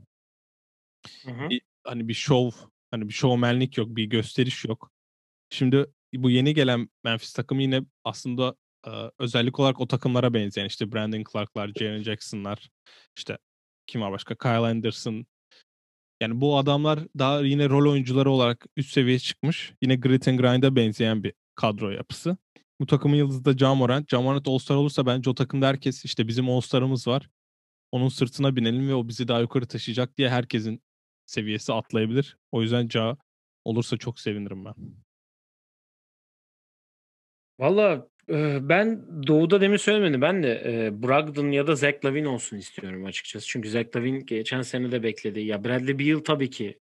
Hı 1.25 1.31
hı. 1.31 1.49
Bir- 1.51 1.63
Hani 1.85 2.09
bir 2.09 2.15
şov, 2.15 2.51
hani 2.91 3.09
bir 3.09 3.13
şovmenlik 3.15 3.79
yok, 3.79 3.89
bir 3.97 4.05
gösteriş 4.05 4.65
yok. 4.65 4.91
Şimdi 5.51 5.87
bu 6.15 6.31
yeni 6.31 6.55
gelen 6.55 6.89
Memphis 7.05 7.33
takımı 7.33 7.63
yine 7.63 7.83
aslında 8.05 8.55
e, 8.87 8.91
özellik 9.19 9.61
olarak 9.61 9.81
o 9.81 9.87
takımlara 9.87 10.35
benzeyen 10.35 10.67
işte 10.67 10.93
Brandon 10.93 11.25
Clark'lar, 11.33 11.73
Jaren 11.79 12.03
Jackson'lar, 12.03 12.71
işte 13.17 13.39
kim 13.87 14.01
var 14.01 14.13
başka? 14.13 14.35
Kyle 14.35 14.51
Anderson. 14.51 15.27
Yani 16.23 16.41
bu 16.41 16.59
adamlar 16.59 17.01
daha 17.19 17.41
yine 17.41 17.69
rol 17.69 17.91
oyuncuları 17.91 18.31
olarak 18.31 18.67
üst 18.77 18.91
seviyeye 18.93 19.19
çıkmış. 19.19 19.75
Yine 19.83 19.97
Grit 19.97 20.29
and 20.29 20.39
Grind'a 20.39 20.77
benzeyen 20.77 21.25
bir 21.25 21.33
kadro 21.55 21.91
yapısı. 21.91 22.37
Bu 22.81 22.87
takımın 22.87 23.17
yıldızı 23.17 23.45
da 23.45 23.59
Ja 23.59 23.75
Morant. 23.75 24.11
Ja 24.11 24.21
Morant 24.21 24.49
All-Star 24.49 24.77
olursa 24.77 25.07
bence 25.07 25.31
o 25.31 25.35
takımda 25.35 25.67
herkes 25.67 26.05
işte 26.05 26.29
bizim 26.29 26.49
All-Star'ımız 26.51 27.09
var. 27.09 27.31
Onun 27.93 28.09
sırtına 28.09 28.57
binelim 28.57 28.89
ve 28.89 28.95
o 28.95 29.09
bizi 29.09 29.29
daha 29.29 29.41
yukarı 29.41 29.67
taşıyacak 29.67 30.17
diye 30.17 30.29
herkesin 30.29 30.83
seviyesi 31.27 31.73
atlayabilir. 31.73 32.37
O 32.53 32.63
yüzden 32.63 32.89
Ja 32.89 33.17
olursa 33.65 33.97
çok 33.97 34.21
sevinirim 34.21 34.65
ben. 34.65 34.75
Valla 37.59 38.09
e, 38.29 38.69
ben 38.69 39.07
Doğu'da 39.27 39.61
demin 39.61 39.77
söylemedim. 39.77 40.21
Ben 40.21 40.43
de 40.43 40.63
e, 40.67 41.03
Brogdon 41.03 41.51
ya 41.51 41.67
da 41.67 41.75
Zach 41.75 42.05
Lavine 42.05 42.29
olsun 42.29 42.57
istiyorum 42.57 43.05
açıkçası. 43.05 43.47
Çünkü 43.47 43.71
Zach 43.71 43.97
Lavine 43.97 44.21
geçen 44.21 44.63
sene 44.63 44.93
de 44.93 45.03
bekledi. 45.03 45.41
Ya 45.41 45.65
Bradley 45.65 45.99
Beal 45.99 46.19
tabii 46.19 46.51
ki 46.51 46.79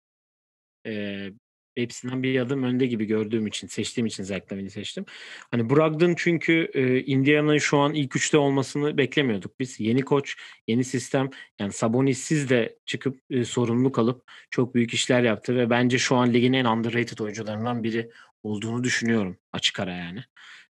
e, 0.86 1.30
hepsinden 1.76 2.24
bir 2.24 2.40
adım 2.40 2.64
önde 2.64 2.86
gibi 2.86 3.06
gördüğüm 3.06 3.48
için, 3.48 3.68
seçtiğim 3.68 4.06
için 4.06 4.24
Zach 4.24 4.42
seçtim. 4.70 5.06
Hani 5.52 5.70
Brogdon 5.70 6.14
çünkü 6.18 6.72
e, 6.74 7.02
Indiana'nın 7.02 7.58
şu 7.58 7.78
an 7.78 7.94
ilk 7.94 8.16
üçte 8.16 8.38
olmasını 8.38 8.98
beklemiyorduk 8.98 9.60
biz. 9.60 9.80
Yeni 9.80 10.02
koç, 10.02 10.36
yeni 10.68 10.84
sistem. 10.84 11.30
Yani 11.60 11.72
Sabonis'siz 11.72 12.50
de 12.50 12.78
çıkıp 12.86 13.20
e, 13.30 13.46
sorumluluk 13.46 14.00
alıp 14.00 14.32
çok 14.52 14.76
büyük 14.76 14.94
işler 14.94 15.24
yaptı 15.24 15.56
ve 15.56 15.70
bence 15.70 15.98
şu 15.98 16.16
an 16.16 16.34
ligin 16.34 16.54
en 16.54 16.66
underrated 16.66 17.18
oyuncularından 17.18 17.84
biri 17.84 18.10
olduğunu 18.44 18.84
düşünüyorum 18.84 19.38
açık 19.54 19.80
ara 19.80 19.96
yani. 19.96 20.24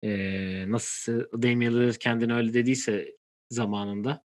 Ee, 0.05 0.71
nasıl 0.71 1.43
Damian 1.43 1.75
Lillard 1.75 1.95
kendine 1.95 2.35
öyle 2.35 2.55
dediyse 2.55 3.17
zamanında 3.51 4.25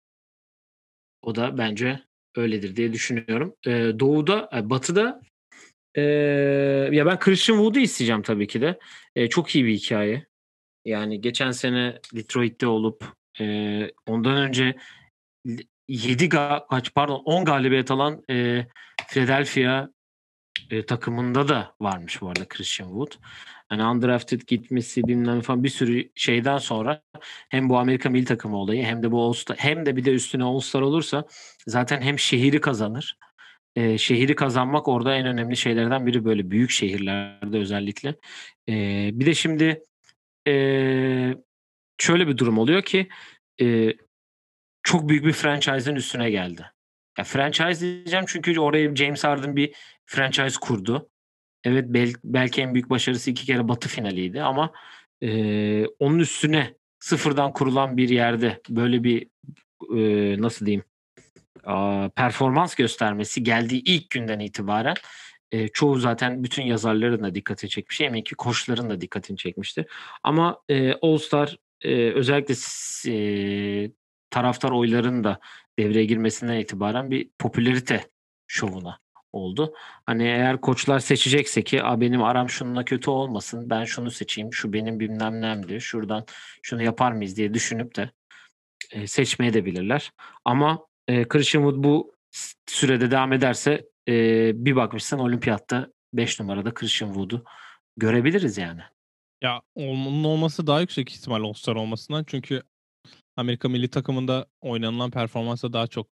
o 1.22 1.36
da 1.36 1.58
bence 1.58 2.00
öyledir 2.36 2.76
diye 2.76 2.94
düşünüyorum. 2.94 3.56
Ee, 3.68 3.92
doğuda, 4.00 4.50
e, 4.56 4.70
batıda 4.70 5.22
e, 5.96 6.02
ya 6.92 7.06
ben 7.06 7.20
Christian 7.20 7.58
Wood'u 7.58 7.80
isteyeceğim 7.80 8.22
tabii 8.22 8.48
ki 8.48 8.62
de. 8.62 8.80
E, 9.16 9.30
çok 9.30 9.56
iyi 9.56 9.66
bir 9.66 9.74
hikaye. 9.74 10.26
Yani 10.86 11.22
geçen 11.22 11.52
sene 11.52 12.00
Detroit'te 12.16 12.68
olup 12.68 13.06
e, 13.40 13.46
ondan 14.08 14.38
önce 14.38 14.76
7 15.88 16.30
kaç 16.70 16.94
pardon 16.94 17.22
10 17.26 17.46
galibiyet 17.46 17.92
alan 17.92 18.24
e, 18.30 18.68
Philadelphia 19.08 19.88
e, 20.70 20.86
takımında 20.86 21.48
da 21.48 21.76
varmış 21.82 22.22
bu 22.22 22.30
arada 22.30 22.48
Christian 22.48 22.88
Wood. 22.88 23.12
Hani 23.70 23.84
undrafted 23.84 24.42
gitmesi 24.48 25.04
bilmem 25.04 25.42
falan 25.42 25.64
bir 25.64 25.70
sürü 25.70 26.10
şeyden 26.16 26.58
sonra 26.58 27.02
hem 27.50 27.70
bu 27.70 27.78
Amerika 27.78 28.10
milli 28.10 28.26
takımı 28.26 28.58
olayı 28.58 28.84
hem 28.84 29.04
de 29.04 29.12
bu 29.12 29.24
All-Star 29.24 29.58
hem 29.58 29.86
de 29.86 29.96
bir 29.96 30.06
de 30.06 30.12
üstüne 30.12 30.44
All-Star 30.44 30.82
olursa 30.82 31.26
zaten 31.68 32.02
hem 32.02 32.20
şehri 32.20 32.62
kazanır. 32.62 33.18
E, 33.76 33.98
şehri 33.98 34.36
kazanmak 34.36 34.88
orada 34.88 35.16
en 35.16 35.26
önemli 35.26 35.58
şeylerden 35.58 36.06
biri 36.06 36.26
böyle 36.26 36.52
büyük 36.52 36.70
şehirlerde 36.72 37.58
özellikle. 37.58 38.16
E, 38.70 38.74
bir 39.14 39.26
de 39.26 39.34
şimdi 39.34 39.84
e, 40.48 40.54
şöyle 41.98 42.28
bir 42.28 42.38
durum 42.38 42.58
oluyor 42.58 42.82
ki 42.82 43.08
e, 43.62 43.94
çok 44.84 45.10
büyük 45.10 45.26
bir 45.26 45.34
franchise'ın 45.34 45.96
üstüne 45.96 46.30
geldi. 46.30 46.66
Ya 47.18 47.24
franchise 47.24 47.80
diyeceğim 47.80 48.26
çünkü 48.28 48.60
oraya 48.60 48.96
James 48.96 49.24
Harden 49.24 49.56
bir 49.56 49.76
franchise 50.06 50.60
kurdu. 50.62 51.10
Evet 51.64 51.86
bel- 51.88 52.16
belki 52.24 52.62
en 52.62 52.74
büyük 52.74 52.90
başarısı 52.90 53.32
iki 53.32 53.46
kere 53.46 53.68
Batı 53.68 53.90
finaliydi 53.90 54.42
ama 54.42 54.72
e, 55.24 55.86
onun 55.86 56.20
üstüne 56.20 56.74
sıfırdan 57.00 57.54
kurulan 57.54 57.98
bir 57.98 58.10
yerde 58.10 58.62
böyle 58.70 59.04
bir 59.04 59.28
e, 59.98 60.42
nasıl 60.42 60.66
diyeyim 60.66 60.84
performans 62.16 62.76
göstermesi 62.76 63.44
geldiği 63.44 63.84
ilk 63.84 64.10
günden 64.10 64.40
itibaren 64.40 64.96
e, 65.52 65.68
çoğu 65.68 65.98
zaten 66.00 66.44
bütün 66.44 66.64
yazarların 66.64 67.24
da 67.24 67.36
dikkatini 67.36 67.70
çekmiş. 67.70 68.02
Emin 68.02 68.22
ki 68.22 68.36
koçların 68.36 68.90
da 68.90 69.02
dikkatini 69.02 69.38
çekmiştir. 69.38 69.86
Ama 70.24 70.62
e, 70.70 70.94
All 70.94 71.18
Star 71.18 71.58
e, 71.82 72.12
özellikle 72.12 72.56
e, 73.12 73.92
taraftar 74.30 74.72
oylarının 74.72 75.24
da 75.24 75.40
devreye 75.80 76.06
girmesinden 76.06 76.60
itibaren 76.60 77.12
bir 77.12 77.30
popülerite 77.40 78.08
şovuna 78.48 79.00
oldu. 79.32 79.74
Hani 80.06 80.24
eğer 80.24 80.62
koçlar 80.62 81.00
seçecekse 81.00 81.64
ki 81.64 81.84
A, 81.84 82.02
benim 82.02 82.24
aram 82.24 82.50
şununla 82.50 82.86
kötü 82.86 83.10
olmasın 83.10 83.70
ben 83.70 83.86
şunu 83.86 84.12
seçeyim 84.12 84.54
şu 84.54 84.74
benim 84.74 85.00
bilmem 85.00 85.42
nemdi 85.42 85.82
şuradan 85.82 86.26
şunu 86.62 86.84
yapar 86.84 87.12
mıyız 87.12 87.38
diye 87.38 87.54
düşünüp 87.54 87.96
de 87.96 88.12
e, 88.92 89.08
seçmeye 89.08 89.54
de 89.54 89.66
bilirler. 89.66 90.12
Ama 90.46 90.86
e, 91.08 91.28
Christian 91.28 91.62
Wood 91.64 91.84
bu 91.84 92.16
sürede 92.70 93.12
devam 93.12 93.34
ederse 93.34 93.90
e, 94.08 94.52
bir 94.66 94.76
bakmışsın 94.76 95.20
olimpiyatta 95.20 95.94
5 96.14 96.40
numarada 96.40 96.74
Christian 96.74 97.10
Wood'u 97.10 97.44
görebiliriz 97.98 98.58
yani. 98.58 98.82
Ya 99.42 99.62
onun 99.76 100.24
olması 100.24 100.68
daha 100.68 100.82
yüksek 100.82 101.12
ihtimal 101.12 101.44
All-Star 101.44 101.76
olmasından 101.76 102.24
çünkü 102.28 102.64
Amerika 103.36 103.70
milli 103.70 103.88
takımında 103.88 104.46
oynanılan 104.62 105.12
performansa 105.12 105.74
daha 105.74 105.88
çok 105.88 106.08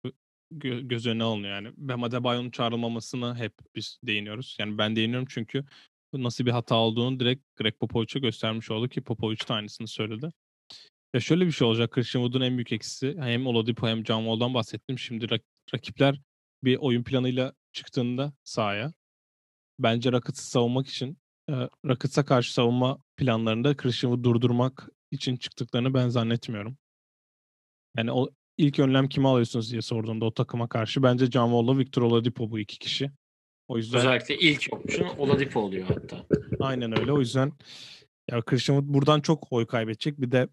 gö- 0.53 0.89
göz 0.89 1.07
önüne 1.07 1.25
alınıyor 1.25 1.55
yani. 1.55 1.73
Bam 1.77 2.05
Adebayo'nun 2.05 2.51
çağrılmamasını 2.51 3.37
hep 3.37 3.53
biz 3.77 3.99
değiniyoruz. 4.03 4.57
Yani 4.61 4.79
ben 4.79 4.97
değiniyorum 4.97 5.27
çünkü 5.31 5.65
nasıl 6.13 6.47
bir 6.47 6.51
hata 6.51 6.75
olduğunu 6.75 7.21
direkt 7.21 7.57
Greg 7.57 7.79
Popovich'e 7.79 8.21
göstermiş 8.21 8.71
oldu 8.71 8.89
ki 8.89 9.01
Popovich 9.01 9.49
de 9.49 9.55
aynısını 9.55 9.89
söyledi. 9.89 10.33
Ya 11.15 11.21
şöyle 11.21 11.47
bir 11.47 11.53
şey 11.53 11.69
olacak. 11.69 11.91
Christian 11.91 12.23
Wood'un 12.23 12.47
en 12.47 12.57
büyük 12.57 12.73
eksisi 12.73 13.17
hem 13.21 13.47
Oladipo 13.47 13.89
hem 13.89 14.07
John 14.07 14.21
Wall'dan 14.23 14.55
bahsettim. 14.55 14.99
Şimdi 14.99 15.25
rak- 15.25 15.75
rakipler 15.75 16.21
bir 16.65 16.77
oyun 16.77 17.03
planıyla 17.03 17.53
çıktığında 17.73 18.33
sahaya 18.45 18.93
bence 19.79 20.13
Rockets'ı 20.13 20.51
savunmak 20.51 20.87
için 20.89 21.19
e, 21.51 21.53
Rockets'a 21.85 22.25
karşı 22.25 22.53
savunma 22.55 22.99
planlarında 23.17 23.77
Christian 23.77 24.11
Wood 24.11 24.25
durdurmak 24.25 24.89
için 25.11 25.37
çıktıklarını 25.37 25.95
ben 25.95 26.09
zannetmiyorum. 26.09 26.77
Yani 27.97 28.13
o 28.13 28.29
ilk 28.57 28.79
önlem 28.79 29.09
kimi 29.09 29.29
alıyorsunuz 29.29 29.71
diye 29.73 29.83
sorduğunda 29.83 30.25
o 30.25 30.35
takıma 30.35 30.69
karşı 30.69 31.03
bence 31.03 31.27
John 31.27 31.49
Wall'la 31.49 31.79
Victor 31.79 32.03
Oladipo 32.03 32.51
bu 32.51 32.59
iki 32.59 32.79
kişi. 32.79 33.11
O 33.69 33.77
yüzden 33.77 33.99
Özellikle 33.99 34.39
ilk 34.39 34.69
option 34.73 35.09
Oladipo 35.19 35.61
oluyor 35.61 35.87
hatta. 35.89 36.27
Aynen 36.61 36.99
öyle. 36.99 37.13
O 37.13 37.19
yüzden 37.19 37.53
ya 38.31 38.43
Christian 38.43 38.77
Wood 38.79 38.95
buradan 38.95 39.21
çok 39.21 39.53
oy 39.53 39.67
kaybedecek. 39.67 40.21
Bir 40.21 40.33
de 40.33 40.49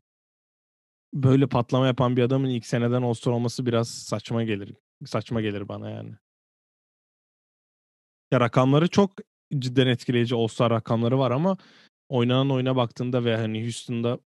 böyle 1.15 1.47
patlama 1.47 1.87
yapan 1.87 2.17
bir 2.17 2.23
adamın 2.23 2.49
ilk 2.49 2.65
seneden 2.65 3.01
All-Star 3.01 3.31
olması 3.31 3.65
biraz 3.65 3.89
saçma 3.89 4.43
gelir. 4.43 4.73
Saçma 5.05 5.41
gelir 5.41 5.67
bana 5.67 5.89
yani. 5.89 6.11
Ya 8.31 8.39
rakamları 8.39 8.87
çok 8.87 9.11
cidden 9.59 9.87
etkileyici 9.87 10.35
All-Star 10.35 10.69
rakamları 10.69 11.19
var 11.19 11.31
ama 11.31 11.57
oynanan 12.09 12.51
oyuna 12.51 12.75
baktığında 12.75 13.25
ve 13.25 13.37
hani 13.37 13.63
Houston'da 13.63 14.19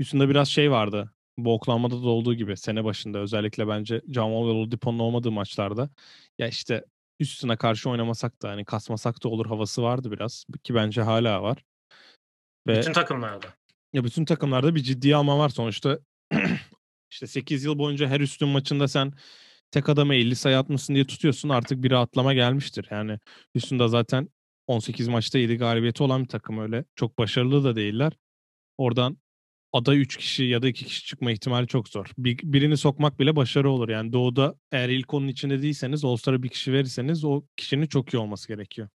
Houston'da 0.00 0.28
biraz 0.28 0.48
şey 0.48 0.70
vardı. 0.70 1.12
Bu 1.38 1.54
Oklahoma'da 1.54 2.02
da 2.02 2.08
olduğu 2.08 2.34
gibi 2.34 2.56
sene 2.56 2.84
başında 2.84 3.18
özellikle 3.18 3.68
bence 3.68 4.02
Jamal 4.08 4.46
ve 4.46 4.50
Oladipo'nun 4.50 4.98
olmadığı 4.98 5.30
maçlarda 5.30 5.90
ya 6.38 6.48
işte 6.48 6.84
Houston'a 7.20 7.56
karşı 7.56 7.90
oynamasak 7.90 8.42
da 8.42 8.48
hani 8.48 8.64
kasmasak 8.64 9.24
da 9.24 9.28
olur 9.28 9.46
havası 9.46 9.82
vardı 9.82 10.10
biraz 10.10 10.44
ki 10.64 10.74
bence 10.74 11.02
hala 11.02 11.42
var. 11.42 11.64
Ve 12.66 12.78
Bütün 12.78 12.92
takımlarda. 12.92 13.46
ya 13.92 14.04
bütün 14.04 14.24
takımlarda 14.24 14.74
bir 14.74 14.80
ciddi 14.80 15.16
alma 15.16 15.38
var 15.38 15.48
sonuçta. 15.48 15.98
işte 17.10 17.26
8 17.26 17.64
yıl 17.64 17.78
boyunca 17.78 18.08
her 18.08 18.20
üstün 18.20 18.48
maçında 18.48 18.88
sen 18.88 19.12
tek 19.70 19.88
adama 19.88 20.14
50 20.14 20.36
sayı 20.36 20.58
atmasın 20.58 20.94
diye 20.94 21.06
tutuyorsun. 21.06 21.48
Artık 21.48 21.82
bir 21.82 21.90
rahatlama 21.90 22.34
gelmiştir. 22.34 22.86
Yani 22.90 23.18
Houston'da 23.54 23.88
zaten 23.88 24.28
18 24.66 25.08
maçta 25.08 25.38
7 25.38 25.56
galibiyeti 25.56 26.02
olan 26.02 26.22
bir 26.22 26.28
takım 26.28 26.58
öyle. 26.58 26.84
Çok 26.94 27.18
başarılı 27.18 27.64
da 27.64 27.76
değiller. 27.76 28.12
Oradan 28.78 29.18
aday 29.72 30.00
3 30.00 30.16
kişi 30.16 30.44
ya 30.44 30.62
da 30.62 30.68
2 30.68 30.84
kişi 30.84 31.04
çıkma 31.04 31.32
ihtimali 31.32 31.66
çok 31.66 31.88
zor. 31.88 32.06
Bir, 32.18 32.38
birini 32.42 32.76
sokmak 32.76 33.20
bile 33.20 33.36
başarı 33.36 33.70
olur. 33.70 33.88
Yani 33.88 34.12
doğuda 34.12 34.54
eğer 34.72 34.88
ilk 34.88 35.14
onun 35.14 35.28
içinde 35.28 35.62
değilseniz 35.62 36.04
All-Star'a 36.04 36.42
bir 36.42 36.48
kişi 36.48 36.72
verirseniz 36.72 37.24
o 37.24 37.42
kişinin 37.56 37.86
çok 37.86 38.14
iyi 38.14 38.18
olması 38.18 38.48
gerekiyor. 38.48 38.88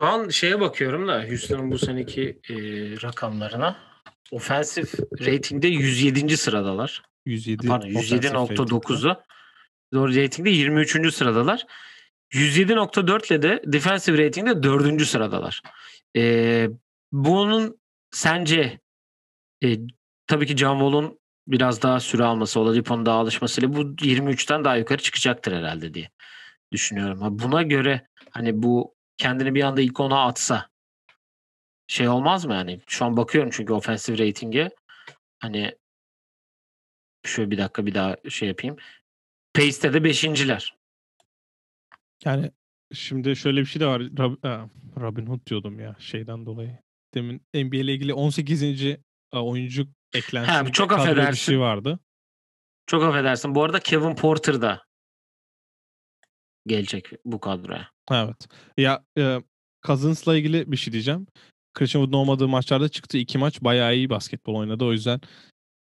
Şu 0.00 0.06
an 0.06 0.28
şeye 0.28 0.60
bakıyorum 0.60 1.08
da 1.08 1.28
Houston'ın 1.28 1.70
bu 1.70 1.78
seneki 1.78 2.40
e, 2.50 2.54
rakamlarına. 3.02 3.89
Offensive 4.30 4.86
ratingde 5.20 5.68
107. 5.68 6.36
sıradalar. 6.36 7.02
107 7.26 7.68
Pardon 7.68 7.88
offensive 7.90 8.32
rating'de. 8.32 8.54
107.9'u. 8.54 9.16
Doğru 9.92 10.16
ratingde 10.16 10.50
23. 10.50 11.14
sıradalar. 11.14 11.66
107.4 12.32 13.26
ile 13.26 13.42
de 13.42 13.62
defensive 13.66 14.26
ratingde 14.26 14.62
4. 14.62 15.06
sıradalar. 15.06 15.62
E, 16.16 16.68
bunun 17.12 17.80
sence 18.10 18.80
e, 19.64 19.76
tabii 20.26 20.46
ki 20.46 20.56
John 20.56 20.78
Wall'un 20.78 21.20
biraz 21.46 21.82
daha 21.82 22.00
süre 22.00 22.24
alması, 22.24 22.60
Oladipo'nun 22.60 23.06
daha 23.06 23.18
alışmasıyla 23.18 23.72
bu 23.72 23.80
23'ten 23.80 24.64
daha 24.64 24.76
yukarı 24.76 25.02
çıkacaktır 25.02 25.52
herhalde 25.52 25.94
diye 25.94 26.10
düşünüyorum. 26.72 27.38
Buna 27.38 27.62
göre 27.62 28.06
hani 28.30 28.62
bu 28.62 28.94
kendini 29.16 29.54
bir 29.54 29.62
anda 29.62 29.80
ilk 29.80 30.00
ona 30.00 30.24
atsa 30.24 30.69
şey 31.90 32.08
olmaz 32.08 32.44
mı 32.44 32.54
yani? 32.54 32.80
Şu 32.86 33.04
an 33.04 33.16
bakıyorum 33.16 33.50
çünkü 33.54 33.72
offensive 33.72 34.18
rating'e 34.18 34.70
hani 35.38 35.74
şöyle 37.26 37.50
bir 37.50 37.58
dakika 37.58 37.86
bir 37.86 37.94
daha 37.94 38.16
şey 38.28 38.48
yapayım. 38.48 38.76
Pace'te 39.54 39.92
de 39.92 40.04
beşinciler. 40.04 40.76
Yani 42.24 42.50
şimdi 42.92 43.36
şöyle 43.36 43.60
bir 43.60 43.66
şey 43.66 43.80
de 43.80 43.86
var. 43.86 44.00
Rob- 44.00 44.48
Aa, 44.48 44.68
Robin 45.00 45.26
Hood 45.26 45.46
diyordum 45.46 45.80
ya 45.80 45.96
şeyden 45.98 46.46
dolayı. 46.46 46.78
Demin 47.14 47.42
NBA 47.54 47.76
ile 47.76 47.94
ilgili 47.94 48.14
18. 48.14 48.96
a, 49.32 49.44
oyuncu 49.44 49.88
eklensin. 50.14 50.52
Ha, 50.52 50.72
çok 50.72 50.92
affedersin. 50.92 51.32
Bir 51.32 51.36
şey 51.36 51.60
vardı. 51.60 51.98
Çok 52.86 53.02
affedersin. 53.04 53.54
Bu 53.54 53.64
arada 53.64 53.80
Kevin 53.80 54.14
Porter 54.14 54.62
da 54.62 54.86
gelecek 56.66 57.10
bu 57.24 57.40
kadroya. 57.40 57.90
Evet. 58.10 58.48
Ya 58.76 59.04
e, 59.18 59.38
Cousins'la 59.86 60.36
ilgili 60.36 60.72
bir 60.72 60.76
şey 60.76 60.92
diyeceğim. 60.92 61.26
Christian 61.74 62.02
Wood'un 62.02 62.18
olmadığı 62.18 62.48
maçlarda 62.48 62.88
çıktı. 62.88 63.18
iki 63.18 63.38
maç 63.38 63.62
bayağı 63.62 63.96
iyi 63.96 64.10
basketbol 64.10 64.54
oynadı. 64.54 64.84
O 64.84 64.92
yüzden 64.92 65.20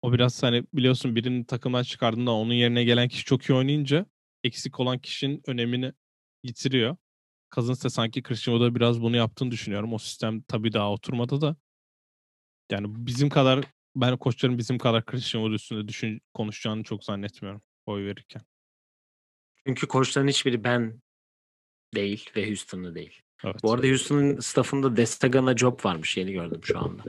o 0.02 0.12
biraz 0.12 0.42
hani 0.42 0.64
biliyorsun 0.72 1.16
birinin 1.16 1.44
takımdan 1.44 1.82
çıkardığında 1.82 2.30
onun 2.32 2.54
yerine 2.54 2.84
gelen 2.84 3.08
kişi 3.08 3.24
çok 3.24 3.42
iyi 3.44 3.54
oynayınca 3.54 4.06
eksik 4.44 4.80
olan 4.80 4.98
kişinin 4.98 5.42
önemini 5.46 5.92
yitiriyor. 6.42 6.96
Cousins 7.54 7.84
da 7.84 7.90
sanki 7.90 8.22
Christian 8.22 8.54
Wood'a 8.54 8.74
biraz 8.74 9.02
bunu 9.02 9.16
yaptığını 9.16 9.50
düşünüyorum. 9.50 9.92
O 9.92 9.98
sistem 9.98 10.42
tabii 10.42 10.72
daha 10.72 10.92
oturmadı 10.92 11.40
da. 11.40 11.56
Yani 12.70 12.86
bizim 12.88 13.28
kadar 13.28 13.64
ben 13.96 14.16
koçların 14.16 14.58
bizim 14.58 14.78
kadar 14.78 15.04
Christian 15.04 15.40
Wood 15.40 15.52
üstünde 15.52 15.88
düşün, 15.88 16.20
konuşacağını 16.34 16.82
çok 16.82 17.04
zannetmiyorum 17.04 17.62
oy 17.86 18.04
verirken. 18.04 18.42
Çünkü 19.66 19.88
koçların 19.88 20.28
hiçbiri 20.28 20.64
ben 20.64 21.00
değil 21.94 22.30
ve 22.36 22.46
Houston'lı 22.46 22.94
değil. 22.94 23.22
Evet. 23.44 23.56
Bu 23.62 23.72
arada 23.72 23.86
Houston'ın 23.86 24.40
staffında 24.40 24.96
Destagana 24.96 25.56
Job 25.56 25.84
varmış 25.84 26.16
yeni 26.16 26.32
gördüm 26.32 26.60
şu 26.62 26.78
anda. 26.78 27.02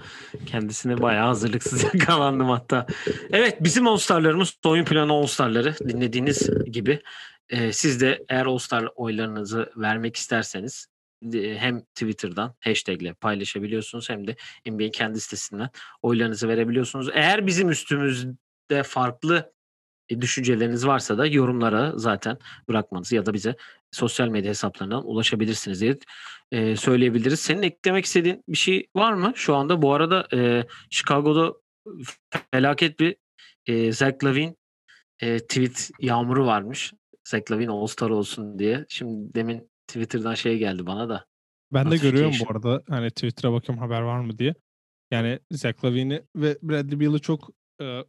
Kendisine 0.46 1.02
bayağı 1.02 1.28
hazırlıksız 1.28 1.84
yakalandım 1.94 2.50
hatta. 2.50 2.88
Evet 3.32 3.64
bizim 3.64 3.88
All-Star'larımız 3.88 4.58
oyun 4.66 4.86
planı 4.86 5.14
All-Star'ları 5.14 5.76
dinlediğiniz 5.88 6.50
gibi. 6.66 7.02
Ee, 7.50 7.74
siz 7.74 8.02
de 8.02 8.26
eğer 8.30 8.46
All-Star 8.46 8.90
oylarınızı 8.96 9.72
vermek 9.78 10.16
isterseniz 10.16 10.88
e, 11.34 11.58
hem 11.58 11.82
Twitter'dan 11.82 12.56
hashtagle 12.60 13.14
paylaşabiliyorsunuz 13.14 14.10
hem 14.10 14.28
de 14.28 14.36
NBA'in 14.66 14.92
kendi 14.92 15.22
sitesinden 15.22 15.70
oylarınızı 16.02 16.48
verebiliyorsunuz. 16.48 17.10
Eğer 17.14 17.48
bizim 17.48 17.70
üstümüzde 17.70 18.84
farklı 18.84 19.54
e, 20.10 20.22
düşünceleriniz 20.22 20.88
varsa 20.88 21.18
da 21.18 21.26
yorumlara 21.26 21.94
zaten 21.96 22.38
bırakmanızı 22.68 23.16
ya 23.16 23.26
da 23.26 23.34
bize 23.34 23.56
sosyal 23.92 24.28
medya 24.28 24.50
hesaplarından 24.50 25.08
ulaşabilirsiniz 25.08 25.82
diye 25.82 25.98
e, 26.52 26.76
söyleyebiliriz. 26.76 27.40
Senin 27.40 27.62
eklemek 27.62 28.06
istediğin 28.06 28.44
bir 28.48 28.58
şey 28.58 28.88
var 28.96 29.14
mı? 29.14 29.34
Şu 29.36 29.56
anda 29.56 29.82
bu 29.82 29.94
arada 29.94 30.28
e, 30.34 30.66
Chicago'da 30.90 31.54
felaket 32.52 33.00
bir 33.00 33.16
e, 33.66 33.92
Zach 33.92 34.24
Lavine 34.24 34.56
e, 35.22 35.40
tweet 35.40 35.92
yağmuru 36.00 36.46
varmış. 36.46 36.94
Zach 37.28 37.52
Lavine 37.52 37.72
All-Star 37.72 38.10
olsun 38.10 38.60
diye. 38.60 38.86
Şimdi 38.90 39.34
demin 39.34 39.70
Twitter'dan 39.88 40.34
şey 40.34 40.58
geldi 40.58 40.86
bana 40.86 41.10
da. 41.10 41.26
Ben 41.74 41.92
de 41.92 41.98
görüyorum 41.98 42.34
bu 42.40 42.52
arada 42.52 42.84
hani 42.90 43.10
Twitter'a 43.10 43.54
bakıyorum 43.54 43.84
haber 43.84 44.02
var 44.02 44.20
mı 44.20 44.38
diye. 44.38 44.54
Yani 45.12 45.40
Zach 45.52 45.86
Lavine'i 45.86 46.24
ve 46.36 46.58
Bradley 46.62 47.00
Beal'ı 47.00 47.20
çok 47.20 47.50
e, 47.82 48.02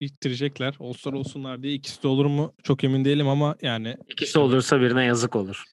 ittirecekler. 0.00 0.74
All-Star 0.80 1.12
olsunlar 1.12 1.62
diye. 1.62 1.74
İkisi 1.74 2.02
de 2.02 2.08
olur 2.08 2.26
mu? 2.26 2.54
Çok 2.62 2.84
emin 2.84 3.04
değilim 3.04 3.28
ama 3.28 3.56
yani 3.62 3.96
İkisi 4.08 4.38
olursa 4.38 4.80
birine 4.80 5.04
yazık 5.04 5.36
olur. 5.36 5.64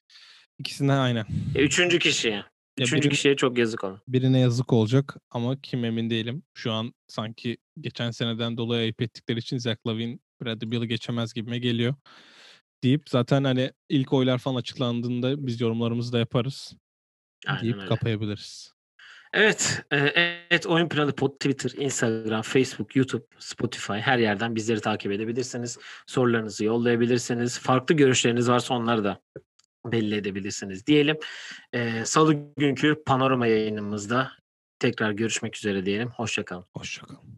ikisinden 0.58 0.98
aynen. 0.98 1.26
E, 1.54 1.62
üçüncü 1.62 1.98
kişiye. 1.98 2.44
Üçüncü 2.78 3.02
birin- 3.02 3.10
kişiye 3.10 3.36
çok 3.36 3.58
yazık 3.58 3.84
olur. 3.84 3.98
birine 4.08 4.38
yazık 4.40 4.72
olacak 4.72 5.16
ama 5.30 5.60
kim 5.60 5.84
emin 5.84 6.10
değilim. 6.10 6.42
Şu 6.54 6.72
an 6.72 6.94
sanki 7.08 7.56
geçen 7.80 8.10
seneden 8.10 8.56
dolayı 8.56 8.82
ayıp 8.82 9.02
ettikleri 9.02 9.38
için 9.38 9.58
Zach 9.58 9.76
Lavine 9.86 10.18
Bradley 10.42 10.70
Beal'ı 10.70 10.86
geçemez 10.86 11.32
gibime 11.34 11.58
geliyor. 11.58 11.94
Deyip 12.84 13.08
zaten 13.08 13.44
hani 13.44 13.70
ilk 13.88 14.12
oylar 14.12 14.38
falan 14.38 14.56
açıklandığında 14.56 15.46
biz 15.46 15.60
yorumlarımızı 15.60 16.12
da 16.12 16.18
yaparız. 16.18 16.72
Aynen 17.46 17.62
deyip 17.62 17.76
öyle. 17.76 17.86
kapayabiliriz. 17.88 18.72
Evet, 19.36 19.82
e, 19.92 19.96
evet 20.50 20.66
Oyun 20.66 20.88
Planı 20.88 21.12
Pod 21.12 21.32
Twitter, 21.32 21.70
Instagram, 21.76 22.42
Facebook, 22.42 22.96
YouTube, 22.96 23.24
Spotify 23.38 23.92
her 23.92 24.18
yerden 24.18 24.54
bizleri 24.54 24.80
takip 24.80 25.12
edebilirsiniz. 25.12 25.78
Sorularınızı 26.06 26.64
yollayabilirsiniz. 26.64 27.58
Farklı 27.58 27.94
görüşleriniz 27.94 28.48
varsa 28.48 28.74
onları 28.74 29.04
da 29.04 29.20
belli 29.86 30.14
edebilirsiniz 30.14 30.86
diyelim. 30.86 31.16
E, 31.72 32.04
Salı 32.04 32.34
günkü 32.56 33.02
panorama 33.06 33.46
yayınımızda 33.46 34.32
tekrar 34.78 35.10
görüşmek 35.10 35.56
üzere 35.56 35.86
diyelim. 35.86 36.08
Hoşçakalın. 36.08 36.64
Hoşçakalın. 36.76 37.35